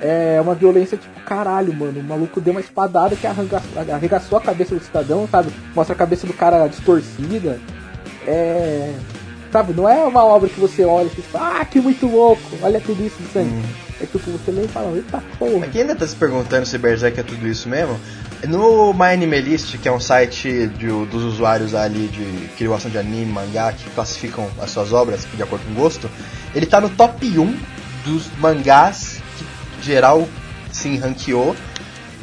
É 0.00 0.38
uma 0.40 0.54
violência 0.54 0.96
tipo, 0.98 1.18
caralho, 1.20 1.72
mano. 1.74 2.00
O 2.00 2.04
maluco 2.04 2.40
deu 2.40 2.52
uma 2.52 2.60
espadada 2.60 3.16
que 3.16 3.26
arranca- 3.26 3.62
arregaçou 3.92 4.38
a 4.38 4.40
cabeça 4.40 4.74
do 4.74 4.82
cidadão, 4.82 5.26
sabe? 5.30 5.50
Mostra 5.74 5.94
a 5.94 5.98
cabeça 5.98 6.26
do 6.26 6.32
cara 6.32 6.66
distorcida. 6.68 7.58
É. 8.26 8.92
Sabe, 9.54 9.72
não 9.72 9.88
é 9.88 10.02
uma 10.02 10.24
obra 10.24 10.48
que 10.48 10.58
você 10.58 10.84
olha 10.84 11.06
e 11.06 11.10
você 11.10 11.22
fala, 11.22 11.60
ah, 11.60 11.64
que 11.64 11.80
muito 11.80 12.08
louco, 12.08 12.42
olha 12.60 12.80
tudo 12.80 13.06
isso 13.06 13.22
de 13.22 13.28
sangue. 13.28 13.64
É 14.00 14.04
tipo, 14.04 14.18
você 14.18 14.50
lê 14.50 14.64
e 14.64 14.66
fala, 14.66 14.96
eita 14.96 15.22
porra. 15.38 15.68
Quem 15.68 15.82
ainda 15.82 15.94
tá 15.94 16.04
se 16.08 16.16
perguntando 16.16 16.66
se 16.66 16.76
Berserk 16.76 17.20
é 17.20 17.22
tudo 17.22 17.46
isso 17.46 17.68
mesmo, 17.68 17.96
no 18.48 18.92
MyAnimeList, 18.92 19.78
que 19.78 19.86
é 19.86 19.92
um 19.92 20.00
site 20.00 20.66
de- 20.76 21.06
dos 21.06 21.22
usuários 21.22 21.72
ali 21.72 22.08
de 22.08 22.48
que 22.56 22.66
gostam 22.66 22.90
de 22.90 22.98
anime, 22.98 23.26
mangá, 23.30 23.72
que 23.72 23.88
classificam 23.90 24.50
as 24.60 24.72
suas 24.72 24.92
obras 24.92 25.24
de 25.32 25.40
acordo 25.40 25.64
com 25.66 25.70
o 25.70 25.74
gosto, 25.76 26.10
ele 26.52 26.66
tá 26.66 26.80
no 26.80 26.88
top 26.88 27.24
1 27.38 27.56
dos 28.04 28.26
mangás 28.40 29.22
que 29.38 29.86
geral 29.86 30.26
sim 30.72 30.98
ranqueou. 30.98 31.54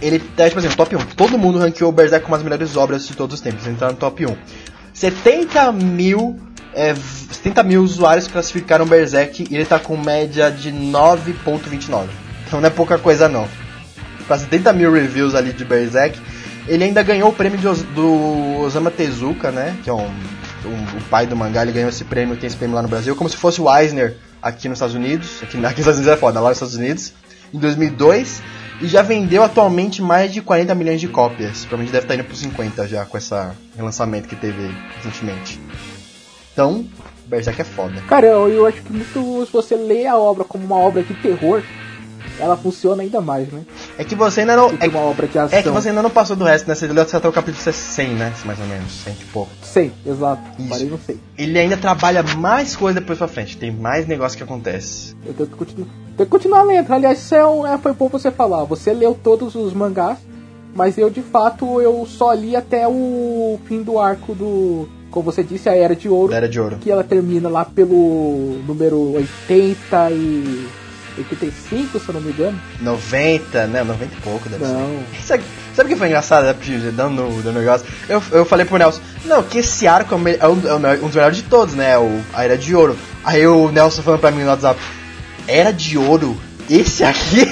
Ele 0.02 0.20
tá, 0.20 0.48
tipo 0.50 0.60
assim, 0.60 0.68
no 0.68 0.76
top 0.76 0.98
1. 0.98 1.00
Todo 1.16 1.38
mundo 1.38 1.60
ranqueou 1.60 1.92
o 1.92 1.94
Berserk 1.94 2.26
como 2.26 2.36
as 2.36 2.44
melhores 2.44 2.76
obras 2.76 3.08
de 3.08 3.16
todos 3.16 3.36
os 3.36 3.40
tempos. 3.40 3.66
Ele 3.66 3.78
tá 3.78 3.88
no 3.90 3.96
top 3.96 4.26
1. 4.26 4.36
70 4.94 5.72
mil, 5.72 6.38
é, 6.74 6.94
70 6.96 7.64
mil 7.64 7.84
usuários 7.84 8.28
classificaram 8.28 8.86
Berserk 8.86 9.48
e 9.50 9.56
ele 9.56 9.66
tá 9.66 9.80
com 9.80 9.98
média 9.98 10.50
de 10.52 10.72
9.29. 10.72 12.08
Então 12.48 12.60
não 12.62 12.68
é 12.68 12.70
pouca 12.72 12.98
coisa 12.98 13.28
não. 13.30 13.48
Pra 14.28 14.38
70 14.38 14.72
mil 14.74 14.92
reviews 14.92 15.36
ali 15.36 15.52
de 15.54 15.66
Berserk, 15.66 16.20
ele 16.68 16.84
ainda 16.84 17.02
ganhou 17.04 17.30
o 17.30 17.34
prêmio 17.34 17.58
de 17.58 17.84
do 17.94 18.60
Osama 18.62 18.92
Tezuka, 18.92 19.52
né? 19.52 19.76
Que 19.84 19.90
é 19.90 19.94
um, 19.94 20.06
um- 20.06 20.98
o 20.98 21.02
pai 21.10 21.26
do 21.26 21.36
mangá, 21.36 21.64
ele 21.64 21.72
ganhou 21.72 21.90
esse 21.90 22.04
prêmio, 22.04 22.36
tem 22.38 22.48
esse 22.48 22.56
prêmio 22.56 22.76
lá 22.76 22.82
no 22.82 22.88
Brasil, 22.88 23.16
como 23.16 23.30
se 23.30 23.36
fosse 23.38 23.60
o 23.62 23.74
Eisner 23.74 24.16
aqui 24.42 24.70
nos 24.70 24.78
Estados 24.78 24.96
Unidos. 24.96 25.40
Aqui, 25.42 25.58
aqui 25.66 25.66
nos 25.66 25.80
Estados 25.80 25.98
Unidos 26.00 26.14
é 26.14 26.18
foda, 26.18 26.40
lá 26.40 26.50
nos 26.50 26.58
Estados 26.58 26.76
Unidos. 26.76 27.14
Em 27.54 27.60
2002. 27.60 28.42
E 28.82 28.88
já 28.88 29.04
vendeu 29.04 29.44
atualmente 29.44 30.02
mais 30.02 30.34
de 30.34 30.42
40 30.42 30.74
milhões 30.74 31.00
de 31.00 31.08
cópias. 31.08 31.60
Provavelmente 31.66 31.92
deve 31.92 32.06
estar 32.06 32.16
indo 32.16 32.24
para 32.24 32.36
50 32.36 32.88
já 32.88 33.06
com 33.06 33.16
esse 33.16 33.36
relançamento 33.78 34.28
que 34.28 34.36
teve 34.36 34.72
recentemente. 34.98 35.60
Então, 36.54 36.86
Berserk 37.28 37.62
é 37.62 37.64
foda. 37.64 38.02
Cara, 38.08 38.28
eu, 38.28 38.50
eu 38.50 38.66
acho 38.66 38.82
que 38.82 38.92
muito 38.92 39.46
se 39.46 39.52
você 39.52 39.76
lê 39.76 40.06
a 40.06 40.18
obra 40.18 40.44
como 40.44 40.66
uma 40.66 40.78
obra 40.78 41.02
de 41.02 41.14
terror, 41.16 41.64
ela 42.40 42.58
funciona 42.58 43.04
ainda 43.04 43.22
mais, 43.22 43.48
né? 43.50 43.64
É 43.98 44.04
que 44.04 44.16
você 44.16 44.42
ainda 44.42 44.56
não. 44.56 44.76
Que 44.76 44.86
É, 44.86 44.90
uma 44.90 45.00
obra 45.00 45.28
de 45.28 45.38
ação. 45.38 45.58
é 45.58 45.62
que 45.62 45.70
você 45.70 45.90
ainda 45.90 46.02
não 46.02 46.10
passou 46.10 46.36
do 46.36 46.44
resto, 46.44 46.68
né? 46.68 46.76
Você 46.76 46.88
leu 46.88 47.04
até 47.04 47.28
o 47.28 47.32
capítulo 47.32 47.74
100, 47.74 48.10
né? 48.16 48.34
Mais 48.46 48.60
ou 48.60 48.66
menos, 48.66 48.92
100 49.04 49.14
e 49.14 49.26
pouco. 49.26 49.52
Sei, 49.62 49.92
exato. 50.06 50.42
Isso. 50.60 50.70
Parei 50.70 50.86
no 50.88 51.00
sei. 51.00 51.20
Ele 51.38 51.58
ainda 51.60 51.78
trabalha 51.78 52.24
mais 52.24 52.76
coisa 52.76 53.00
depois 53.00 53.18
pra 53.18 53.28
frente. 53.28 53.58
Tem 53.58 53.72
mais 53.72 54.08
negócio 54.08 54.38
que 54.38 54.44
acontece. 54.44 55.16
Eu 55.26 55.34
tenho 55.34 55.50
que 55.50 55.56
continuar. 55.56 55.88
Tenho 56.18 56.26
que 56.28 56.32
continuar 56.32 56.64
lendo. 56.64 56.92
Aliás, 56.92 57.20
isso 57.20 57.36
é 57.36 57.48
um, 57.48 57.66
é, 57.66 57.78
foi 57.78 57.94
bom 57.94 58.10
você 58.10 58.32
falar. 58.32 58.64
Você 58.66 58.92
leu 58.94 59.14
todos 59.14 59.56
os 59.56 59.74
mangás, 59.74 60.18
mas 60.76 60.98
eu 60.98 61.10
de 61.10 61.22
fato 61.22 61.80
eu 61.80 62.06
só 62.06 62.34
li 62.34 62.56
até 62.56 62.88
o 62.88 63.60
fim 63.66 63.84
do 63.84 64.00
arco 64.00 64.34
do. 64.34 64.90
Como 65.12 65.26
você 65.30 65.44
disse, 65.44 65.68
a 65.70 65.76
Era 65.76 65.96
de 65.96 66.08
Ouro. 66.10 66.32
Da 66.32 66.38
Era 66.38 66.50
de 66.50 66.60
Ouro. 66.60 66.78
Que 66.82 66.90
ela 66.90 67.04
termina 67.04 67.50
lá 67.50 67.66
pelo 67.66 68.60
número 68.66 69.14
80 69.16 70.10
e. 70.12 70.68
85, 71.18 72.00
se 72.00 72.08
eu 72.08 72.14
não 72.16 72.22
me 72.22 72.32
engano. 72.32 72.58
90, 72.80 73.68
né? 73.68 73.84
90 73.84 74.06
e 74.18 74.22
pouco, 74.22 74.48
deve 74.48 74.64
Não. 74.64 74.72
ser. 75.14 75.22
Sabe, 75.22 75.44
sabe 75.76 75.88
o 75.90 75.94
que 75.94 75.98
foi 76.00 76.08
engraçado, 76.08 76.46
né, 76.46 76.56
dando 76.96 77.24
o 77.24 77.52
negócio? 77.52 77.86
Eu, 78.08 78.24
eu 78.32 78.46
falei 78.46 78.66
pro 78.66 78.78
Nelson, 78.78 79.02
não, 79.26 79.44
que 79.44 79.58
esse 79.60 79.86
arco 79.88 80.16
é, 80.16 80.18
me- 80.18 80.38
é 80.40 80.48
um, 80.48 80.62
é 80.88 80.94
um 80.96 81.08
dos 81.08 81.16
melhores 81.16 81.36
de 81.38 81.44
todos, 81.44 81.76
né? 81.76 81.98
O, 81.98 82.22
a 82.34 82.46
Era 82.46 82.58
de 82.58 82.74
Ouro. 82.74 82.96
Aí 83.26 83.46
o 83.46 83.70
Nelson 83.72 84.02
falando 84.02 84.22
pra 84.22 84.32
mim 84.32 84.44
no 84.44 84.48
WhatsApp, 84.50 84.80
Era 85.48 85.72
de 85.72 85.98
Ouro? 85.98 86.38
Esse 86.72 87.04
aqui? 87.04 87.52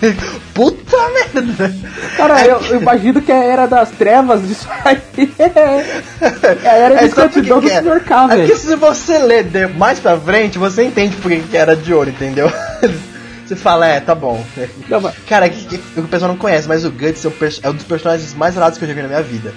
Puta 0.54 0.96
merda! 1.10 1.74
Cara, 2.16 2.44
eu, 2.46 2.60
eu 2.66 2.80
imagino 2.80 3.20
que 3.22 3.32
a 3.32 3.42
Era 3.42 3.66
das 3.66 3.90
Trevas 3.90 4.46
disso 4.46 4.68
aí 4.84 5.00
é 5.38 6.68
a 6.68 6.72
Era 6.74 6.94
de 6.96 7.04
É, 7.20 7.28
que 7.28 7.40
do 7.42 7.60
que 7.60 7.70
é? 7.70 7.82
Sr. 7.82 8.00
K, 8.04 8.24
É 8.30 8.36
velho. 8.36 8.56
se 8.56 8.76
você 8.76 9.18
ler 9.18 9.68
mais 9.76 9.98
pra 9.98 10.16
frente, 10.18 10.58
você 10.58 10.84
entende 10.84 11.16
por 11.16 11.30
que 11.30 11.40
que 11.40 11.56
era 11.56 11.74
de 11.74 11.92
ouro, 11.94 12.10
entendeu? 12.10 12.50
Você 13.48 13.56
fala, 13.56 13.86
é, 13.86 13.98
tá 13.98 14.14
bom. 14.14 14.44
Não, 14.90 15.00
mas- 15.00 15.14
Cara, 15.26 15.48
que, 15.48 15.64
que, 15.78 16.00
o 16.00 16.02
pessoal 16.06 16.30
não 16.30 16.36
conhece, 16.38 16.68
mas 16.68 16.84
o 16.84 16.90
Guts 16.90 17.24
é 17.24 17.28
um, 17.28 17.32
é 17.62 17.70
um 17.70 17.74
dos 17.74 17.84
personagens 17.84 18.34
mais 18.34 18.54
raros 18.54 18.76
que 18.76 18.84
eu 18.84 18.88
já 18.88 18.92
vi 18.94 19.00
na 19.00 19.08
minha 19.08 19.22
vida. 19.22 19.54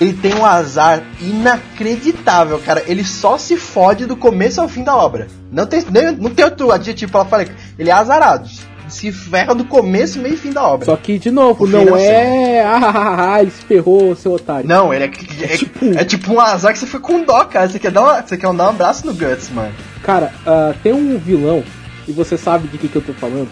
Ele 0.00 0.12
tem 0.12 0.34
um 0.34 0.44
azar 0.44 1.02
inacreditável, 1.20 2.58
cara. 2.58 2.82
Ele 2.86 3.04
só 3.04 3.38
se 3.38 3.56
fode 3.56 4.06
do 4.06 4.16
começo 4.16 4.60
ao 4.60 4.68
fim 4.68 4.82
da 4.82 4.96
obra. 4.96 5.28
Não 5.50 5.66
tem, 5.66 5.84
nem, 5.90 6.12
não 6.12 6.30
tem 6.30 6.44
outro 6.44 6.70
adjetivo 6.72 7.12
pra 7.12 7.24
falar. 7.24 7.46
Ele 7.78 7.90
é 7.90 7.92
azarado. 7.92 8.48
Se 8.88 9.10
ferra 9.10 9.54
do 9.54 9.64
começo, 9.64 10.18
meio 10.18 10.34
e 10.34 10.36
fim 10.36 10.52
da 10.52 10.62
obra. 10.62 10.84
Só 10.84 10.96
que, 10.96 11.18
de 11.18 11.30
novo, 11.30 11.66
não 11.66 11.84
não 11.84 11.96
é. 11.96 12.62
Ah, 12.66 12.78
ah, 12.82 12.92
ah, 12.94 13.34
ah, 13.34 13.42
ele 13.42 13.50
se 13.50 13.62
ferrou, 13.62 14.14
seu 14.14 14.32
otário. 14.32 14.68
Não, 14.68 14.92
ele 14.92 15.04
é, 15.04 15.44
é, 15.44 15.56
Tipo- 15.56 15.86
é 15.86 16.04
tipo 16.04 16.32
um 16.32 16.40
azar 16.40 16.72
que 16.72 16.78
você 16.78 16.86
foi 16.86 17.00
com 17.00 17.24
dó, 17.24 17.44
cara. 17.44 17.68
Você 17.68 17.78
quer 17.78 17.90
dar, 17.90 18.02
uma, 18.02 18.22
você 18.22 18.36
quer 18.36 18.52
dar 18.52 18.66
um 18.66 18.68
abraço 18.70 19.06
no 19.06 19.14
Guts, 19.14 19.50
mano. 19.50 19.72
Cara, 20.02 20.32
ah, 20.46 20.74
tem 20.82 20.92
um 20.92 21.18
vilão, 21.18 21.64
e 22.06 22.12
você 22.12 22.36
sabe 22.36 22.68
de 22.68 22.76
que, 22.78 22.88
que 22.88 22.96
eu 22.96 23.02
tô 23.02 23.14
falando, 23.14 23.48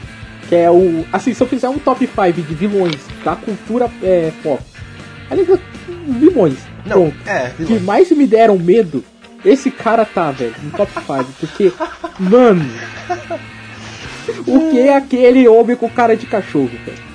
que 0.49 0.55
é 0.55 0.71
o. 0.71 1.05
Assim, 1.13 1.33
se 1.33 1.43
eu 1.43 1.47
fizer 1.47 1.69
um 1.69 1.79
top 1.79 2.07
5 2.07 2.33
de 2.43 2.55
vilões 2.55 2.97
da 3.25 3.35
cultura 3.35 3.91
é, 4.03 4.31
pop, 4.43 4.63
ali, 5.31 5.47
vilões, 5.89 6.59
Não, 6.87 7.11
pronto, 7.11 7.17
é, 7.27 7.51
que 7.51 7.65
vilões. 7.65 7.83
mais 7.83 8.11
me 8.11 8.27
deram 8.27 8.59
medo, 8.59 9.05
esse 9.45 9.71
cara 9.71 10.05
tá, 10.05 10.31
velho, 10.31 10.55
no 10.63 10.71
top 10.71 10.93
5, 10.95 11.25
porque, 11.41 11.73
mano, 12.19 12.65
o 14.47 14.71
que 14.71 14.81
é 14.81 14.97
aquele 14.97 15.47
homem 15.49 15.77
com 15.77 15.89
cara 15.89 16.17
de 16.17 16.27
cachorro, 16.27 16.71
velho? 16.85 17.13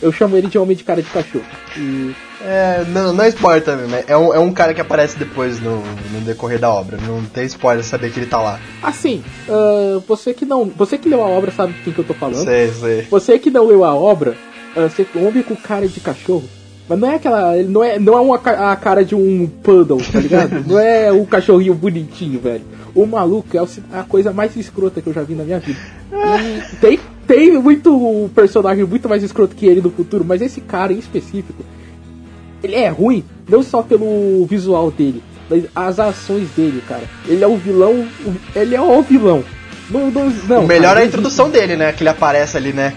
Eu 0.00 0.10
chamo 0.12 0.36
ele 0.36 0.48
de 0.48 0.58
homem 0.58 0.76
de 0.76 0.82
cara 0.82 1.00
de 1.00 1.08
cachorro. 1.08 1.44
E 1.76 2.12
É, 2.44 2.84
não, 2.88 3.12
não 3.12 3.22
é 3.22 3.28
spoiler 3.28 3.62
também, 3.62 3.86
mas 3.86 4.04
é 4.08 4.16
um, 4.16 4.34
é 4.34 4.38
um 4.40 4.52
cara 4.52 4.74
que 4.74 4.80
aparece 4.80 5.16
depois 5.16 5.60
no, 5.60 5.80
no 6.10 6.20
decorrer 6.22 6.58
da 6.58 6.68
obra. 6.68 6.98
Não 7.06 7.22
tem 7.24 7.44
spoiler 7.44 7.84
saber 7.84 8.10
que 8.10 8.18
ele 8.18 8.26
tá 8.26 8.42
lá. 8.42 8.58
assim, 8.82 9.22
ah, 9.48 10.02
você 10.08 10.34
que 10.34 10.44
não. 10.44 10.64
Você 10.64 10.98
que 10.98 11.08
leu 11.08 11.22
a 11.22 11.28
obra 11.28 11.52
sabe 11.52 11.74
de 11.74 11.82
quem 11.82 11.92
que 11.92 12.00
eu 12.00 12.04
tô 12.04 12.14
falando. 12.14 12.42
Sei, 12.42 12.72
sei. 12.72 13.02
Você 13.02 13.38
que 13.38 13.48
não 13.48 13.64
leu 13.64 13.84
a 13.84 13.94
obra, 13.94 14.36
ah, 14.76 14.88
você 14.88 15.06
homem 15.14 15.44
com 15.44 15.54
cara 15.54 15.86
de 15.86 16.00
cachorro. 16.00 16.48
Mas 16.88 16.98
não 16.98 17.10
é 17.10 17.14
aquela. 17.16 17.56
ele 17.56 17.68
Não 17.68 17.82
é, 17.84 17.98
não 17.98 18.14
é 18.14 18.20
uma, 18.20 18.36
a 18.36 18.76
cara 18.76 19.04
de 19.04 19.14
um 19.14 19.48
poodle, 19.62 20.00
tá 20.12 20.20
ligado? 20.20 20.62
não 20.66 20.78
é 20.78 21.12
um 21.12 21.24
cachorrinho 21.24 21.74
bonitinho, 21.74 22.40
velho. 22.40 22.62
O 22.94 23.06
maluco 23.06 23.56
é 23.56 23.62
o 23.62 23.68
a 23.92 24.02
coisa 24.02 24.32
mais 24.32 24.54
escrota 24.56 25.00
que 25.00 25.06
eu 25.08 25.12
já 25.14 25.22
vi 25.22 25.34
na 25.34 25.44
minha 25.44 25.58
vida. 25.58 25.78
E 26.12 26.76
tem, 26.76 27.00
tem 27.26 27.52
muito 27.58 28.30
personagem 28.34 28.84
muito 28.84 29.08
mais 29.08 29.22
escroto 29.22 29.56
que 29.56 29.64
ele 29.66 29.80
no 29.80 29.90
futuro, 29.90 30.24
mas 30.26 30.42
esse 30.42 30.60
cara 30.60 30.92
em 30.92 30.98
específico, 30.98 31.64
ele 32.62 32.74
é 32.74 32.88
ruim, 32.88 33.24
não 33.48 33.62
só 33.62 33.80
pelo 33.82 34.44
visual 34.46 34.90
dele, 34.90 35.22
mas 35.48 35.64
as 35.74 35.98
ações 35.98 36.48
dele, 36.56 36.82
cara. 36.86 37.04
Ele 37.26 37.42
é 37.42 37.46
o 37.46 37.56
vilão. 37.56 38.06
o- 38.26 38.34
Ele 38.58 38.74
é 38.74 38.80
o 38.80 39.02
vilão. 39.02 39.42
Não, 39.90 40.10
não, 40.10 40.30
não, 40.48 40.64
o 40.64 40.66
melhor 40.66 40.88
cara, 40.90 41.00
é 41.00 41.02
a 41.02 41.06
introdução 41.06 41.50
dele, 41.50 41.76
né? 41.76 41.92
Que 41.92 42.02
ele 42.02 42.08
aparece 42.10 42.56
ali, 42.56 42.72
né? 42.72 42.94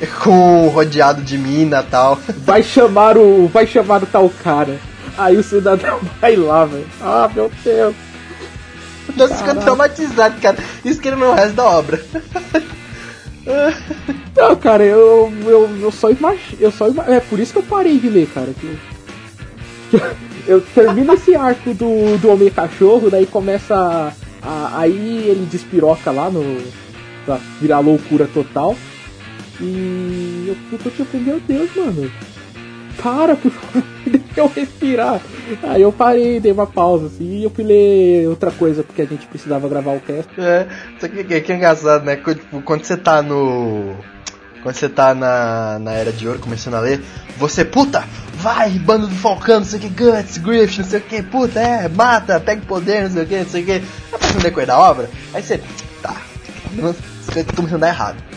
Com 0.22 0.68
rodeado 0.68 1.22
de 1.22 1.38
mina 1.38 1.80
e 1.86 1.90
tal. 1.90 2.18
vai 2.38 2.62
chamar 2.62 3.16
o. 3.16 3.48
Vai 3.48 3.66
chamar 3.66 4.02
o 4.02 4.06
tal 4.06 4.30
cara. 4.42 4.78
Aí 5.16 5.36
o 5.36 5.42
cidadão 5.42 5.98
vai 6.20 6.36
lá, 6.36 6.64
velho. 6.66 6.86
Ah, 7.00 7.30
meu 7.34 7.50
Deus. 7.64 7.94
Nossa, 9.16 9.34
ficando 9.36 9.60
traumatizado, 9.62 10.38
cara. 10.40 10.58
Isso 10.84 11.00
que 11.00 11.08
ele 11.08 11.16
não 11.16 11.28
é 11.28 11.30
o 11.30 11.34
resto 11.34 11.54
da 11.54 11.64
obra. 11.64 12.04
Não, 14.36 14.56
cara, 14.56 14.82
eu, 14.82 15.32
eu, 15.44 15.70
eu 15.80 15.92
só 15.92 16.10
imagino. 16.10 16.58
Eu 16.58 16.70
só 16.72 16.88
É 17.06 17.20
por 17.20 17.38
isso 17.38 17.52
que 17.52 17.58
eu 17.60 17.62
parei 17.62 17.98
de 17.98 18.08
ler, 18.08 18.26
cara. 18.34 18.48
Que, 18.60 18.76
que 19.90 20.02
eu 20.48 20.60
termino 20.74 21.12
esse 21.14 21.34
arco 21.36 21.72
do, 21.72 22.18
do 22.18 22.28
Homem 22.30 22.50
Cachorro, 22.50 23.08
daí 23.10 23.24
começa. 23.26 23.74
a- 23.74 24.12
a- 24.42 24.80
aí 24.80 25.24
ele 25.28 25.46
despiroca 25.50 26.10
lá 26.10 26.28
no. 26.28 26.60
pra 27.24 27.38
virar 27.60 27.78
loucura 27.80 28.28
total. 28.32 28.76
E 29.60 30.46
eu 30.48 30.56
fico 30.70 30.90
tipo, 30.90 31.18
meu 31.18 31.40
Deus, 31.40 31.74
mano. 31.74 32.10
Para, 33.02 33.36
por 33.36 33.50
favor, 33.50 33.82
deixa 34.06 34.24
eu 34.40 34.48
respirar. 34.48 35.20
Aí 35.62 35.82
eu 35.82 35.92
parei, 35.92 36.40
dei 36.40 36.52
uma 36.52 36.66
pausa 36.66 37.06
assim, 37.06 37.38
e 37.38 37.44
eu 37.44 37.50
fui 37.50 37.64
ler 37.64 38.28
outra 38.28 38.50
coisa, 38.50 38.82
porque 38.82 39.02
a 39.02 39.06
gente 39.06 39.26
precisava 39.26 39.68
gravar 39.68 39.92
o 39.92 40.00
cast. 40.00 40.30
É, 40.38 40.66
isso 40.96 41.08
que, 41.08 41.52
é 41.52 41.56
engraçado, 41.56 42.04
né? 42.04 42.16
Tipo, 42.16 42.62
quando 42.62 42.84
você 42.84 42.96
tá 42.96 43.22
no. 43.22 43.94
Quando 44.62 44.74
você 44.74 44.88
tá 44.88 45.14
na, 45.14 45.78
na 45.78 45.92
Era 45.92 46.10
de 46.10 46.26
Ouro, 46.26 46.40
começando 46.40 46.74
a 46.74 46.80
ler, 46.80 47.00
você, 47.38 47.64
puta, 47.64 48.04
vai, 48.34 48.70
bando 48.70 49.06
do 49.06 49.14
Falcão, 49.14 49.60
não 49.60 49.64
sei 49.64 49.78
o 49.78 49.82
que, 49.82 49.88
Guts, 49.88 50.38
Griffith, 50.38 50.78
não 50.78 50.84
sei 50.84 50.98
o 50.98 51.02
que, 51.02 51.22
puta, 51.22 51.60
é, 51.60 51.88
mata, 51.88 52.40
pega 52.40 52.62
o 52.62 52.66
poder, 52.66 53.04
não 53.04 53.10
sei 53.10 53.22
o 53.22 53.26
que, 53.26 53.38
não 53.38 53.46
sei 53.46 53.62
o 53.62 53.66
que. 53.66 53.72
Aí 53.72 53.82
passando 54.10 54.40
o 54.40 54.42
decorrer 54.42 54.66
da 54.66 54.78
obra, 54.78 55.08
aí 55.32 55.40
você, 55.40 55.60
tá, 56.02 56.16
você 57.22 57.44
tá 57.44 57.52
começando 57.54 57.84
a 57.84 57.86
dar 57.86 57.88
errado. 57.88 58.35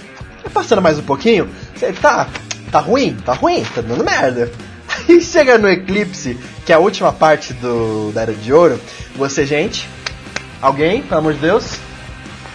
Aí 0.49 0.53
passando 0.53 0.81
mais 0.81 0.97
um 0.97 1.03
pouquinho, 1.03 1.47
você, 1.75 1.93
tá, 1.93 2.27
tá 2.71 2.79
ruim, 2.79 3.15
tá 3.23 3.33
ruim, 3.33 3.63
tá 3.63 3.81
dando 3.81 4.03
merda. 4.03 4.51
Aí 5.07 5.21
chega 5.21 5.59
no 5.59 5.69
Eclipse, 5.69 6.37
que 6.65 6.71
é 6.73 6.75
a 6.75 6.79
última 6.79 7.13
parte 7.13 7.53
do, 7.53 8.11
da 8.11 8.23
Era 8.23 8.33
de 8.33 8.51
Ouro, 8.51 8.81
você, 9.15 9.45
gente, 9.45 9.87
alguém, 10.59 11.03
pelo 11.03 11.19
amor 11.19 11.33
de 11.35 11.39
Deus, 11.39 11.79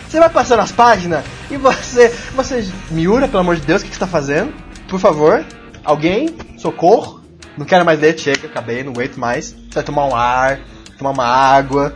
você 0.09 0.19
vai 0.19 0.29
passando 0.29 0.61
as 0.61 0.73
páginas 0.73 1.25
e 1.51 1.57
você. 1.57 2.09
Você. 2.35 2.69
Miura, 2.91 3.29
pelo 3.29 3.41
amor 3.41 3.57
de 3.57 3.63
Deus, 3.63 3.81
o 3.81 3.85
que, 3.85 3.91
que 3.91 3.97
você 3.97 4.01
tá 4.01 4.09
fazendo? 4.09 4.53
Por 4.89 4.99
favor, 4.99 5.45
alguém, 5.85 6.37
socorro. 6.59 7.21
Não 7.57 7.65
quero 7.65 7.85
mais 7.85 8.01
ler, 8.01 8.19
chega, 8.19 8.49
acabei, 8.49 8.83
não 8.83 8.91
aguento 8.91 9.17
mais. 9.17 9.51
Você 9.51 9.75
vai 9.75 9.85
tomar 9.85 10.07
um 10.07 10.17
ar, 10.17 10.59
tomar 10.99 11.11
uma 11.11 11.27
água. 11.27 11.95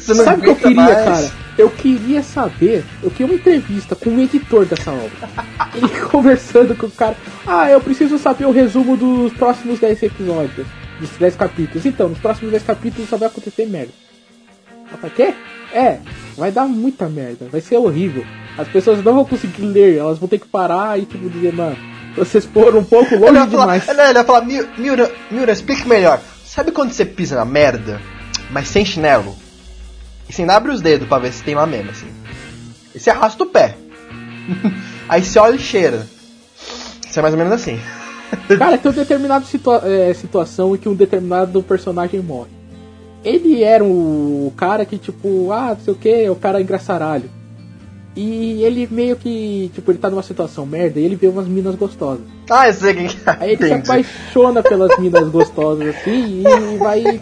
Você 0.00 0.14
não 0.14 0.24
Sabe 0.24 0.40
o 0.40 0.42
que 0.42 0.48
eu 0.50 0.56
queria, 0.56 0.82
mais. 0.82 1.04
cara? 1.04 1.30
Eu 1.56 1.70
queria 1.70 2.22
saber, 2.22 2.84
eu 3.02 3.10
queria 3.10 3.26
uma 3.26 3.34
entrevista 3.36 3.94
com 3.94 4.10
o 4.10 4.20
editor 4.20 4.64
dessa 4.66 4.90
obra. 4.90 5.10
Ele 5.74 5.88
conversando 6.10 6.74
com 6.74 6.86
o 6.86 6.90
cara. 6.90 7.16
Ah, 7.46 7.70
eu 7.70 7.80
preciso 7.80 8.18
saber 8.18 8.44
o 8.46 8.50
resumo 8.50 8.96
dos 8.96 9.32
próximos 9.34 9.78
10 9.78 10.02
episódios. 10.02 10.66
Dos 11.00 11.10
10 11.18 11.36
capítulos. 11.36 11.84
Então, 11.86 12.08
nos 12.08 12.18
próximos 12.18 12.50
10 12.50 12.62
capítulos 12.64 13.08
só 13.08 13.16
vai 13.16 13.28
acontecer 13.28 13.66
merda. 13.66 13.92
Falei, 15.00 15.12
quê? 15.16 15.34
É, 15.72 15.98
vai 16.36 16.52
dar 16.52 16.66
muita 16.66 17.08
merda, 17.08 17.46
vai 17.50 17.60
ser 17.60 17.76
horrível. 17.76 18.24
As 18.56 18.68
pessoas 18.68 19.02
não 19.02 19.14
vão 19.14 19.24
conseguir 19.24 19.62
ler, 19.62 19.96
elas 19.98 20.18
vão 20.18 20.28
ter 20.28 20.38
que 20.38 20.46
parar 20.46 20.96
e 20.98 21.04
tipo 21.04 21.28
dizer, 21.28 21.52
mano, 21.52 21.76
vocês 22.16 22.44
foram 22.44 22.78
um 22.78 22.84
pouco 22.84 23.14
Ele 23.14 23.24
longe 23.24 23.34
falar, 23.50 23.78
demais. 23.78 23.86
não, 23.88 24.04
ele 24.04 24.14
vai 24.14 24.24
falar, 24.24 24.42
"Mi- 24.42 24.64
Miura, 24.78 25.10
Miura, 25.32 25.50
explique 25.52 25.88
melhor. 25.88 26.20
Sabe 26.44 26.70
quando 26.70 26.92
você 26.92 27.04
pisa 27.04 27.34
na 27.34 27.44
merda, 27.44 28.00
mas 28.50 28.68
sem 28.68 28.84
chinelo? 28.84 29.34
Ainda 30.42 30.56
abre 30.56 30.72
os 30.72 30.80
dedos 30.80 31.08
pra 31.08 31.18
ver 31.18 31.32
se 31.32 31.42
tem 31.42 31.54
lá 31.54 31.66
mesmo, 31.66 31.90
assim. 31.90 32.06
E 32.94 33.00
você 33.00 33.10
arrasta 33.10 33.42
o 33.42 33.46
pé. 33.46 33.76
Aí 35.08 35.22
você 35.24 35.38
olha 35.38 35.56
e 35.56 35.58
cheira. 35.58 36.06
Isso 37.08 37.18
é 37.18 37.22
mais 37.22 37.34
ou 37.34 37.38
menos 37.38 37.52
assim. 37.52 37.78
Cara, 38.58 38.78
tem 38.78 38.90
uma 38.90 38.96
determinada 38.96 39.44
situa 39.44 39.82
é, 39.84 40.12
situação 40.14 40.74
em 40.74 40.78
que 40.78 40.88
um 40.88 40.94
determinado 40.94 41.62
personagem 41.62 42.20
morre. 42.20 42.50
Ele 43.24 43.62
era 43.62 43.82
o 43.82 44.52
cara 44.54 44.84
que, 44.84 44.98
tipo, 44.98 45.50
ah, 45.50 45.68
não 45.70 45.80
sei 45.80 45.94
o 45.94 45.96
que, 45.96 46.28
o 46.28 46.36
cara 46.36 46.60
engraçaralho. 46.60 47.30
E 48.14 48.62
ele 48.62 48.86
meio 48.90 49.16
que, 49.16 49.70
tipo, 49.74 49.90
ele 49.90 49.98
tá 49.98 50.10
numa 50.10 50.22
situação 50.22 50.66
merda 50.66 51.00
e 51.00 51.04
ele 51.04 51.16
vê 51.16 51.26
umas 51.26 51.48
minas 51.48 51.74
gostosas. 51.74 52.24
Ah, 52.50 52.68
eu 52.68 52.74
sei 52.74 52.94
quem 52.94 53.06
que 53.06 53.16
é. 53.28 53.36
Aí 53.40 53.52
ele 53.52 53.66
se 53.66 53.72
apaixona 53.72 54.62
pelas 54.62 54.98
minas 54.98 55.28
gostosas 55.30 55.88
assim 55.88 56.42
e 56.42 56.78
vai 56.78 57.20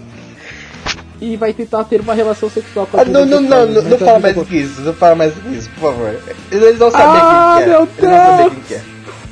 e 1.23 1.37
vai 1.37 1.53
tentar 1.53 1.85
ter 1.85 2.01
uma 2.01 2.15
relação 2.15 2.51
sexual 2.51 2.87
com 2.87 2.99
Ah, 2.99 3.03
a 3.03 3.05
não, 3.05 3.25
não, 3.25 3.41
não, 3.41 3.67
não, 3.67 3.83
não 3.83 3.99
fala 3.99 4.19
mais 4.19 4.35
do 4.35 4.45
que 4.45 4.57
isso, 4.57 4.81
não 4.81 4.93
fala 4.93 5.15
mais 5.15 5.33
do 5.33 5.41
que 5.41 5.57
isso, 5.57 5.71
por 5.71 5.93
favor. 5.93 6.15
Eles 6.51 6.79
não 6.79 6.91
sabem 6.91 7.07
Ah, 7.23 7.55
quem 7.59 7.65
que 7.65 7.71
é. 7.71 7.73
meu 7.73 7.83
Eles 7.83 8.03
não 8.03 8.11
sabem 8.11 8.37
Deus! 8.49 8.53
quem 8.55 8.63
que 8.65 8.75
é. 8.75 8.83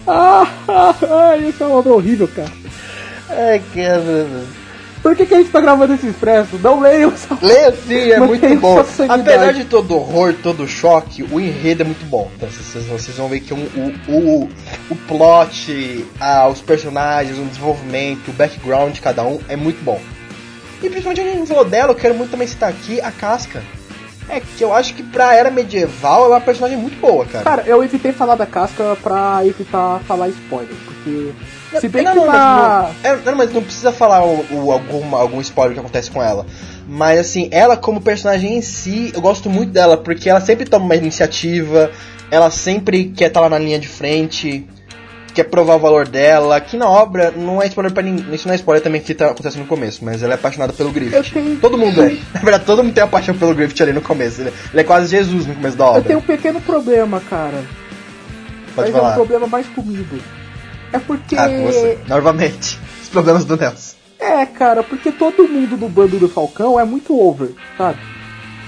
Ah, 0.06 0.46
ah, 0.68 0.94
ah, 1.02 1.36
isso 1.36 1.62
é 1.62 1.66
uma 1.66 1.76
obra 1.76 1.92
horrível, 1.92 2.28
cara. 2.28 2.48
Ai, 3.28 3.60
cara. 3.74 4.26
Por 5.02 5.16
que, 5.16 5.24
que 5.24 5.32
a 5.34 5.38
gente 5.38 5.50
tá 5.50 5.60
gravando 5.62 5.94
esse 5.94 6.06
expresso? 6.08 6.58
Não 6.62 6.78
leiam 6.78 7.10
essa 7.10 7.36
Leia 7.40 7.72
sim, 7.72 8.10
é 8.10 8.20
muito 8.20 8.46
bom. 8.60 8.84
Apesar 9.08 9.52
de 9.52 9.64
todo 9.64 9.96
horror, 9.96 10.34
todo 10.42 10.68
choque, 10.68 11.22
o 11.22 11.40
enredo 11.40 11.82
é 11.82 11.86
muito 11.86 12.04
bom. 12.04 12.30
Então 12.36 12.48
vocês, 12.50 12.84
vocês 12.86 13.16
vão 13.16 13.26
ver 13.28 13.40
que 13.40 13.54
um- 13.54 13.66
o, 14.08 14.12
o, 14.12 14.48
o 14.90 14.96
plot, 15.08 16.04
ah, 16.20 16.48
os 16.48 16.60
personagens, 16.60 17.38
o 17.38 17.42
desenvolvimento, 17.44 18.28
o 18.28 18.32
background 18.34 18.92
de 18.92 19.00
cada 19.00 19.22
um 19.24 19.40
é 19.48 19.56
muito 19.56 19.82
bom. 19.82 19.98
E 20.82 20.88
principalmente 20.88 21.20
a 21.20 21.24
gente 21.24 21.46
falou 21.48 21.64
dela, 21.64 21.92
eu 21.92 21.96
quero 21.96 22.14
muito 22.14 22.30
também 22.30 22.46
citar 22.46 22.70
aqui 22.70 23.00
a 23.00 23.10
Casca. 23.10 23.62
É 24.28 24.38
que 24.40 24.62
eu 24.62 24.72
acho 24.72 24.94
que 24.94 25.02
pra 25.02 25.34
era 25.34 25.50
medieval 25.50 26.26
ela 26.26 26.34
é 26.34 26.38
uma 26.38 26.40
personagem 26.40 26.78
muito 26.78 27.00
boa, 27.00 27.26
cara. 27.26 27.42
Cara, 27.44 27.62
eu 27.66 27.82
evitei 27.82 28.12
falar 28.12 28.36
da 28.36 28.46
casca 28.46 28.96
pra 29.02 29.40
evitar 29.44 29.98
falar 30.06 30.28
spoiler, 30.28 30.72
porque. 30.84 31.32
Se 31.80 31.88
bem 31.88 32.04
não, 32.04 32.12
que 32.12 32.18
não, 32.20 32.26
na. 32.26 32.32
mas 32.32 33.02
não, 33.02 33.10
é, 33.10 33.16
não, 33.24 33.34
mas 33.36 33.52
não 33.52 33.60
precisa 33.62 33.90
falar 33.90 34.24
o, 34.24 34.46
o- 34.52 34.70
algum, 34.72 35.16
algum 35.16 35.40
spoiler 35.40 35.74
que 35.74 35.80
acontece 35.80 36.12
com 36.12 36.22
ela. 36.22 36.46
Mas 36.86 37.18
assim, 37.18 37.48
ela 37.50 37.76
como 37.76 38.00
personagem 38.00 38.56
em 38.56 38.62
si, 38.62 39.10
eu 39.12 39.20
gosto 39.20 39.50
muito 39.50 39.72
dela, 39.72 39.96
porque 39.96 40.30
ela 40.30 40.40
sempre 40.40 40.64
toma 40.64 40.84
uma 40.84 40.94
iniciativa, 40.96 41.90
ela 42.30 42.50
sempre 42.50 43.06
quer 43.06 43.26
estar 43.28 43.40
lá 43.40 43.48
na 43.48 43.58
linha 43.58 43.80
de 43.80 43.88
frente, 43.88 44.64
quer 45.32 45.44
provar 45.44 45.76
o 45.76 45.78
valor 45.78 46.06
dela. 46.08 46.56
Aqui 46.56 46.76
na 46.76 46.88
obra 46.88 47.30
não 47.30 47.60
é 47.62 47.66
spoiler 47.66 47.92
pra 47.92 48.02
ninguém. 48.02 48.34
Isso 48.34 48.46
não 48.46 48.52
é 48.52 48.56
spoiler 48.56 48.82
também 48.82 49.00
que 49.00 49.14
tá, 49.14 49.30
acontece 49.30 49.58
no 49.58 49.66
começo, 49.66 50.04
mas 50.04 50.22
ela 50.22 50.32
é 50.32 50.36
apaixonada 50.36 50.72
pelo 50.72 50.88
Eu 50.90 50.92
Griffith. 50.94 51.32
tenho- 51.32 51.56
Todo 51.58 51.76
mundo 51.78 52.02
é. 52.02 52.16
Na 52.34 52.40
verdade, 52.40 52.64
todo 52.64 52.82
mundo 52.82 52.94
tem 52.94 53.02
a 53.02 53.06
paixão 53.06 53.34
pelo 53.36 53.54
Griffith 53.54 53.82
ali 53.82 53.92
no 53.92 54.00
começo. 54.02 54.40
Ele, 54.40 54.52
é 54.74 54.84
quase 54.84 55.08
Jesus 55.08 55.46
no 55.46 55.54
começo 55.54 55.76
da 55.76 55.84
obra. 55.86 56.00
Eu 56.00 56.04
tenho 56.04 56.18
um 56.18 56.22
pequeno 56.22 56.60
problema, 56.60 57.20
cara. 57.28 57.62
Pode 58.74 58.90
mas 58.92 58.94
é 58.94 58.98
um 58.98 59.00
falar. 59.02 59.14
problema 59.14 59.46
mais 59.46 59.66
comigo. 59.68 60.18
É 60.92 60.98
porque. 60.98 61.36
Ah, 61.36 61.48
com 61.48 61.64
você. 61.66 61.98
Novamente. 62.08 62.78
Os 63.02 63.08
problemas 63.08 63.44
do 63.44 63.56
Nelson. 63.56 63.96
É, 64.18 64.44
cara, 64.46 64.82
porque 64.82 65.10
todo 65.10 65.48
mundo 65.48 65.76
do 65.76 65.88
bando 65.88 66.18
do 66.18 66.28
Falcão 66.28 66.78
é 66.78 66.84
muito 66.84 67.18
over, 67.18 67.50
sabe? 67.78 67.98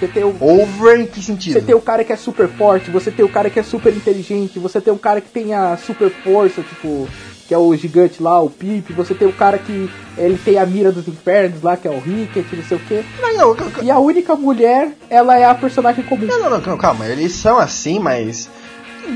Você 0.03 0.09
tem 0.09 0.25
o. 0.25 0.35
Over 0.41 1.01
em 1.01 1.07
que 1.07 1.23
sentido? 1.23 1.53
Você 1.53 1.61
tem 1.61 1.75
o 1.77 1.81
cara 1.81 2.03
que 2.03 2.13
é 2.13 2.17
super 2.17 2.49
forte, 2.49 2.91
você 2.91 3.09
tem 3.09 3.25
o 3.25 3.29
cara 3.29 3.49
que 3.49 3.61
é 3.61 3.63
super 3.63 3.95
inteligente, 3.95 4.59
você 4.59 4.81
tem 4.81 4.93
o 4.93 4.99
cara 4.99 5.21
que 5.21 5.29
tem 5.29 5.55
a 5.55 5.77
super 5.77 6.11
força, 6.11 6.61
tipo, 6.61 7.09
que 7.47 7.55
é 7.55 7.59
o 7.59 7.73
gigante 7.77 8.21
lá, 8.21 8.41
o 8.41 8.51
Pip, 8.51 8.93
você 8.93 9.15
tem 9.15 9.29
o 9.29 9.33
cara 9.33 9.59
que 9.59 9.89
ele 10.19 10.37
tem 10.45 10.59
a 10.59 10.67
mira 10.67 10.91
dos 10.91 11.07
infernos 11.07 11.63
lá, 11.63 11.77
que 11.77 11.87
é 11.87 11.91
o 11.93 12.01
Ricket, 12.01 12.47
não 12.53 12.65
sei 12.65 12.77
o 12.77 12.81
quê. 12.81 13.05
Não, 13.21 13.55
não, 13.55 13.57
E 13.81 13.93
a 13.93 13.99
única 14.01 14.35
mulher, 14.35 14.93
ela 15.09 15.39
é 15.39 15.45
a 15.45 15.55
personagem 15.55 16.05
comum. 16.05 16.27
não, 16.27 16.51
não, 16.51 16.61
não, 16.61 16.77
calma, 16.77 17.07
eles 17.07 17.33
são 17.33 17.59
assim, 17.59 18.01
mas. 18.01 18.51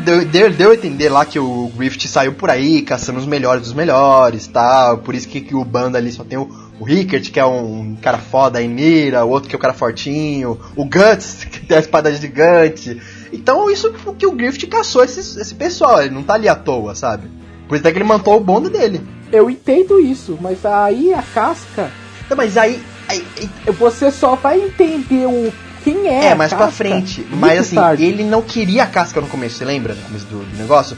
Deu, 0.05 0.24
deu, 0.24 0.51
deu 0.51 0.70
a 0.70 0.74
entender 0.74 1.09
lá 1.09 1.24
que 1.24 1.39
o 1.39 1.70
Griffith 1.76 2.09
saiu 2.09 2.32
por 2.34 2.51
aí 2.51 2.82
caçando 2.82 3.18
os 3.18 3.26
melhores 3.26 3.62
dos 3.62 3.72
melhores 3.72 4.47
tal. 4.49 4.99
Por 4.99 5.14
isso 5.14 5.28
que, 5.28 5.41
que 5.41 5.55
o 5.55 5.64
bando 5.64 5.97
ali 5.97 6.11
só 6.11 6.24
tem 6.24 6.37
o, 6.37 6.49
o 6.78 6.84
Rickert, 6.84 7.30
que 7.30 7.40
é 7.40 7.44
um 7.46 7.96
cara 8.02 8.18
foda 8.18 8.62
em 8.62 8.68
mira, 8.68 9.24
o 9.24 9.30
outro 9.30 9.48
que 9.48 9.54
é 9.54 9.58
o 9.58 9.60
cara 9.60 9.72
fortinho, 9.74 10.60
o 10.76 10.84
Guts, 10.84 11.44
que 11.50 11.60
tem 11.66 11.76
a 11.76 11.80
espada 11.80 12.14
gigante. 12.14 13.00
Então 13.32 13.70
isso 13.70 13.92
que 14.18 14.26
o 14.26 14.32
Griffith 14.32 14.68
caçou 14.68 15.02
esse, 15.04 15.20
esse 15.40 15.54
pessoal, 15.54 16.00
ele 16.02 16.14
não 16.14 16.22
tá 16.22 16.34
ali 16.34 16.48
à 16.48 16.54
toa, 16.54 16.94
sabe? 16.94 17.30
Por 17.68 17.74
isso 17.74 17.82
até 17.82 17.92
que 17.92 17.98
ele 17.98 18.04
montou 18.04 18.36
o 18.36 18.40
bonde 18.40 18.68
dele. 18.70 19.00
Eu 19.32 19.50
entendo 19.50 19.98
isso, 19.98 20.38
mas 20.40 20.64
aí 20.64 21.12
a 21.12 21.22
casca, 21.22 21.90
Não, 22.30 22.36
mas 22.36 22.56
aí. 22.56 22.80
aí- 23.08 23.24
aí- 23.38 23.72
você 23.72 24.10
só 24.10 24.36
vai 24.36 24.60
entender 24.60 25.26
o 25.26 25.52
quem 25.82 26.08
é. 26.08 26.26
É, 26.26 26.34
mais 26.34 26.50
pra 26.52 26.66
casca 26.66 26.72
frente. 26.84 27.20
muito 27.20 27.36
Mas 27.36 27.60
assim, 27.60 27.76
tarde. 27.76 28.04
ele 28.04 28.24
não 28.24 28.42
queria 28.42 28.82
a 28.84 28.86
casca 28.86 29.20
no 29.20 29.26
começo, 29.28 29.56
você 29.56 29.64
lembra? 29.64 29.94
No 29.94 30.02
começo 30.02 30.26
do, 30.26 30.38
do 30.44 30.56
negócio? 30.56 30.96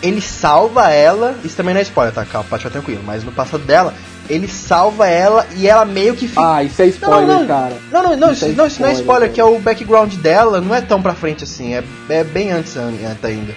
Ele 0.00 0.20
salva 0.20 0.90
ela, 0.90 1.36
isso 1.44 1.56
também 1.56 1.74
não 1.74 1.80
é 1.80 1.82
spoiler, 1.82 2.14
tá? 2.14 2.24
Calma, 2.24 2.46
pode 2.48 2.62
ficar 2.62 2.72
tranquilo. 2.72 3.02
Mas 3.04 3.24
no 3.24 3.32
passado 3.32 3.64
dela, 3.64 3.92
ele 4.28 4.46
salva 4.48 5.06
ela 5.08 5.46
e 5.56 5.66
ela 5.66 5.84
meio 5.84 6.14
que 6.14 6.28
fica. 6.28 6.56
Ah, 6.56 6.62
isso 6.62 6.80
é 6.82 6.86
spoiler, 6.86 7.26
não, 7.26 7.40
não, 7.40 7.46
cara. 7.46 7.76
Não, 7.90 8.02
não, 8.02 8.16
não, 8.16 8.32
Isso 8.32 8.44
isso, 8.46 8.52
é 8.54 8.56
não, 8.56 8.66
isso 8.66 8.80
não 8.82 8.88
é 8.88 8.92
spoiler, 8.92 9.00
spoiler, 9.00 9.20
cara. 9.28 9.32
que 9.34 9.40
é 9.40 9.44
o 9.44 9.58
background 9.58 10.14
dela, 10.14 10.60
não 10.60 10.74
é 10.74 10.80
tão 10.80 11.00
pra 11.00 11.14
frente 11.14 11.44
assim, 11.44 11.74
é, 11.74 11.82
é 12.08 12.22
bem 12.24 12.50
antes 12.52 12.76
an- 12.76 12.92
antes 13.10 13.24
ainda. 13.24 13.54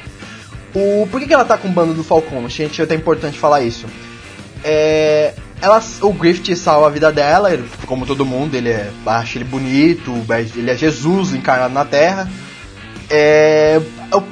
O, 0.74 1.08
por 1.12 1.20
que, 1.20 1.28
que 1.28 1.34
ela 1.34 1.44
tá 1.46 1.58
com 1.58 1.68
o 1.68 1.72
bando 1.72 1.94
do 1.94 2.04
Falcon? 2.04 2.48
Gente, 2.48 2.80
é 2.80 2.84
até 2.86 2.96
importante 2.96 3.38
falar 3.38 3.62
isso. 3.62 3.86
É, 4.64 5.34
ela, 5.62 5.82
o 6.02 6.14
Griffith 6.14 6.56
salva 6.56 6.88
a 6.88 6.90
vida 6.90 7.12
dela, 7.12 7.52
ele, 7.54 7.70
como 7.86 8.06
todo 8.06 8.26
mundo, 8.26 8.56
ele 8.56 8.70
é, 8.70 8.90
acha 9.06 9.38
ele 9.38 9.44
bonito, 9.46 10.14
ele 10.56 10.72
é 10.72 10.76
Jesus 10.76 11.34
encarnado 11.34 11.74
na 11.74 11.84
Terra. 11.86 12.30
É, 13.14 13.82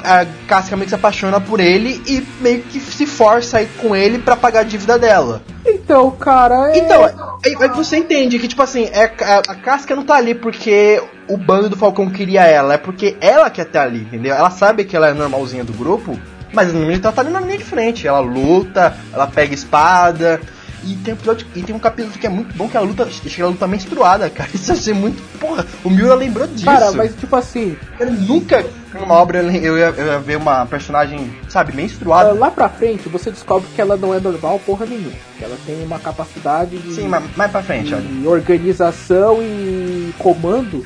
a 0.04 0.26
Casca 0.48 0.76
meio 0.78 0.86
que 0.86 0.90
se 0.90 0.96
apaixona 0.96 1.42
por 1.42 1.60
ele 1.60 2.02
e 2.08 2.26
meio 2.42 2.62
que 2.62 2.80
se 2.80 3.06
força 3.06 3.58
a 3.58 3.62
ir 3.62 3.70
com 3.78 3.94
ele 3.94 4.20
pra 4.20 4.38
pagar 4.38 4.62
a 4.62 4.64
dívida 4.64 4.98
dela. 4.98 5.42
Então, 5.66 6.10
cara, 6.12 6.72
é... 6.72 6.78
Então, 6.78 7.04
aí, 7.04 7.56
aí 7.60 7.70
você 7.70 7.98
entende 7.98 8.40
que, 8.40 8.48
tipo 8.48 8.62
assim, 8.62 8.86
é, 8.86 9.12
a, 9.22 9.38
a 9.52 9.56
Casca 9.56 9.96
não 9.96 10.04
tá 10.04 10.16
ali 10.16 10.34
porque 10.34 11.02
o 11.28 11.36
bando 11.36 11.70
do 11.70 11.76
Falcão 11.76 12.10
queria 12.10 12.44
ela, 12.46 12.76
é 12.76 12.78
porque 12.78 13.18
ela 13.20 13.50
quer 13.50 13.66
estar 13.66 13.84
ali, 13.84 14.00
entendeu? 14.00 14.34
Ela 14.34 14.50
sabe 14.50 14.86
que 14.86 14.96
ela 14.96 15.10
é 15.10 15.14
normalzinha 15.14 15.66
do 15.66 15.74
grupo, 15.74 16.18
mas 16.54 16.74
no 16.74 16.80
momento 16.80 17.06
ela 17.06 17.14
tá 17.14 17.22
ali 17.22 17.32
na 17.32 17.42
linha 17.42 17.58
de 17.58 17.64
frente. 17.64 18.08
Ela 18.08 18.20
luta, 18.20 18.96
ela 19.14 19.28
pega 19.28 19.54
espada. 19.54 20.40
E 20.84 20.96
tem, 20.96 21.14
um 21.14 21.18
episódio, 21.18 21.48
e 21.56 21.62
tem 21.62 21.76
um 21.76 21.80
capítulo 21.80 22.14
que 22.18 22.26
é 22.26 22.30
muito 22.30 22.56
bom 22.56 22.68
que 22.68 22.78
ela 22.78 22.86
luta, 22.86 23.10
chega 23.10 23.46
a 23.46 23.50
luta 23.50 23.68
menstruada, 23.68 24.30
cara. 24.30 24.50
Isso 24.54 24.68
vai 24.68 24.78
ser 24.78 24.94
muito. 24.94 25.22
Porra, 25.40 25.66
o 25.84 25.90
Miura 25.90 26.16
lembrou 26.16 26.48
disso. 26.48 26.66
Cara, 26.66 26.92
mas 26.92 27.16
tipo 27.16 27.36
assim, 27.36 27.78
Eu 28.00 28.12
nunca, 28.12 28.66
numa 28.94 29.16
obra, 29.16 29.42
eu 29.42 29.78
ia, 29.78 29.90
eu 29.90 30.06
ia 30.08 30.20
ver 30.20 30.38
uma 30.38 30.66
personagem, 30.66 31.34
sabe, 31.48 31.72
ah, 31.74 31.76
menstruada. 31.76 32.34
lá 32.34 32.50
pra 32.50 32.70
frente 32.70 33.10
você 33.10 33.32
descobre 33.32 33.68
que 33.76 33.82
ela 33.82 33.98
não 33.98 34.14
é 34.14 34.20
normal 34.20 34.60
porra 34.66 34.86
nenhuma. 34.86 35.12
Que 35.38 35.44
ela 35.44 35.58
tem 35.66 35.84
uma 35.84 36.00
capacidade 36.00 36.78
de, 36.78 36.96
Sim, 36.96 37.08
mas 37.08 37.24
mais 37.36 37.52
pra 37.52 37.62
frente, 37.62 37.94
olha. 37.94 38.30
organização 38.30 39.42
e 39.42 40.14
comando 40.18 40.86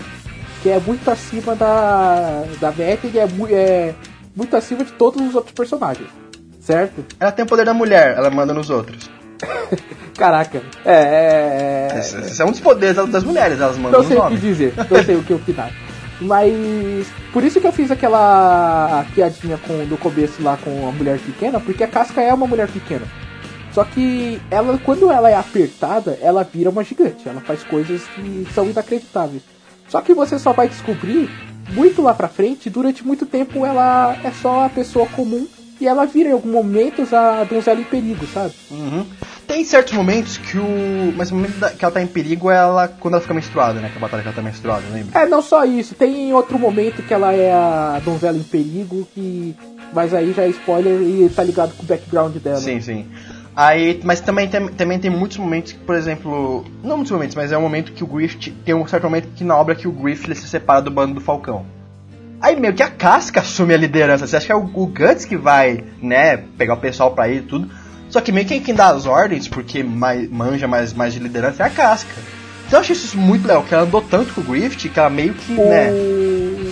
que 0.63 0.69
é 0.69 0.79
muito 0.79 1.11
acima 1.11 1.55
da, 1.55 2.45
da 2.59 2.71
Vecna 2.71 3.11
e 3.13 3.19
é, 3.19 3.27
é 3.53 3.95
muito 4.33 4.55
acima 4.55 4.83
de 4.85 4.93
todos 4.93 5.21
os 5.21 5.35
outros 5.35 5.53
personagens. 5.53 6.07
Certo? 6.61 7.03
Ela 7.19 7.33
tem 7.33 7.43
o 7.43 7.47
poder 7.47 7.65
da 7.65 7.73
mulher, 7.73 8.15
ela 8.17 8.29
manda 8.29 8.53
nos 8.53 8.69
outros. 8.69 9.09
Caraca. 10.17 10.61
É. 10.85 10.93
é, 10.93 11.87
é- 11.95 11.99
Esse, 11.99 12.17
esse 12.17 12.41
é 12.41 12.45
um 12.45 12.51
dos 12.51 12.59
poderes 12.59 12.95
das 13.09 13.23
mulheres, 13.23 13.59
elas 13.59 13.77
mandam 13.77 14.01
Não 14.01 14.07
sei 14.07 14.17
o 14.17 14.27
que 14.27 14.37
dizer, 14.37 14.73
não 14.89 15.03
sei 15.03 15.15
o 15.15 15.23
que 15.23 15.33
opinar. 15.33 15.71
Mas 16.21 17.07
por 17.33 17.43
isso 17.43 17.59
que 17.59 17.67
eu 17.67 17.71
fiz 17.71 17.91
aquela 17.91 19.05
piadinha 19.13 19.57
com, 19.57 19.73
no 19.73 19.97
começo 19.97 20.41
lá 20.41 20.57
com 20.57 20.87
a 20.87 20.91
mulher 20.91 21.19
pequena, 21.19 21.59
porque 21.59 21.83
a 21.83 21.87
Casca 21.87 22.21
é 22.21 22.33
uma 22.33 22.47
mulher 22.47 22.67
pequena. 22.69 23.05
Só 23.73 23.83
que 23.83 24.39
ela, 24.51 24.77
quando 24.77 25.11
ela 25.11 25.29
é 25.29 25.35
apertada, 25.35 26.17
ela 26.21 26.43
vira 26.43 26.69
uma 26.69 26.83
gigante. 26.83 27.27
Ela 27.27 27.41
faz 27.41 27.63
coisas 27.63 28.03
que 28.15 28.47
são 28.53 28.69
inacreditáveis. 28.69 29.41
Só 29.89 29.99
que 29.99 30.13
você 30.13 30.37
só 30.37 30.53
vai 30.53 30.69
descobrir 30.69 31.29
muito 31.71 32.01
lá 32.01 32.13
pra 32.13 32.27
frente. 32.27 32.69
Durante 32.69 33.05
muito 33.05 33.25
tempo 33.25 33.65
ela 33.65 34.15
é 34.23 34.31
só 34.31 34.65
a 34.65 34.69
pessoa 34.69 35.07
comum 35.07 35.47
e 35.83 35.87
ela 35.87 36.05
vira 36.05 36.29
em 36.29 36.31
alguns 36.31 36.51
momentos 36.51 37.13
a 37.13 37.43
donzela 37.43 37.81
em 37.81 37.83
perigo, 37.83 38.25
sabe? 38.27 38.53
Uhum. 38.71 39.05
Tem 39.45 39.65
certos 39.65 39.93
momentos 39.93 40.37
que 40.37 40.57
o. 40.57 41.13
Mas 41.17 41.29
o 41.29 41.35
momento 41.35 41.59
que 41.77 41.83
ela 41.83 41.93
tá 41.93 42.01
em 42.01 42.07
perigo 42.07 42.49
é 42.49 42.55
ela 42.55 42.87
quando 42.87 43.15
ela 43.15 43.21
fica 43.21 43.33
menstruada, 43.33 43.81
né? 43.81 43.89
Que 43.91 43.97
a 43.97 43.99
batalha 43.99 44.23
que 44.23 44.29
ela 44.29 44.35
tá 44.35 44.41
menstruada, 44.41 44.83
lembra? 44.93 45.19
É, 45.19 45.25
não 45.25 45.41
só 45.41 45.65
isso. 45.65 45.93
Tem 45.93 46.33
outro 46.33 46.57
momento 46.57 47.03
que 47.03 47.13
ela 47.13 47.33
é 47.33 47.51
a 47.51 48.01
donzela 48.03 48.37
em 48.37 48.43
perigo, 48.43 49.05
que. 49.13 49.53
Mas 49.91 50.13
aí 50.13 50.31
já 50.31 50.43
é 50.43 50.49
spoiler 50.49 51.01
e 51.01 51.29
tá 51.29 51.43
ligado 51.43 51.75
com 51.75 51.83
o 51.83 51.85
background 51.85 52.37
dela. 52.37 52.57
Sim, 52.57 52.79
sim. 52.79 53.05
Aí, 53.53 53.99
mas 54.03 54.21
também 54.21 54.47
tem, 54.47 54.67
também 54.69 54.97
tem 54.97 55.11
muitos 55.11 55.37
momentos 55.37 55.73
que, 55.73 55.79
por 55.79 55.95
exemplo. 55.95 56.63
Não 56.81 56.95
muitos 56.95 57.11
momentos, 57.11 57.35
mas 57.35 57.51
é 57.51 57.57
um 57.57 57.61
momento 57.61 57.91
que 57.91 58.05
o 58.05 58.07
Griffith. 58.07 58.53
Tem 58.63 58.73
um 58.73 58.87
certo 58.87 59.03
momento 59.03 59.27
que 59.35 59.43
na 59.43 59.57
obra 59.57 59.75
que 59.75 59.87
o 59.87 59.91
Griffith 59.91 60.27
ele 60.27 60.35
se 60.35 60.47
separa 60.47 60.81
do 60.81 60.89
bando 60.89 61.15
do 61.15 61.21
Falcão. 61.21 61.65
Aí 62.43 62.59
meio 62.59 62.73
que 62.73 62.83
a 62.83 62.89
casca 62.89 63.39
assume 63.39 63.73
a 63.73 63.77
liderança. 63.77 64.27
Você 64.27 64.35
acha 64.35 64.45
que 64.45 64.51
é 64.51 64.55
o, 64.55 64.69
o 64.73 64.85
Guts 64.85 65.23
que 65.23 65.37
vai, 65.37 65.81
né, 66.01 66.35
pegar 66.57 66.73
o 66.73 66.77
pessoal 66.77 67.11
pra 67.11 67.29
ir 67.29 67.37
e 67.37 67.41
tudo. 67.41 67.69
Só 68.09 68.19
que 68.19 68.33
meio 68.33 68.45
que 68.45 68.59
quem 68.59 68.75
dá 68.75 68.89
as 68.89 69.05
ordens, 69.05 69.47
porque 69.47 69.81
mais, 69.81 70.29
manja 70.29 70.67
mais, 70.67 70.93
mais 70.93 71.13
de 71.13 71.19
liderança, 71.19 71.63
é 71.63 71.67
a 71.67 71.69
casca. 71.69 72.11
Então 72.67 72.79
eu 72.79 72.81
achei 72.81 72.95
isso 72.95 73.17
muito 73.17 73.47
legal, 73.47 73.63
que 73.63 73.73
ela 73.73 73.83
andou 73.85 74.01
tanto 74.01 74.33
com 74.33 74.41
o 74.41 74.43
Griffith 74.43 74.89
que 74.91 74.99
ela 74.99 75.09
meio 75.09 75.33
que, 75.33 75.53
O, 75.53 75.69
né. 75.69 75.89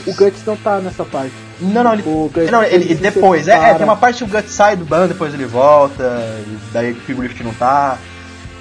o 0.07 0.13
Guts 0.13 0.43
não 0.45 0.57
tá 0.57 0.79
nessa 0.79 1.05
parte. 1.05 1.31
Não, 1.59 1.83
não, 1.83 1.93
ele. 1.93 2.03
O 2.05 2.29
Guts- 2.33 2.51
não, 2.51 2.63
ele, 2.63 2.83
ele 2.85 2.95
depois. 2.95 3.47
É, 3.47 3.53
é, 3.71 3.73
tem 3.75 3.83
uma 3.85 3.95
parte 3.95 4.17
que 4.17 4.23
o 4.23 4.27
Guts 4.27 4.51
sai 4.51 4.75
do 4.75 4.83
bando, 4.83 5.09
depois 5.09 5.33
ele 5.33 5.45
volta, 5.45 6.03
e 6.47 6.57
daí 6.73 6.93
que 6.93 7.13
o 7.13 7.15
Griffith 7.15 7.43
não 7.45 7.53
tá. 7.53 7.97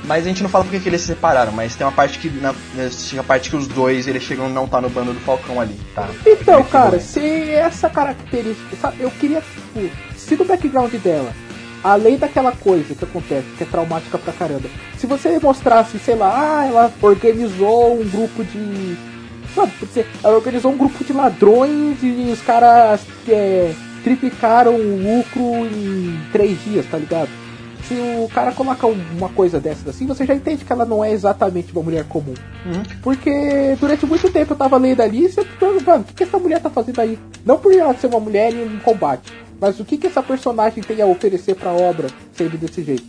Mas 0.04 0.24
a 0.24 0.28
gente 0.28 0.42
não 0.42 0.50
fala 0.50 0.64
porque 0.64 0.80
que 0.80 0.88
eles 0.88 1.02
se 1.02 1.08
separaram, 1.08 1.52
mas 1.52 1.76
tem 1.76 1.86
uma 1.86 1.92
parte 1.92 2.18
que. 2.18 2.30
Na, 2.30 2.50
a 2.50 3.22
parte 3.22 3.50
que 3.50 3.56
os 3.56 3.68
dois 3.68 4.08
eles 4.08 4.22
chegam 4.22 4.48
não 4.48 4.66
tá 4.66 4.80
no 4.80 4.88
bando 4.88 5.12
do 5.12 5.20
Falcão 5.20 5.60
ali, 5.60 5.78
tá? 5.94 6.08
Então, 6.26 6.62
cara, 6.64 6.90
dois. 6.90 7.02
se 7.02 7.50
essa 7.50 7.88
característica. 7.90 8.76
Sabe, 8.76 8.96
eu 9.00 9.10
queria, 9.10 9.40
tipo, 9.40 9.90
se 10.16 10.36
no 10.36 10.44
background 10.44 10.92
dela 10.94 11.32
além 11.82 12.16
daquela 12.16 12.52
coisa 12.52 12.94
que 12.94 13.04
acontece, 13.04 13.46
que 13.56 13.64
é 13.64 13.66
traumática 13.66 14.18
pra 14.18 14.32
caramba, 14.32 14.68
se 14.98 15.06
você 15.06 15.38
mostrasse, 15.38 15.98
sei 15.98 16.14
lá, 16.14 16.60
ah, 16.60 16.66
ela 16.66 16.92
organizou 17.00 18.00
um 18.00 18.08
grupo 18.08 18.44
de. 18.44 18.96
Sabe, 19.54 19.72
ela 20.22 20.36
organizou 20.36 20.72
um 20.72 20.76
grupo 20.76 21.02
de 21.02 21.12
ladrões 21.12 21.98
e 22.02 22.30
os 22.32 22.40
caras 22.40 23.00
é, 23.28 23.72
triplicaram 24.04 24.74
o 24.76 24.96
lucro 24.96 25.66
em 25.66 26.20
três 26.30 26.62
dias, 26.62 26.86
tá 26.86 26.98
ligado? 26.98 27.28
Se 27.86 27.94
o 27.94 28.28
cara 28.28 28.52
coloca 28.52 28.86
uma 28.86 29.28
coisa 29.28 29.58
dessas 29.58 29.88
assim, 29.88 30.06
você 30.06 30.24
já 30.24 30.34
entende 30.34 30.64
que 30.64 30.72
ela 30.72 30.84
não 30.84 31.04
é 31.04 31.12
exatamente 31.12 31.72
uma 31.72 31.82
mulher 31.82 32.04
comum. 32.04 32.34
Uhum. 32.66 32.82
Porque 33.02 33.76
durante 33.80 34.06
muito 34.06 34.30
tempo 34.30 34.52
eu 34.52 34.56
tava 34.56 34.76
lendo 34.76 35.00
ali 35.00 35.24
e 35.24 35.28
você 35.28 35.44
perguntando, 35.44 36.02
o 36.02 36.04
que, 36.04 36.14
que 36.14 36.22
essa 36.22 36.38
mulher 36.38 36.60
tá 36.60 36.70
fazendo 36.70 37.00
aí? 37.00 37.18
Não 37.44 37.58
por 37.58 37.72
ela 37.72 37.94
ser 37.94 38.06
uma 38.06 38.20
mulher 38.20 38.52
em 38.52 38.64
um 38.64 38.78
combate, 38.78 39.32
mas 39.60 39.78
o 39.80 39.84
que, 39.84 39.96
que 39.96 40.06
essa 40.06 40.22
personagem 40.22 40.82
tem 40.82 41.00
a 41.02 41.06
oferecer 41.06 41.54
pra 41.54 41.72
obra 41.72 42.08
sendo 42.34 42.56
desse 42.56 42.82
jeito? 42.82 43.04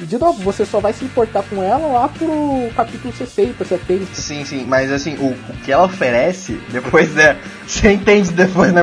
E 0.00 0.06
de 0.06 0.18
novo, 0.18 0.42
você 0.42 0.66
só 0.66 0.80
vai 0.80 0.92
se 0.92 1.04
importar 1.04 1.44
com 1.44 1.62
ela 1.62 1.86
lá 1.86 2.08
pro 2.08 2.28
capítulo 2.74 3.14
60, 3.14 3.64
70. 3.64 4.14
Sim, 4.14 4.44
sim, 4.44 4.64
mas 4.66 4.90
assim, 4.90 5.14
o, 5.16 5.28
o 5.30 5.56
que 5.64 5.70
ela 5.70 5.84
oferece, 5.84 6.60
depois, 6.70 7.14
né? 7.14 7.38
Você 7.66 7.92
entende 7.92 8.32
depois, 8.32 8.72
né? 8.72 8.82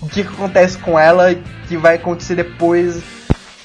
O 0.00 0.08
que, 0.08 0.22
que 0.22 0.28
acontece 0.28 0.78
com 0.78 0.98
ela 0.98 1.34
que 1.66 1.76
vai 1.76 1.96
acontecer 1.96 2.34
depois 2.36 3.02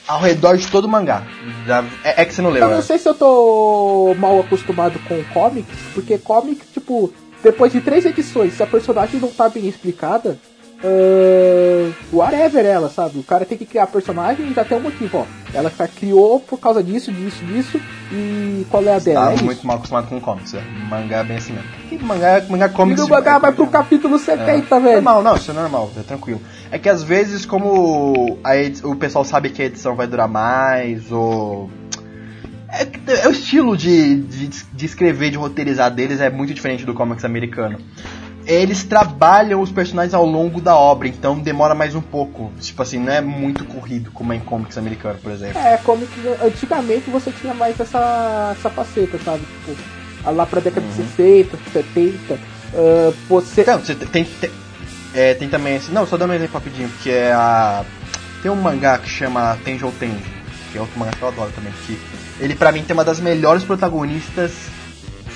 ao 0.10 0.20
redor 0.20 0.58
de 0.58 0.68
todo 0.68 0.86
o 0.86 0.90
mangá. 0.90 1.22
Já, 1.68 1.86
é, 2.04 2.24
é, 2.24 2.26
que 2.26 2.34
você 2.34 2.42
não 2.42 2.50
leu, 2.50 2.64
Eu 2.64 2.70
não 2.70 2.78
né? 2.78 2.82
sei 2.82 2.98
se 2.98 3.08
eu 3.08 3.14
tô 3.14 4.16
mal 4.18 4.40
acostumado 4.40 4.98
com 5.08 5.24
comics, 5.26 5.78
porque 5.94 6.18
comics, 6.18 6.68
tipo, 6.74 7.14
depois 7.44 7.72
de 7.72 7.80
três 7.80 8.06
edições, 8.06 8.54
se 8.54 8.64
a 8.64 8.68
personagem 8.68 9.20
não 9.20 9.30
tá 9.30 9.48
bem 9.48 9.68
explicada, 9.68 10.40
uh, 10.84 11.94
whatever 12.12 12.66
ela, 12.66 12.90
sabe? 12.90 13.20
O 13.20 13.24
cara 13.24 13.46
tem 13.46 13.58
que 13.58 13.66
criar 13.66 13.88
personagem 13.88 14.48
e 14.48 14.54
já 14.54 14.64
tem 14.64 14.78
um 14.78 14.82
motivo, 14.82 15.20
ó. 15.20 15.26
Ela 15.54 15.72
criou 15.96 16.40
por 16.40 16.60
causa 16.60 16.84
disso, 16.84 17.12
disso, 17.12 17.44
disso, 17.46 17.82
e 18.12 18.66
qual 18.70 18.84
é 18.84 18.96
a 18.96 19.00
dela? 19.00 19.28
Tá 19.28 19.34
é 19.34 19.36
muito 19.38 19.54
isso. 19.54 19.68
mal 19.68 19.78
acostumado 19.78 20.08
com 20.08 20.20
comics, 20.22 20.54
é. 20.54 20.62
Mangá 20.90 21.18
é 21.18 21.24
bem 21.24 21.38
assim 21.38 21.54
mesmo. 21.54 21.70
Que 21.90 21.98
mangá, 21.98 22.44
mangá 22.50 22.68
E 22.68 22.70
comics. 22.70 23.02
no 23.02 23.10
mangá 23.10 23.38
vai 23.38 23.52
pro 23.52 23.68
capítulo 23.68 24.18
70, 24.20 24.80
velho. 24.80 24.94
Normal, 24.96 25.24
não, 25.24 25.36
isso 25.36 25.52
é 25.52 25.54
normal, 25.54 25.92
é 25.98 26.02
tranquilo. 26.04 26.42
É 26.72 26.78
que 26.78 26.88
às 26.90 27.02
vezes, 27.02 27.46
como 27.46 28.38
a 28.44 28.52
o 28.88 28.96
pessoal 28.96 29.26
sabe 29.26 29.50
que 29.50 29.62
a 29.62 29.66
edição 29.66 29.96
vai 29.96 30.08
durar 30.08 30.28
mais, 30.28 31.12
ou. 31.12 31.70
É, 32.72 32.88
é 33.24 33.28
o 33.28 33.32
estilo 33.32 33.76
de, 33.76 34.22
de, 34.22 34.48
de 34.48 34.86
escrever, 34.86 35.32
de 35.32 35.38
roteirizar 35.38 35.90
deles 35.90 36.22
é 36.22 36.30
muito 36.30 36.54
diferente 36.54 36.86
do 36.86 36.94
comics 36.94 37.26
americano. 37.26 37.80
Eles 38.50 38.84
trabalham 38.84 39.62
os 39.62 39.72
personagens 39.72 40.12
ao 40.16 40.26
longo 40.26 40.60
da 40.60 40.76
obra, 40.76 41.08
então 41.08 41.38
demora 41.38 41.76
mais 41.76 41.94
um 41.94 42.02
pouco. 42.02 42.52
Tipo 42.60 42.82
assim, 42.82 42.98
não 42.98 43.14
é 43.14 43.22
muito 43.22 43.64
corrido 43.64 44.10
como 44.12 44.34
é 44.34 44.38
em 44.38 44.40
comics 44.40 44.76
americano, 44.76 45.20
por 45.22 45.32
exemplo. 45.32 45.60
É, 45.60 45.78
comics, 45.78 46.12
antigamente 46.42 47.12
você 47.12 47.32
tinha 47.32 47.54
mais 47.54 47.80
essa, 47.80 48.56
essa 48.58 48.70
faceta, 48.72 49.20
sabe? 49.24 49.44
Tipo, 49.66 50.32
lá 50.32 50.48
pra 50.48 50.60
década 50.62 50.84
Uhum. 50.88 50.92
de 50.92 50.96
60, 51.16 51.58
70, 51.72 52.34
uh, 52.34 53.14
você... 53.30 53.62
Então, 53.62 53.78
você 53.80 53.94
tem, 53.94 54.24
tem, 54.26 54.52
é, 55.14 55.36
tem 55.36 55.48
também 55.48 55.76
esse. 55.76 55.92
Não, 55.92 56.08
só 56.08 56.18
dando 56.18 56.32
um 56.32 56.36
exemplo 56.36 56.56
rapidinho, 56.56 56.90
que 57.04 57.12
é 57.12 57.32
a. 57.32 57.86
Tem 58.42 58.50
um 58.50 58.56
mangá 58.56 58.98
que 58.98 59.10
chama 59.10 59.60
Tenjo 59.64 59.92
Tenjo, 60.00 60.16
que 60.72 60.78
é 60.78 60.82
outro 60.82 60.98
mangá 60.98 61.12
que 61.12 61.22
eu 61.22 61.28
adoro 61.28 61.52
também, 61.54 61.72
que 61.86 62.00
ele 62.40 62.56
pra 62.56 62.72
mim 62.72 62.82
tem 62.84 62.96
uma 62.96 63.04
das 63.06 63.20
melhores 63.20 63.64
protagonistas 63.64 64.54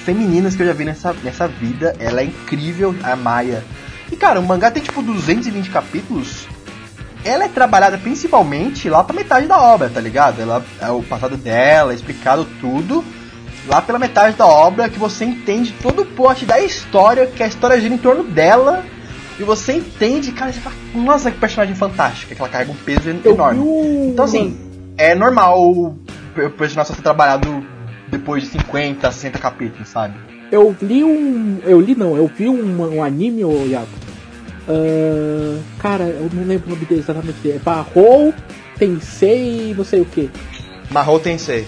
femininas 0.03 0.55
que 0.55 0.61
eu 0.61 0.67
já 0.67 0.73
vi 0.73 0.85
nessa, 0.85 1.13
nessa 1.23 1.47
vida. 1.47 1.95
Ela 1.99 2.21
é 2.21 2.25
incrível, 2.25 2.95
a 3.03 3.15
Maia. 3.15 3.63
E 4.11 4.15
cara, 4.15 4.39
o 4.39 4.43
mangá 4.43 4.69
tem 4.69 4.83
tipo 4.83 5.01
220 5.01 5.69
capítulos. 5.69 6.47
Ela 7.25 7.45
é 7.45 7.47
trabalhada 7.47 7.97
principalmente 7.97 8.89
lá 8.89 9.03
pra 9.03 9.15
metade 9.15 9.47
da 9.47 9.59
obra, 9.59 9.89
tá 9.89 10.01
ligado? 10.01 10.41
Ela, 10.41 10.63
é 10.79 10.89
o 10.89 11.01
passado 11.01 11.37
dela, 11.37 11.93
é 11.93 11.95
explicado 11.95 12.45
tudo. 12.59 13.03
Lá 13.65 13.81
pela 13.81 13.97
metade 13.97 14.35
da 14.35 14.45
obra 14.45 14.89
que 14.89 14.99
você 14.99 15.23
entende 15.23 15.73
todo 15.81 16.01
o 16.01 16.05
plot 16.05 16.45
da 16.45 16.59
história, 16.59 17.25
que 17.25 17.41
a 17.41 17.47
história 17.47 17.79
gira 17.79 17.93
em 17.93 17.97
torno 17.97 18.23
dela. 18.23 18.83
E 19.39 19.43
você 19.43 19.73
entende, 19.73 20.31
cara, 20.33 20.51
você 20.51 20.59
fala, 20.59 20.75
nossa, 20.93 21.31
que 21.31 21.39
personagem 21.39 21.73
fantástica, 21.73 22.35
que 22.35 22.41
ela 22.41 22.49
carrega 22.49 22.71
um 22.71 22.75
peso 22.75 23.09
Eu 23.23 23.33
enorme. 23.33 23.65
Então 24.09 24.25
assim, 24.25 24.57
é 24.97 25.15
normal 25.15 25.59
o 25.59 25.97
o 26.41 26.49
personagem 26.49 26.89
só 26.89 26.95
ser 26.95 27.01
trabalhado 27.01 27.63
depois 28.13 28.43
de 28.43 28.49
50, 28.49 29.11
60 29.11 29.39
capítulos, 29.39 29.89
sabe? 29.89 30.13
Eu 30.51 30.75
li 30.81 31.03
um. 31.03 31.57
Eu 31.65 31.81
li 31.81 31.95
não, 31.95 32.15
eu 32.15 32.27
vi 32.27 32.47
um, 32.47 32.95
um 32.97 33.03
anime, 33.03 33.43
ô 33.43 33.65
Iago. 33.65 33.87
Ah, 34.69 35.59
cara, 35.79 36.03
eu 36.05 36.29
não 36.33 36.43
lembro 36.45 36.67
o 36.67 36.69
nome 36.75 36.85
dele 36.85 37.01
exatamente. 37.01 37.51
É 37.51 37.57
Barrou 37.59 38.33
Tensei, 38.77 39.73
não 39.77 39.83
sei 39.83 40.01
o 40.01 40.05
que. 40.05 40.29
Mahou 40.91 41.19
Tensei. 41.19 41.65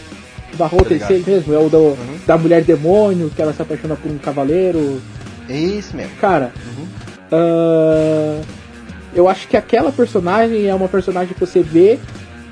Barrou 0.55 0.81
Tá. 0.83 0.89
Tensei 0.89 1.23
mesmo, 1.25 1.53
é 1.53 1.57
o 1.57 1.67
do, 1.67 1.97
da 2.25 2.37
mulher 2.37 2.63
demônio, 2.63 3.29
que 3.35 3.41
ela 3.41 3.51
se 3.53 3.61
apaixona 3.61 3.95
por 3.95 4.09
um 4.09 4.17
cavaleiro. 4.17 5.01
É 5.49 5.57
isso 5.57 5.95
mesmo. 5.97 6.15
Cara, 6.21 6.51
Uhum. 6.77 6.85
ah, 7.31 8.41
eu 9.13 9.27
acho 9.27 9.47
que 9.47 9.57
aquela 9.57 9.91
personagem 9.91 10.67
é 10.67 10.75
uma 10.75 10.87
personagem 10.87 11.33
que 11.33 11.39
você 11.39 11.61
vê 11.61 11.99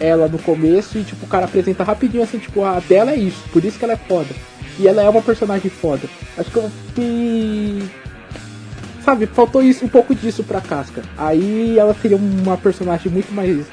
ela 0.04 0.28
no 0.28 0.38
começo 0.38 0.98
e 0.98 1.04
tipo, 1.04 1.26
o 1.26 1.30
cara 1.30 1.46
apresenta 1.46 1.84
rapidinho 1.84 2.24
assim, 2.24 2.38
tipo, 2.38 2.64
a 2.64 2.80
dela 2.82 3.12
é 3.12 3.16
isso, 3.16 3.42
por 3.54 3.64
isso 3.64 3.78
que 3.80 3.86
ela 3.86 3.94
é 3.94 3.98
foda. 3.98 4.28
E 4.78 4.88
ela 4.88 5.02
é 5.04 5.10
uma 5.10 5.22
personagem 5.22 5.70
foda. 5.72 6.02
Acho 6.38 6.50
que 6.52 6.58
eu 6.58 6.72
fui. 6.94 7.84
Sabe, 9.06 9.26
faltou 9.28 9.62
isso, 9.64 9.86
um 9.86 9.88
pouco 9.90 10.16
disso 10.16 10.44
pra 10.44 10.62
Casca. 10.62 11.02
Aí 11.18 11.78
ela 11.78 11.96
seria 12.02 12.18
uma 12.18 12.58
personagem 12.58 13.12
muito 13.12 13.34
mais 13.34 13.66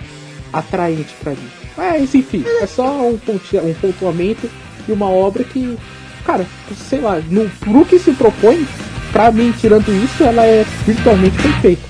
atraente 0.53 1.15
pra 1.23 1.33
mim. 1.33 1.49
Mas 1.77 2.15
enfim, 2.15 2.45
é 2.61 2.67
só 2.67 3.09
um, 3.09 3.17
ponte- 3.17 3.57
um 3.59 3.75
pontuamento 3.75 4.51
e 4.89 4.93
uma 4.93 5.09
obra 5.09 5.43
que, 5.45 5.79
cara, 6.25 6.45
sei 6.89 7.01
lá, 7.01 7.21
no, 7.31 7.49
pro 7.61 7.85
que 7.87 7.99
se 7.99 8.13
propõe, 8.13 8.67
pra 9.13 9.31
mim, 9.33 9.53
tirando 9.59 9.89
isso, 10.05 10.23
ela 10.23 10.45
é 10.45 10.65
virtualmente 10.85 11.41
perfeita. 11.41 11.83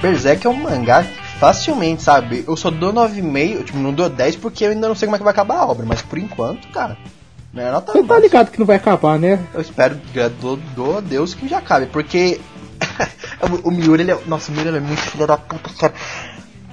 Berserk 0.00 0.46
é 0.46 0.50
um 0.50 0.54
mangá 0.54 1.02
que 1.02 1.38
facilmente, 1.38 2.02
sabe? 2.02 2.44
Eu 2.46 2.56
só 2.56 2.70
dou 2.70 2.92
9,5, 2.92 3.64
tipo, 3.64 3.78
não 3.78 3.92
dou 3.92 4.08
10 4.08 4.36
porque 4.36 4.64
eu 4.64 4.70
ainda 4.70 4.88
não 4.88 4.94
sei 4.94 5.06
como 5.06 5.16
é 5.16 5.18
que 5.18 5.24
vai 5.24 5.32
acabar 5.32 5.58
a 5.58 5.66
obra, 5.66 5.86
mas 5.86 6.02
por 6.02 6.18
enquanto, 6.18 6.68
cara, 6.68 6.96
não 7.52 7.62
é 7.62 7.70
nota 7.70 7.92
Você 7.92 8.02
tá 8.02 8.18
ligado 8.18 8.50
que 8.50 8.58
não 8.58 8.66
vai 8.66 8.76
acabar, 8.76 9.18
né? 9.18 9.38
Eu 9.54 9.60
espero, 9.60 10.00
dou, 10.40 10.58
dou 10.74 10.98
a 10.98 11.00
Deus 11.00 11.34
que 11.34 11.48
já 11.48 11.58
acabe, 11.58 11.86
porque 11.86 12.40
o 13.64 13.70
Miura, 13.70 14.02
ele 14.02 14.12
é, 14.12 14.18
nossa, 14.26 14.50
o 14.50 14.54
Miura 14.54 14.76
é 14.76 14.80
muito 14.80 15.00
filho 15.00 15.26
da 15.26 15.36
puta, 15.36 15.70
cara. 15.78 15.94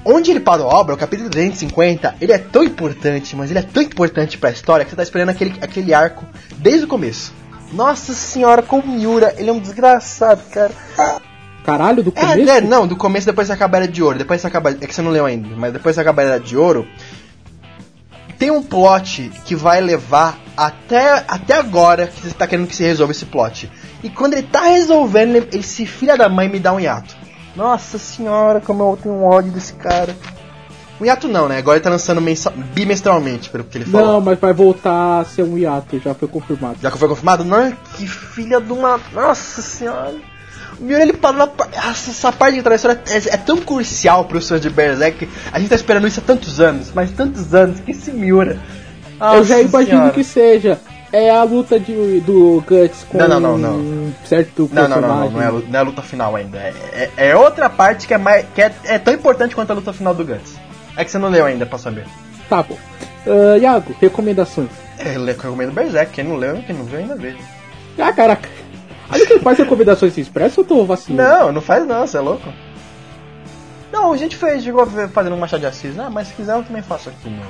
Onde 0.03 0.30
ele 0.30 0.39
parou 0.39 0.69
a 0.69 0.76
obra, 0.76 0.93
o 0.93 0.97
capítulo 0.97 1.30
250, 1.30 2.17
ele 2.21 2.32
é 2.32 2.38
tão 2.38 2.63
importante, 2.63 3.36
mas 3.36 3.49
ele 3.49 3.57
é 3.57 3.63
tão 3.63 3.82
importante 3.82 4.38
pra 4.38 4.51
história 4.51 4.86
que 4.86 4.91
você 4.91 4.97
tá 4.97 5.01
esperando 5.01 5.30
aquele, 5.30 5.57
aquele 5.61 5.93
arco 5.95 6.23
desde 6.57 6.86
o 6.86 6.88
começo. 6.88 7.34
Nossa 7.73 8.13
senhora, 8.13 8.61
com 8.61 8.80
o 8.80 8.88
Miura, 8.88 9.34
ele 9.38 9.49
é 9.49 9.53
um 9.53 9.59
desgraçado, 9.59 10.43
cara. 10.51 10.71
Caralho, 11.66 12.03
do 12.03 12.13
É, 12.16 12.22
começo. 12.22 12.49
é, 12.51 12.61
não, 12.61 12.86
do 12.88 12.95
começo 12.95 13.26
depois 13.26 13.49
acaba 13.49 13.78
a 13.78 13.82
Era 13.82 13.88
de 13.91 14.03
Ouro. 14.03 14.18
Depois 14.18 14.39
você 14.41 14.47
acaba. 14.47 14.70
É 14.72 14.74
que 14.76 14.93
você 14.93 15.01
não 15.01 15.11
leu 15.11 15.26
ainda, 15.26 15.47
mas 15.55 15.74
depois 15.74 15.97
acaba 15.97 16.22
a 16.22 16.26
Era 16.26 16.39
de 16.39 16.55
Ouro. 16.55 16.88
Tem 18.38 18.51
um 18.51 18.61
plot 18.61 19.32
que 19.45 19.55
vai 19.55 19.80
levar 19.80 20.38
até, 20.57 21.24
até 21.28 21.55
agora 21.57 22.07
que 22.07 22.22
você 22.22 22.34
tá 22.34 22.45
querendo 22.45 22.68
que 22.68 22.76
se 22.76 22.84
resolva 22.84 23.11
esse 23.13 23.26
plot. 23.26 23.72
E 24.03 24.09
quando 24.09 24.34
ele 24.34 24.43
tá 24.43 24.61
resolvendo, 24.63 25.36
ele, 25.38 25.63
se 25.63 25.86
filha 25.86 26.18
da 26.18 26.28
mãe 26.28 26.49
me 26.49 26.59
dá 26.59 26.74
um 26.74 26.80
hiato. 26.80 27.16
Nossa 27.55 27.97
senhora, 27.97 28.59
como 28.59 28.84
eu 28.84 28.97
tenho 29.01 29.16
um 29.16 29.24
ódio 29.24 29.51
desse 29.51 29.74
cara. 29.74 30.16
Um 30.99 31.05
hiato 31.05 31.28
não, 31.30 31.47
né? 31.47 31.57
Agora 31.57 31.78
ele 31.78 31.84
tá 31.84 31.89
lançando 31.89 32.20
mensa- 32.22 32.51
bimestralmente, 32.51 33.49
pelo 33.49 33.63
que 33.63 33.78
ele 33.78 33.86
falou. 33.86 34.05
Não, 34.05 34.22
mas 34.22 34.38
vai 34.39 34.53
voltar 34.53 35.20
a 35.22 35.26
ser 35.26 35.43
um 35.43 35.57
hiato, 35.57 35.97
já 35.99 36.13
foi 36.13 36.28
confirmado. 36.28 36.78
Já 36.82 36.91
que 36.91 36.97
foi 36.97 37.07
confirmado? 37.07 37.43
Não, 37.45 37.72
que 37.95 38.05
filha 38.07 38.59
de 38.61 38.72
uma. 38.72 38.99
Nossa 39.13 39.61
senhora. 39.61 40.13
O 40.80 40.84
Miura 40.84 41.01
ele 41.03 41.13
parou 41.13 41.38
na. 41.39 41.47
par- 41.47 41.70
Essa, 41.74 42.32
parte 42.32 42.55
de 42.55 42.61
traição 42.63 42.91
é, 42.91 42.97
é 43.07 43.38
tão 43.38 43.57
crucial 43.57 44.26
pro 44.26 44.41
fãs 44.41 44.59
de 44.61 44.70
Berserk. 44.70 45.28
A 45.51 45.59
gente 45.59 45.70
tá 45.70 45.76
esperando 45.76 46.07
isso 46.07 46.20
há 46.20 46.24
tantos 46.24 46.59
anos, 46.59 46.91
mas 46.93 47.11
tantos 47.11 47.53
anos, 47.55 47.80
que 47.80 47.91
esse 47.91 48.11
Miura. 48.11 48.59
Eu 49.20 49.43
já 49.45 49.55
Nossa 49.55 49.61
imagino 49.61 49.86
Senhora. 49.97 50.09
que 50.11 50.24
seja. 50.24 50.80
É 51.13 51.30
a 51.30 51.43
luta 51.43 51.80
de, 51.80 52.20
do 52.22 52.61
Guts 52.68 53.05
com 53.09 53.18
Não, 53.18 53.28
não, 53.30 53.39
não, 53.39 53.57
não. 53.57 53.76
um 53.78 54.13
certo 54.26 54.70
Não, 54.74 54.86
não, 54.89 54.99
não, 54.99 55.07
não, 55.07 55.30
não 55.32 55.41
é, 55.41 55.49
luta, 55.49 55.68
não 55.70 55.76
é 55.78 55.82
a 55.82 55.86
luta 55.86 56.01
final 56.01 56.36
ainda. 56.36 56.57
É, 56.57 56.74
é- 57.18 57.30
é 57.30 57.36
outra 57.38 57.70
parte 57.70 58.05
que, 58.05 58.13
é, 58.13 58.18
mais, 58.18 58.45
que 58.53 58.61
é, 58.61 58.74
é 58.84 58.99
tão 58.99 59.13
importante 59.13 59.55
quanto 59.55 59.72
a 59.72 59.76
luta 59.76 59.93
final 59.93 60.13
do 60.13 60.26
Guts. 60.26 60.55
É 60.97 61.05
que 61.05 61.11
você 61.11 61.18
não 61.18 61.30
leu 61.30 61.45
ainda 61.45 61.66
pra 61.66 61.78
saber. 61.80 62.05
Tá 62.49 62.61
bom. 62.63 62.78
Ah, 63.26 63.57
Iago, 63.57 63.95
recomendações. 64.01 64.68
É, 64.99 65.16
eu 65.16 65.24
recomendo 65.24 65.72
Berserk. 65.72 66.11
Quem 66.11 66.26
não 66.26 66.36
leu, 66.36 66.61
quem 66.68 66.76
não 66.76 66.84
viu 66.84 66.99
ainda 66.99 67.16
veja. 67.16 67.38
Ah, 67.97 68.11
caraca. 68.11 68.49
A 69.10 69.18
gente 69.18 69.39
faz 69.39 69.58
recomendações 69.58 70.18
expressas 70.18 70.58
ou 70.58 70.64
eu 70.64 70.68
tô 70.68 70.86
vacilando? 70.86 71.30
Não, 71.30 71.51
não 71.51 71.62
faz 71.62 71.86
não, 71.86 72.06
você 72.06 72.18
é 72.18 72.22
louco. 72.22 72.51
Não, 73.91 74.12
a 74.12 74.18
gente 74.18 74.36
fez, 74.36 74.64
chegou 74.64 74.86
fazendo 74.86 75.36
um 75.36 75.39
Machado 75.39 75.62
de 75.62 75.68
Assis, 75.68 75.95
né? 75.95 76.10
Mas 76.12 76.28
se 76.28 76.34
quiser 76.34 76.56
eu 76.56 76.64
também 76.64 76.82
faço 76.82 77.10
aqui, 77.10 77.30
meu. 77.30 77.45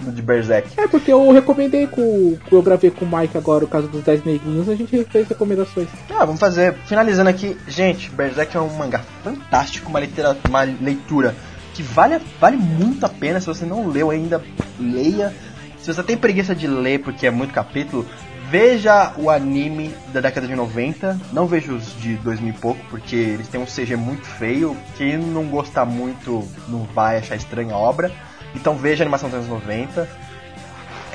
no 0.00 0.12
de 0.12 0.22
Berserk. 0.22 0.68
É, 0.76 0.88
porque 0.88 1.12
eu 1.12 1.30
recomendei 1.30 1.86
com. 1.86 2.36
Eu 2.50 2.62
gravei 2.62 2.90
com 2.90 3.04
o 3.04 3.18
Mike 3.18 3.36
agora 3.36 3.64
o 3.64 3.68
caso 3.68 3.86
dos 3.86 4.02
10 4.02 4.24
neguinhos, 4.24 4.68
a 4.68 4.74
gente 4.74 5.04
fez 5.04 5.28
recomendações. 5.28 5.88
Ah, 6.10 6.24
vamos 6.24 6.40
fazer. 6.40 6.74
Finalizando 6.86 7.30
aqui, 7.30 7.56
gente, 7.68 8.10
Berserk 8.10 8.56
é 8.56 8.60
um 8.60 8.74
mangá 8.74 9.02
fantástico, 9.22 9.88
uma, 9.88 10.00
uma 10.48 10.62
leitura 10.62 11.36
que 11.74 11.82
vale, 11.82 12.20
vale 12.40 12.56
muito 12.56 13.04
a 13.06 13.08
pena. 13.08 13.40
Se 13.40 13.46
você 13.46 13.64
não 13.64 13.88
leu 13.88 14.10
ainda, 14.10 14.42
leia. 14.78 15.32
Se 15.78 15.92
você 15.92 16.02
tem 16.02 16.16
preguiça 16.16 16.54
de 16.54 16.66
ler 16.66 16.98
porque 17.00 17.26
é 17.26 17.30
muito 17.30 17.54
capítulo, 17.54 18.04
veja 18.50 19.12
o 19.16 19.30
anime 19.30 19.94
da 20.12 20.20
década 20.20 20.46
de 20.46 20.56
90. 20.56 21.18
Não 21.32 21.46
veja 21.46 21.72
os 21.72 21.96
de 22.00 22.16
2000 22.16 22.52
e 22.52 22.56
pouco, 22.58 22.80
porque 22.90 23.14
eles 23.14 23.46
têm 23.46 23.60
um 23.60 23.64
CG 23.64 23.94
muito 23.96 24.26
feio. 24.26 24.76
Quem 24.96 25.16
não 25.16 25.44
gostar 25.46 25.84
muito 25.84 26.46
não 26.68 26.82
vai 26.82 27.18
achar 27.18 27.36
estranha 27.36 27.74
a 27.74 27.78
obra. 27.78 28.10
Então 28.54 28.74
veja 28.74 29.02
a 29.02 29.04
animação 29.04 29.28
dos 29.28 29.38
anos 29.38 29.48
90. 29.48 30.08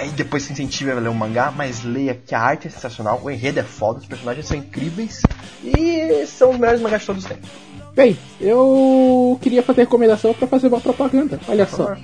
E 0.05 0.09
depois 0.09 0.43
se 0.43 0.53
incentive 0.53 0.91
a 0.91 0.95
ler 0.95 1.09
o 1.09 1.13
mangá, 1.13 1.51
mas 1.55 1.83
leia 1.83 2.15
que 2.15 2.33
a 2.33 2.39
arte 2.39 2.67
é 2.67 2.69
sensacional, 2.69 3.19
o 3.23 3.31
enredo 3.31 3.61
é 3.61 3.63
foda, 3.63 3.99
os 3.99 4.05
personagens 4.05 4.45
são 4.45 4.57
incríveis 4.57 5.21
e 5.63 6.25
são 6.27 6.51
os 6.51 6.57
melhores 6.57 6.81
mangás 6.81 7.01
de 7.01 7.07
todos 7.07 7.23
os 7.23 7.29
tempos. 7.29 7.49
Bem, 7.93 8.17
eu 8.41 9.39
queria 9.41 9.63
fazer 9.63 9.81
recomendação 9.81 10.33
para 10.33 10.47
fazer 10.49 10.67
uma 10.67 10.81
propaganda. 10.81 11.39
Olha 11.47 11.65
só. 11.65 11.95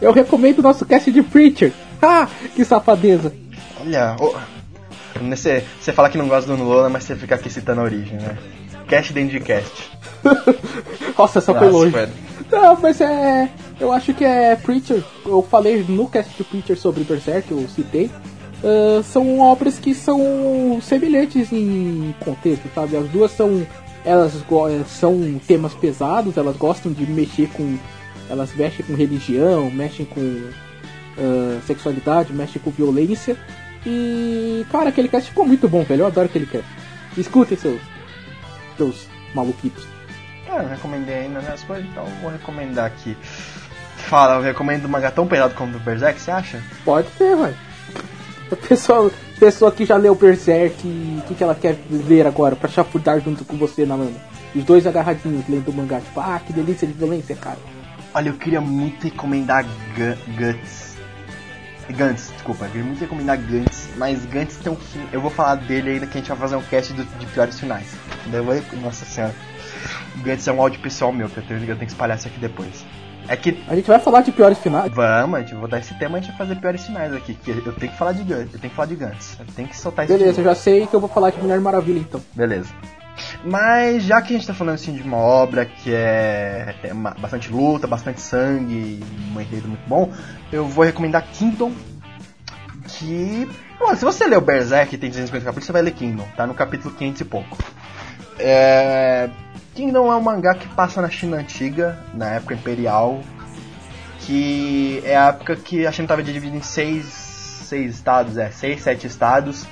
Eu 0.00 0.12
recomendo 0.12 0.58
o 0.58 0.62
nosso 0.62 0.84
cast 0.86 1.10
de 1.10 1.22
Preacher. 1.22 1.72
Ah, 2.00 2.28
que 2.54 2.64
safadeza. 2.64 3.34
Olha, 3.80 4.14
oh, 4.20 4.32
você, 5.22 5.64
você 5.80 5.92
fala 5.92 6.08
que 6.08 6.18
não 6.18 6.28
gosta 6.28 6.54
do 6.54 6.62
Lola, 6.62 6.88
mas 6.88 7.04
você 7.04 7.16
fica 7.16 7.34
aqui 7.34 7.50
citando 7.50 7.80
a 7.80 7.84
origem, 7.84 8.18
né? 8.18 8.36
Cast 8.86 9.12
dentro 9.12 9.38
de 9.38 9.40
cast. 9.40 9.90
Nossa, 11.16 11.40
só 11.40 11.54
foi 11.54 11.68
longe. 11.68 11.94
Não, 12.50 12.80
mas 12.80 13.00
é. 13.00 13.50
Eu 13.78 13.92
acho 13.92 14.14
que 14.14 14.24
é 14.24 14.56
Preacher. 14.56 15.04
Eu 15.26 15.42
falei 15.42 15.84
no 15.86 16.08
cast 16.08 16.34
de 16.36 16.44
Preacher 16.44 16.76
sobre 16.78 17.04
Berserk, 17.04 17.50
eu 17.50 17.68
citei. 17.68 18.10
Uh, 18.62 19.02
são 19.04 19.38
obras 19.38 19.78
que 19.78 19.94
são 19.94 20.80
semelhantes 20.82 21.52
em 21.52 22.14
contexto, 22.24 22.68
sabe? 22.74 22.96
As 22.96 23.08
duas 23.08 23.30
são. 23.32 23.66
Elas 24.04 24.32
são 24.86 25.38
temas 25.46 25.74
pesados, 25.74 26.36
elas 26.36 26.56
gostam 26.56 26.92
de 26.92 27.06
mexer 27.06 27.48
com. 27.50 27.76
Elas 28.30 28.54
mexem 28.54 28.84
com 28.84 28.94
religião, 28.94 29.70
mexem 29.70 30.06
com 30.06 30.20
uh, 30.20 31.60
sexualidade, 31.66 32.32
mexem 32.32 32.60
com 32.60 32.70
violência. 32.70 33.36
E. 33.86 34.66
Cara, 34.70 34.88
aquele 34.88 35.08
cast 35.08 35.28
ficou 35.30 35.46
muito 35.46 35.68
bom, 35.68 35.82
velho. 35.84 36.02
Eu 36.02 36.06
adoro 36.06 36.26
aquele 36.26 36.46
cast. 36.46 36.66
Escutem 37.16 37.56
seus. 37.56 37.80
seus 38.76 39.08
maluquitos. 39.34 39.86
É, 40.48 40.58
eu 40.60 40.68
recomendei 40.68 41.14
ainda 41.14 41.40
né, 41.40 41.52
as 41.52 41.62
coisas, 41.62 41.84
então 41.90 42.04
vou 42.22 42.30
recomendar 42.30 42.86
aqui. 42.86 43.16
Fala, 43.96 44.36
eu 44.36 44.42
recomendo 44.42 44.86
um 44.86 44.88
mangá 44.88 45.10
tão 45.10 45.26
pesado 45.26 45.54
como 45.54 45.76
o 45.76 45.80
Berserk, 45.80 46.18
você 46.18 46.30
acha? 46.30 46.62
Pode 46.84 47.08
ser, 47.10 47.36
vai. 47.36 47.54
A 48.50 48.56
pessoa, 48.56 49.10
pessoa 49.38 49.70
que 49.70 49.84
já 49.84 49.96
leu 49.96 50.14
Berserk, 50.14 50.86
o 51.18 51.28
que, 51.28 51.34
que 51.34 51.44
ela 51.44 51.54
quer 51.54 51.76
ver 51.90 52.26
agora 52.26 52.56
pra 52.56 52.68
chafurdar 52.68 53.20
junto 53.20 53.44
com 53.44 53.58
você 53.58 53.84
na 53.84 53.94
lama? 53.94 54.16
Os 54.54 54.64
dois 54.64 54.86
agarradinhos 54.86 55.46
lendo 55.46 55.68
o 55.68 55.74
mangá, 55.74 56.00
tipo, 56.00 56.18
ah, 56.18 56.40
que 56.44 56.54
delícia 56.54 56.86
de 56.86 56.94
violência, 56.94 57.36
cara. 57.36 57.58
Olha, 58.14 58.30
eu 58.30 58.34
queria 58.34 58.60
muito 58.60 59.04
recomendar 59.04 59.66
Guts. 59.94 60.87
Gantz, 61.90 62.30
desculpa, 62.32 62.68
eu 62.74 62.84
muito 62.84 63.00
recomendar 63.00 63.38
Gantz, 63.38 63.88
mas 63.96 64.24
Gantz 64.26 64.56
tem 64.56 64.70
um 64.70 64.76
fim. 64.76 65.00
Eu 65.12 65.20
vou 65.20 65.30
falar 65.30 65.56
dele 65.56 65.90
ainda 65.90 66.06
que 66.06 66.18
a 66.18 66.20
gente 66.20 66.28
vai 66.28 66.38
fazer 66.38 66.56
um 66.56 66.62
cast 66.62 66.92
do, 66.92 67.04
de 67.04 67.26
piores 67.26 67.58
finais. 67.58 67.94
Vou, 68.26 68.80
nossa 68.82 69.04
senhora. 69.04 69.34
Gantz 70.22 70.46
é 70.46 70.52
um 70.52 70.60
áudio 70.60 70.80
pessoal 70.80 71.12
meu, 71.12 71.28
que 71.28 71.38
eu 71.38 71.42
tenho, 71.42 71.60
eu 71.60 71.66
tenho 71.66 71.78
que 71.78 71.86
espalhar 71.86 72.18
isso 72.18 72.28
aqui 72.28 72.38
depois. 72.38 72.84
É 73.28 73.36
que. 73.36 73.62
A 73.68 73.74
gente 73.74 73.86
vai 73.86 73.98
falar 73.98 74.22
de 74.22 74.32
piores 74.32 74.58
finais? 74.58 74.92
Vamos, 74.92 75.38
a 75.38 75.40
gente 75.40 75.54
vou 75.54 75.68
dar 75.68 75.78
esse 75.78 75.94
tema 75.98 76.16
a 76.16 76.20
gente 76.20 76.30
vai 76.30 76.38
fazer 76.38 76.56
piores 76.56 76.84
finais 76.84 77.12
aqui. 77.14 77.34
Que 77.34 77.50
eu 77.50 77.72
tenho 77.74 77.92
que 77.92 77.98
falar 77.98 78.12
de 78.12 78.22
Gantz, 78.22 78.54
eu 78.54 78.60
tenho 78.60 78.70
que 78.70 78.76
falar 78.76 78.88
de 78.88 78.96
Gantz. 78.96 79.36
Eu 79.38 79.46
tenho 79.54 79.68
que 79.68 79.76
soltar 79.76 80.04
isso. 80.04 80.14
Beleza, 80.14 80.40
eu 80.40 80.44
já 80.44 80.54
sei 80.54 80.86
que 80.86 80.94
eu 80.94 81.00
vou 81.00 81.08
falar 81.08 81.30
de 81.30 81.38
Mulher 81.38 81.60
Maravilha 81.60 81.98
então. 81.98 82.22
Beleza. 82.34 82.70
Mas 83.44 84.02
já 84.02 84.20
que 84.20 84.34
a 84.34 84.36
gente 84.36 84.46
tá 84.46 84.54
falando 84.54 84.74
assim 84.74 84.92
de 84.92 85.02
uma 85.02 85.16
obra 85.16 85.64
que 85.64 85.94
é, 85.94 86.74
é 86.82 86.92
uma, 86.92 87.10
bastante 87.10 87.50
luta, 87.50 87.86
bastante 87.86 88.20
sangue, 88.20 89.00
um 89.34 89.40
enredo 89.40 89.68
muito 89.68 89.86
bom, 89.88 90.12
eu 90.50 90.66
vou 90.66 90.84
recomendar 90.84 91.22
Kingdom. 91.32 91.72
Que. 92.86 93.48
Se 93.96 94.04
você 94.04 94.26
ler 94.26 94.38
o 94.38 94.40
Berserk 94.40 94.96
tem 94.98 95.08
250 95.08 95.44
capítulos, 95.44 95.66
você 95.66 95.72
vai 95.72 95.82
ler 95.82 95.92
Kingdom, 95.92 96.26
tá 96.36 96.46
no 96.46 96.54
capítulo 96.54 96.92
500 96.94 97.20
e 97.20 97.24
pouco. 97.24 97.58
É 98.38 99.30
Kingdom 99.78 100.12
é 100.12 100.16
um 100.16 100.20
mangá 100.20 100.56
que 100.56 100.66
passa 100.70 101.00
na 101.00 101.08
China 101.08 101.36
antiga, 101.36 101.96
na 102.12 102.30
época 102.30 102.52
imperial, 102.52 103.20
que 104.18 105.00
é 105.04 105.16
a 105.16 105.28
época 105.28 105.54
que 105.54 105.86
a 105.86 105.92
China 105.92 106.06
estava 106.06 106.20
dividida 106.20 106.56
em 106.56 106.62
seis, 106.62 107.04
seis 107.04 107.94
estados, 107.94 108.36
é, 108.36 108.50
seis, 108.50 108.82
sete 108.82 109.06
estados, 109.06 109.64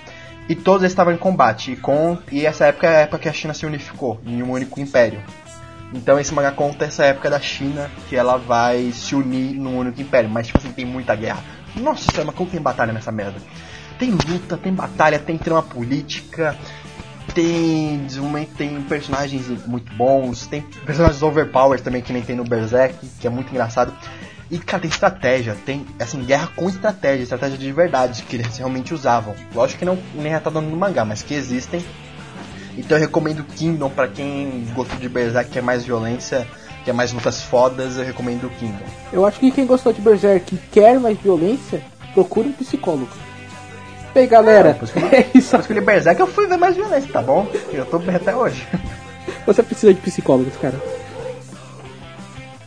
e 0.48 0.54
todos 0.54 0.84
estavam 0.84 1.12
em 1.12 1.16
combate. 1.16 1.72
E, 1.72 1.76
com, 1.76 2.18
e 2.30 2.46
essa 2.46 2.66
época 2.66 2.86
é 2.86 2.96
a 2.96 3.00
época 3.00 3.18
que 3.18 3.28
a 3.28 3.32
China 3.32 3.54
se 3.54 3.66
unificou 3.66 4.20
em 4.24 4.42
um 4.42 4.50
único 4.50 4.80
império. 4.80 5.22
Então 5.92 6.18
esse 6.18 6.34
mangá 6.34 6.50
conta 6.50 6.84
essa 6.84 7.04
época 7.04 7.30
da 7.30 7.40
China, 7.40 7.90
que 8.08 8.16
ela 8.16 8.36
vai 8.36 8.90
se 8.92 9.14
unir 9.14 9.54
num 9.54 9.78
único 9.78 10.00
império, 10.00 10.28
mas 10.28 10.46
tipo 10.46 10.58
assim, 10.58 10.72
tem 10.72 10.84
muita 10.84 11.14
guerra. 11.14 11.42
Nossa 11.76 12.24
mas 12.24 12.34
como 12.34 12.50
tem 12.50 12.60
batalha 12.60 12.92
nessa 12.92 13.12
merda? 13.12 13.40
Tem 13.98 14.10
luta, 14.10 14.56
tem 14.56 14.72
batalha, 14.72 15.18
tem 15.18 15.38
trama 15.38 15.62
política, 15.62 16.56
tem 17.34 18.06
tem 18.56 18.82
personagens 18.82 19.48
muito 19.66 19.92
bons, 19.94 20.46
tem 20.46 20.62
personagens 20.84 21.22
overpowered 21.22 21.82
também 21.82 22.02
que 22.02 22.12
nem 22.12 22.22
tem 22.22 22.36
no 22.36 22.44
Berserk, 22.44 23.06
que 23.20 23.26
é 23.26 23.30
muito 23.30 23.50
engraçado. 23.50 23.92
E 24.50 24.58
cara, 24.58 24.82
tem 24.82 24.90
estratégia, 24.90 25.56
tem 25.66 25.84
assim, 25.98 26.22
guerra 26.24 26.48
com 26.54 26.68
estratégia, 26.68 27.24
estratégia 27.24 27.58
de 27.58 27.72
verdade 27.72 28.22
que 28.22 28.36
eles 28.36 28.56
realmente 28.56 28.94
usavam. 28.94 29.34
Lógico 29.54 29.80
que 29.80 29.84
não 29.84 29.98
nem 30.14 30.34
é 30.34 30.40
dando 30.40 30.60
no 30.60 30.76
mangá, 30.76 31.04
mas 31.04 31.22
que 31.22 31.34
existem. 31.34 31.84
Então 32.76 32.96
eu 32.96 33.00
recomendo 33.00 33.42
Kingdom 33.42 33.90
para 33.90 34.06
quem 34.06 34.66
gostou 34.74 34.98
de 34.98 35.08
Berserk, 35.08 35.50
que 35.50 35.58
é 35.58 35.62
mais 35.62 35.84
violência, 35.84 36.46
que 36.84 36.90
é 36.90 36.92
mais 36.92 37.12
lutas 37.12 37.42
fodas, 37.42 37.96
eu 37.96 38.04
recomendo 38.04 38.48
Kingdom. 38.58 38.84
Eu 39.12 39.26
acho 39.26 39.40
que 39.40 39.50
quem 39.50 39.66
gostou 39.66 39.92
de 39.92 40.00
Berserk 40.00 40.54
e 40.54 40.58
quer 40.70 41.00
mais 41.00 41.18
violência, 41.18 41.82
procure 42.14 42.48
um 42.48 42.52
psicólogo. 42.52 43.10
Bem, 44.14 44.28
galera, 44.28 44.78
é, 44.94 45.16
é 45.16 45.30
isso. 45.34 45.56
Eu 45.56 45.60
escolhi 45.60 45.80
Berserk, 45.80 46.20
eu 46.20 46.26
fui 46.26 46.46
ver 46.46 46.56
mais 46.56 46.76
violência, 46.76 47.12
tá 47.12 47.20
bom? 47.20 47.48
Eu 47.72 47.84
tô 47.86 47.98
bem 47.98 48.14
até 48.14 48.36
hoje. 48.36 48.66
Você 49.44 49.62
precisa 49.62 49.92
de 49.92 50.00
psicólogos, 50.00 50.56
cara. 50.56 50.80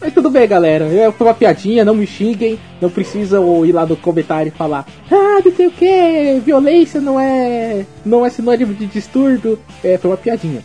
Mas 0.02 0.14
tudo 0.14 0.30
bem, 0.30 0.48
galera. 0.48 0.86
Foi 1.18 1.28
uma 1.28 1.34
piadinha, 1.34 1.84
não 1.84 1.94
me 1.94 2.08
xinguem. 2.08 2.60
Não 2.82 2.90
precisam 2.90 3.66
ir 3.66 3.72
lá 3.72 3.86
no 3.86 3.98
comentário 3.98 4.50
e 4.50 4.58
falar 4.58 4.86
Ah, 5.12 5.40
não 5.44 5.52
sei 5.54 5.68
o 5.68 5.72
que, 5.72 6.42
violência 6.46 7.02
não 7.02 7.20
é. 7.20 7.86
não 8.06 8.26
é 8.26 8.30
sinônimo 8.30 8.74
de 8.74 8.86
distúrbio. 8.86 9.60
É, 9.84 9.98
foi 9.98 10.12
uma 10.12 10.18
piadinha. 10.18 10.64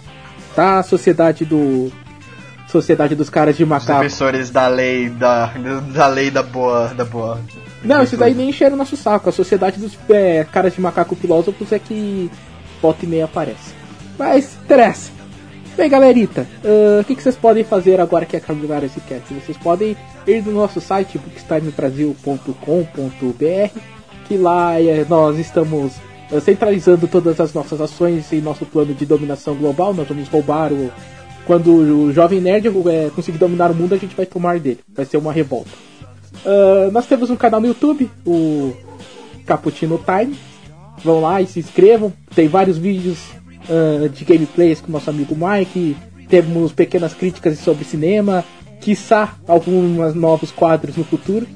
Tá? 0.54 0.78
A 0.78 0.82
sociedade 0.82 1.44
do. 1.44 1.90
Sociedade 2.68 3.14
dos 3.14 3.30
caras 3.30 3.56
de 3.56 3.64
macaco. 3.64 3.92
Os 3.92 3.98
defensores 3.98 4.50
da 4.50 4.68
lei 4.68 5.08
da. 5.08 5.52
da 5.92 6.06
lei 6.06 6.30
da 6.30 6.42
boa. 6.42 6.88
da 6.88 7.04
boa 7.04 7.40
não, 7.84 8.02
isso 8.02 8.16
daí 8.16 8.34
nem 8.34 8.48
encheram 8.48 8.76
nosso 8.76 8.96
saco. 8.96 9.28
A 9.28 9.32
sociedade 9.32 9.78
dos 9.78 9.96
é, 10.08 10.46
caras 10.50 10.72
de 10.72 10.80
macaco 10.80 11.14
filósofos 11.14 11.70
é 11.70 11.78
que 11.78 12.30
volta 12.80 13.04
e 13.04 13.08
meia 13.08 13.26
aparece. 13.26 13.74
Mas 14.18 14.56
interessa. 14.64 15.12
Bem, 15.76 15.90
galerita, 15.90 16.46
uh, 16.62 17.00
o 17.00 17.04
que, 17.04 17.16
que, 17.16 17.22
vocês 17.22 17.34
podem 17.34 17.64
fazer 17.64 18.00
agora 18.00 18.24
que 18.24 18.36
acabaram 18.36 18.86
esse 18.86 19.00
cast? 19.00 19.34
Vocês 19.34 19.56
podem 19.56 19.96
ir 20.24 20.42
no 20.42 20.52
nosso 20.52 20.80
site 20.80 21.18
bookstimebrasil.com.br 21.18 23.80
que 24.24 24.36
lá 24.36 24.80
é, 24.80 25.04
nós 25.08 25.36
estamos 25.36 25.94
uh, 26.30 26.40
centralizando 26.40 27.08
todas 27.08 27.40
as 27.40 27.52
nossas 27.52 27.80
ações 27.80 28.32
em 28.32 28.40
nosso 28.40 28.64
plano 28.64 28.94
de 28.94 29.04
dominação 29.04 29.56
global. 29.56 29.92
Nós 29.92 30.06
vamos 30.06 30.28
roubar 30.28 30.72
o. 30.72 30.92
Quando 31.44 31.74
o 31.74 32.12
Jovem 32.12 32.40
Nerd 32.40 32.68
é, 32.68 33.10
conseguir 33.14 33.36
dominar 33.36 33.70
o 33.70 33.74
mundo, 33.74 33.94
a 33.94 33.98
gente 33.98 34.16
vai 34.16 34.24
tomar 34.24 34.58
dele. 34.58 34.80
Vai 34.94 35.04
ser 35.04 35.16
uma 35.16 35.32
revolta. 35.32 35.70
Uh, 36.44 36.90
nós 36.92 37.06
temos 37.06 37.30
um 37.30 37.36
canal 37.36 37.60
no 37.60 37.66
YouTube, 37.66 38.10
o 38.24 38.72
Cappuccino 39.44 39.98
Time. 39.98 40.38
Vão 41.04 41.20
lá 41.20 41.42
e 41.42 41.46
se 41.46 41.58
inscrevam. 41.58 42.12
Tem 42.34 42.48
vários 42.48 42.78
vídeos 42.78 43.18
uh, 43.68 44.08
de 44.08 44.24
gameplays 44.24 44.80
com 44.80 44.92
nosso 44.92 45.10
amigo 45.10 45.36
Mike. 45.36 45.96
Temos 46.28 46.72
pequenas 46.72 47.14
críticas 47.14 47.58
sobre 47.58 47.84
cinema. 47.84 48.44
Quiçá 48.80 49.34
alguns 49.46 50.14
novos 50.14 50.50
quadros 50.50 50.96
no 50.96 51.04
futuro. 51.04 51.46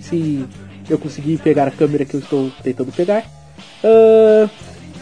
Se 0.00 0.44
eu 0.88 0.98
conseguir 0.98 1.38
pegar 1.38 1.68
a 1.68 1.70
câmera 1.70 2.04
que 2.04 2.14
eu 2.14 2.20
estou 2.20 2.50
tentando 2.62 2.92
pegar. 2.92 3.24
Uh, 3.82 4.50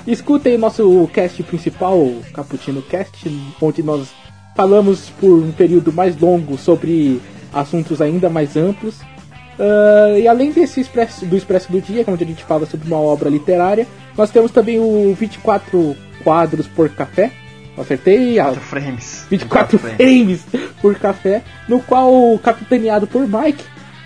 escutem 0.06 0.58
nosso 0.58 1.08
cast 1.12 1.42
principal, 1.42 1.98
Cappuccino 2.32 2.82
Cast, 2.82 3.28
onde 3.60 3.82
nós 3.82 4.08
falamos 4.54 5.10
por 5.20 5.30
um 5.30 5.52
período 5.52 5.92
mais 5.92 6.16
longo 6.16 6.58
sobre 6.58 7.20
assuntos 7.52 8.00
ainda 8.00 8.28
mais 8.28 8.56
amplos. 8.56 9.00
Uh, 9.58 10.18
e 10.18 10.28
além 10.28 10.52
desse 10.52 10.82
do 11.26 11.36
Expresso 11.36 11.72
do 11.72 11.80
Dia, 11.80 12.04
onde 12.06 12.22
a 12.22 12.26
gente 12.26 12.44
fala 12.44 12.66
sobre 12.66 12.86
uma 12.86 12.98
obra 12.98 13.28
literária, 13.28 13.86
nós 14.16 14.30
temos 14.30 14.50
também 14.50 14.78
o 14.78 15.14
24 15.14 15.96
quadros 16.22 16.66
por 16.66 16.88
café. 16.90 17.32
Acertei? 17.76 18.34
24 18.34 18.60
frames. 18.60 19.26
24 19.30 19.78
frames. 19.78 19.96
frames 19.96 20.46
por 20.80 20.94
café, 20.96 21.42
no 21.68 21.80
qual, 21.80 22.38
capitaneado 22.42 23.06
por 23.06 23.22
Mike, 23.22 23.62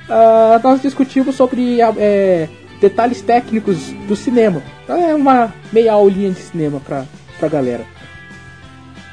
uh, 0.08 0.60
nós 0.62 0.82
discutimos 0.82 1.34
sobre 1.34 1.80
é, 1.80 2.48
detalhes 2.80 3.22
técnicos 3.22 3.78
do 4.06 4.14
cinema. 4.14 4.62
Então 4.84 4.96
é 4.96 5.14
uma 5.14 5.52
meia 5.72 5.92
aulinha 5.92 6.30
de 6.30 6.40
cinema 6.40 6.80
pra, 6.80 7.04
pra 7.38 7.48
galera. 7.48 7.84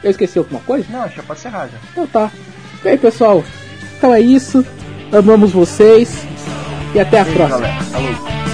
Eu 0.04 0.12
esqueci 0.12 0.38
alguma 0.38 0.62
coisa? 0.62 0.86
Não, 0.90 1.08
já 1.10 1.24
pode 1.24 1.40
ser 1.40 1.52
já. 1.52 1.70
Então 1.92 2.08
tá. 2.08 2.32
Bem, 2.84 2.98
pessoal, 2.98 3.44
então 3.98 4.14
é 4.14 4.22
isso. 4.22 4.66
Amamos 5.12 5.52
vocês 5.52 6.26
e 6.94 7.00
até 7.00 7.20
a 7.20 7.24
Beijo, 7.24 7.38
próxima. 7.38 8.49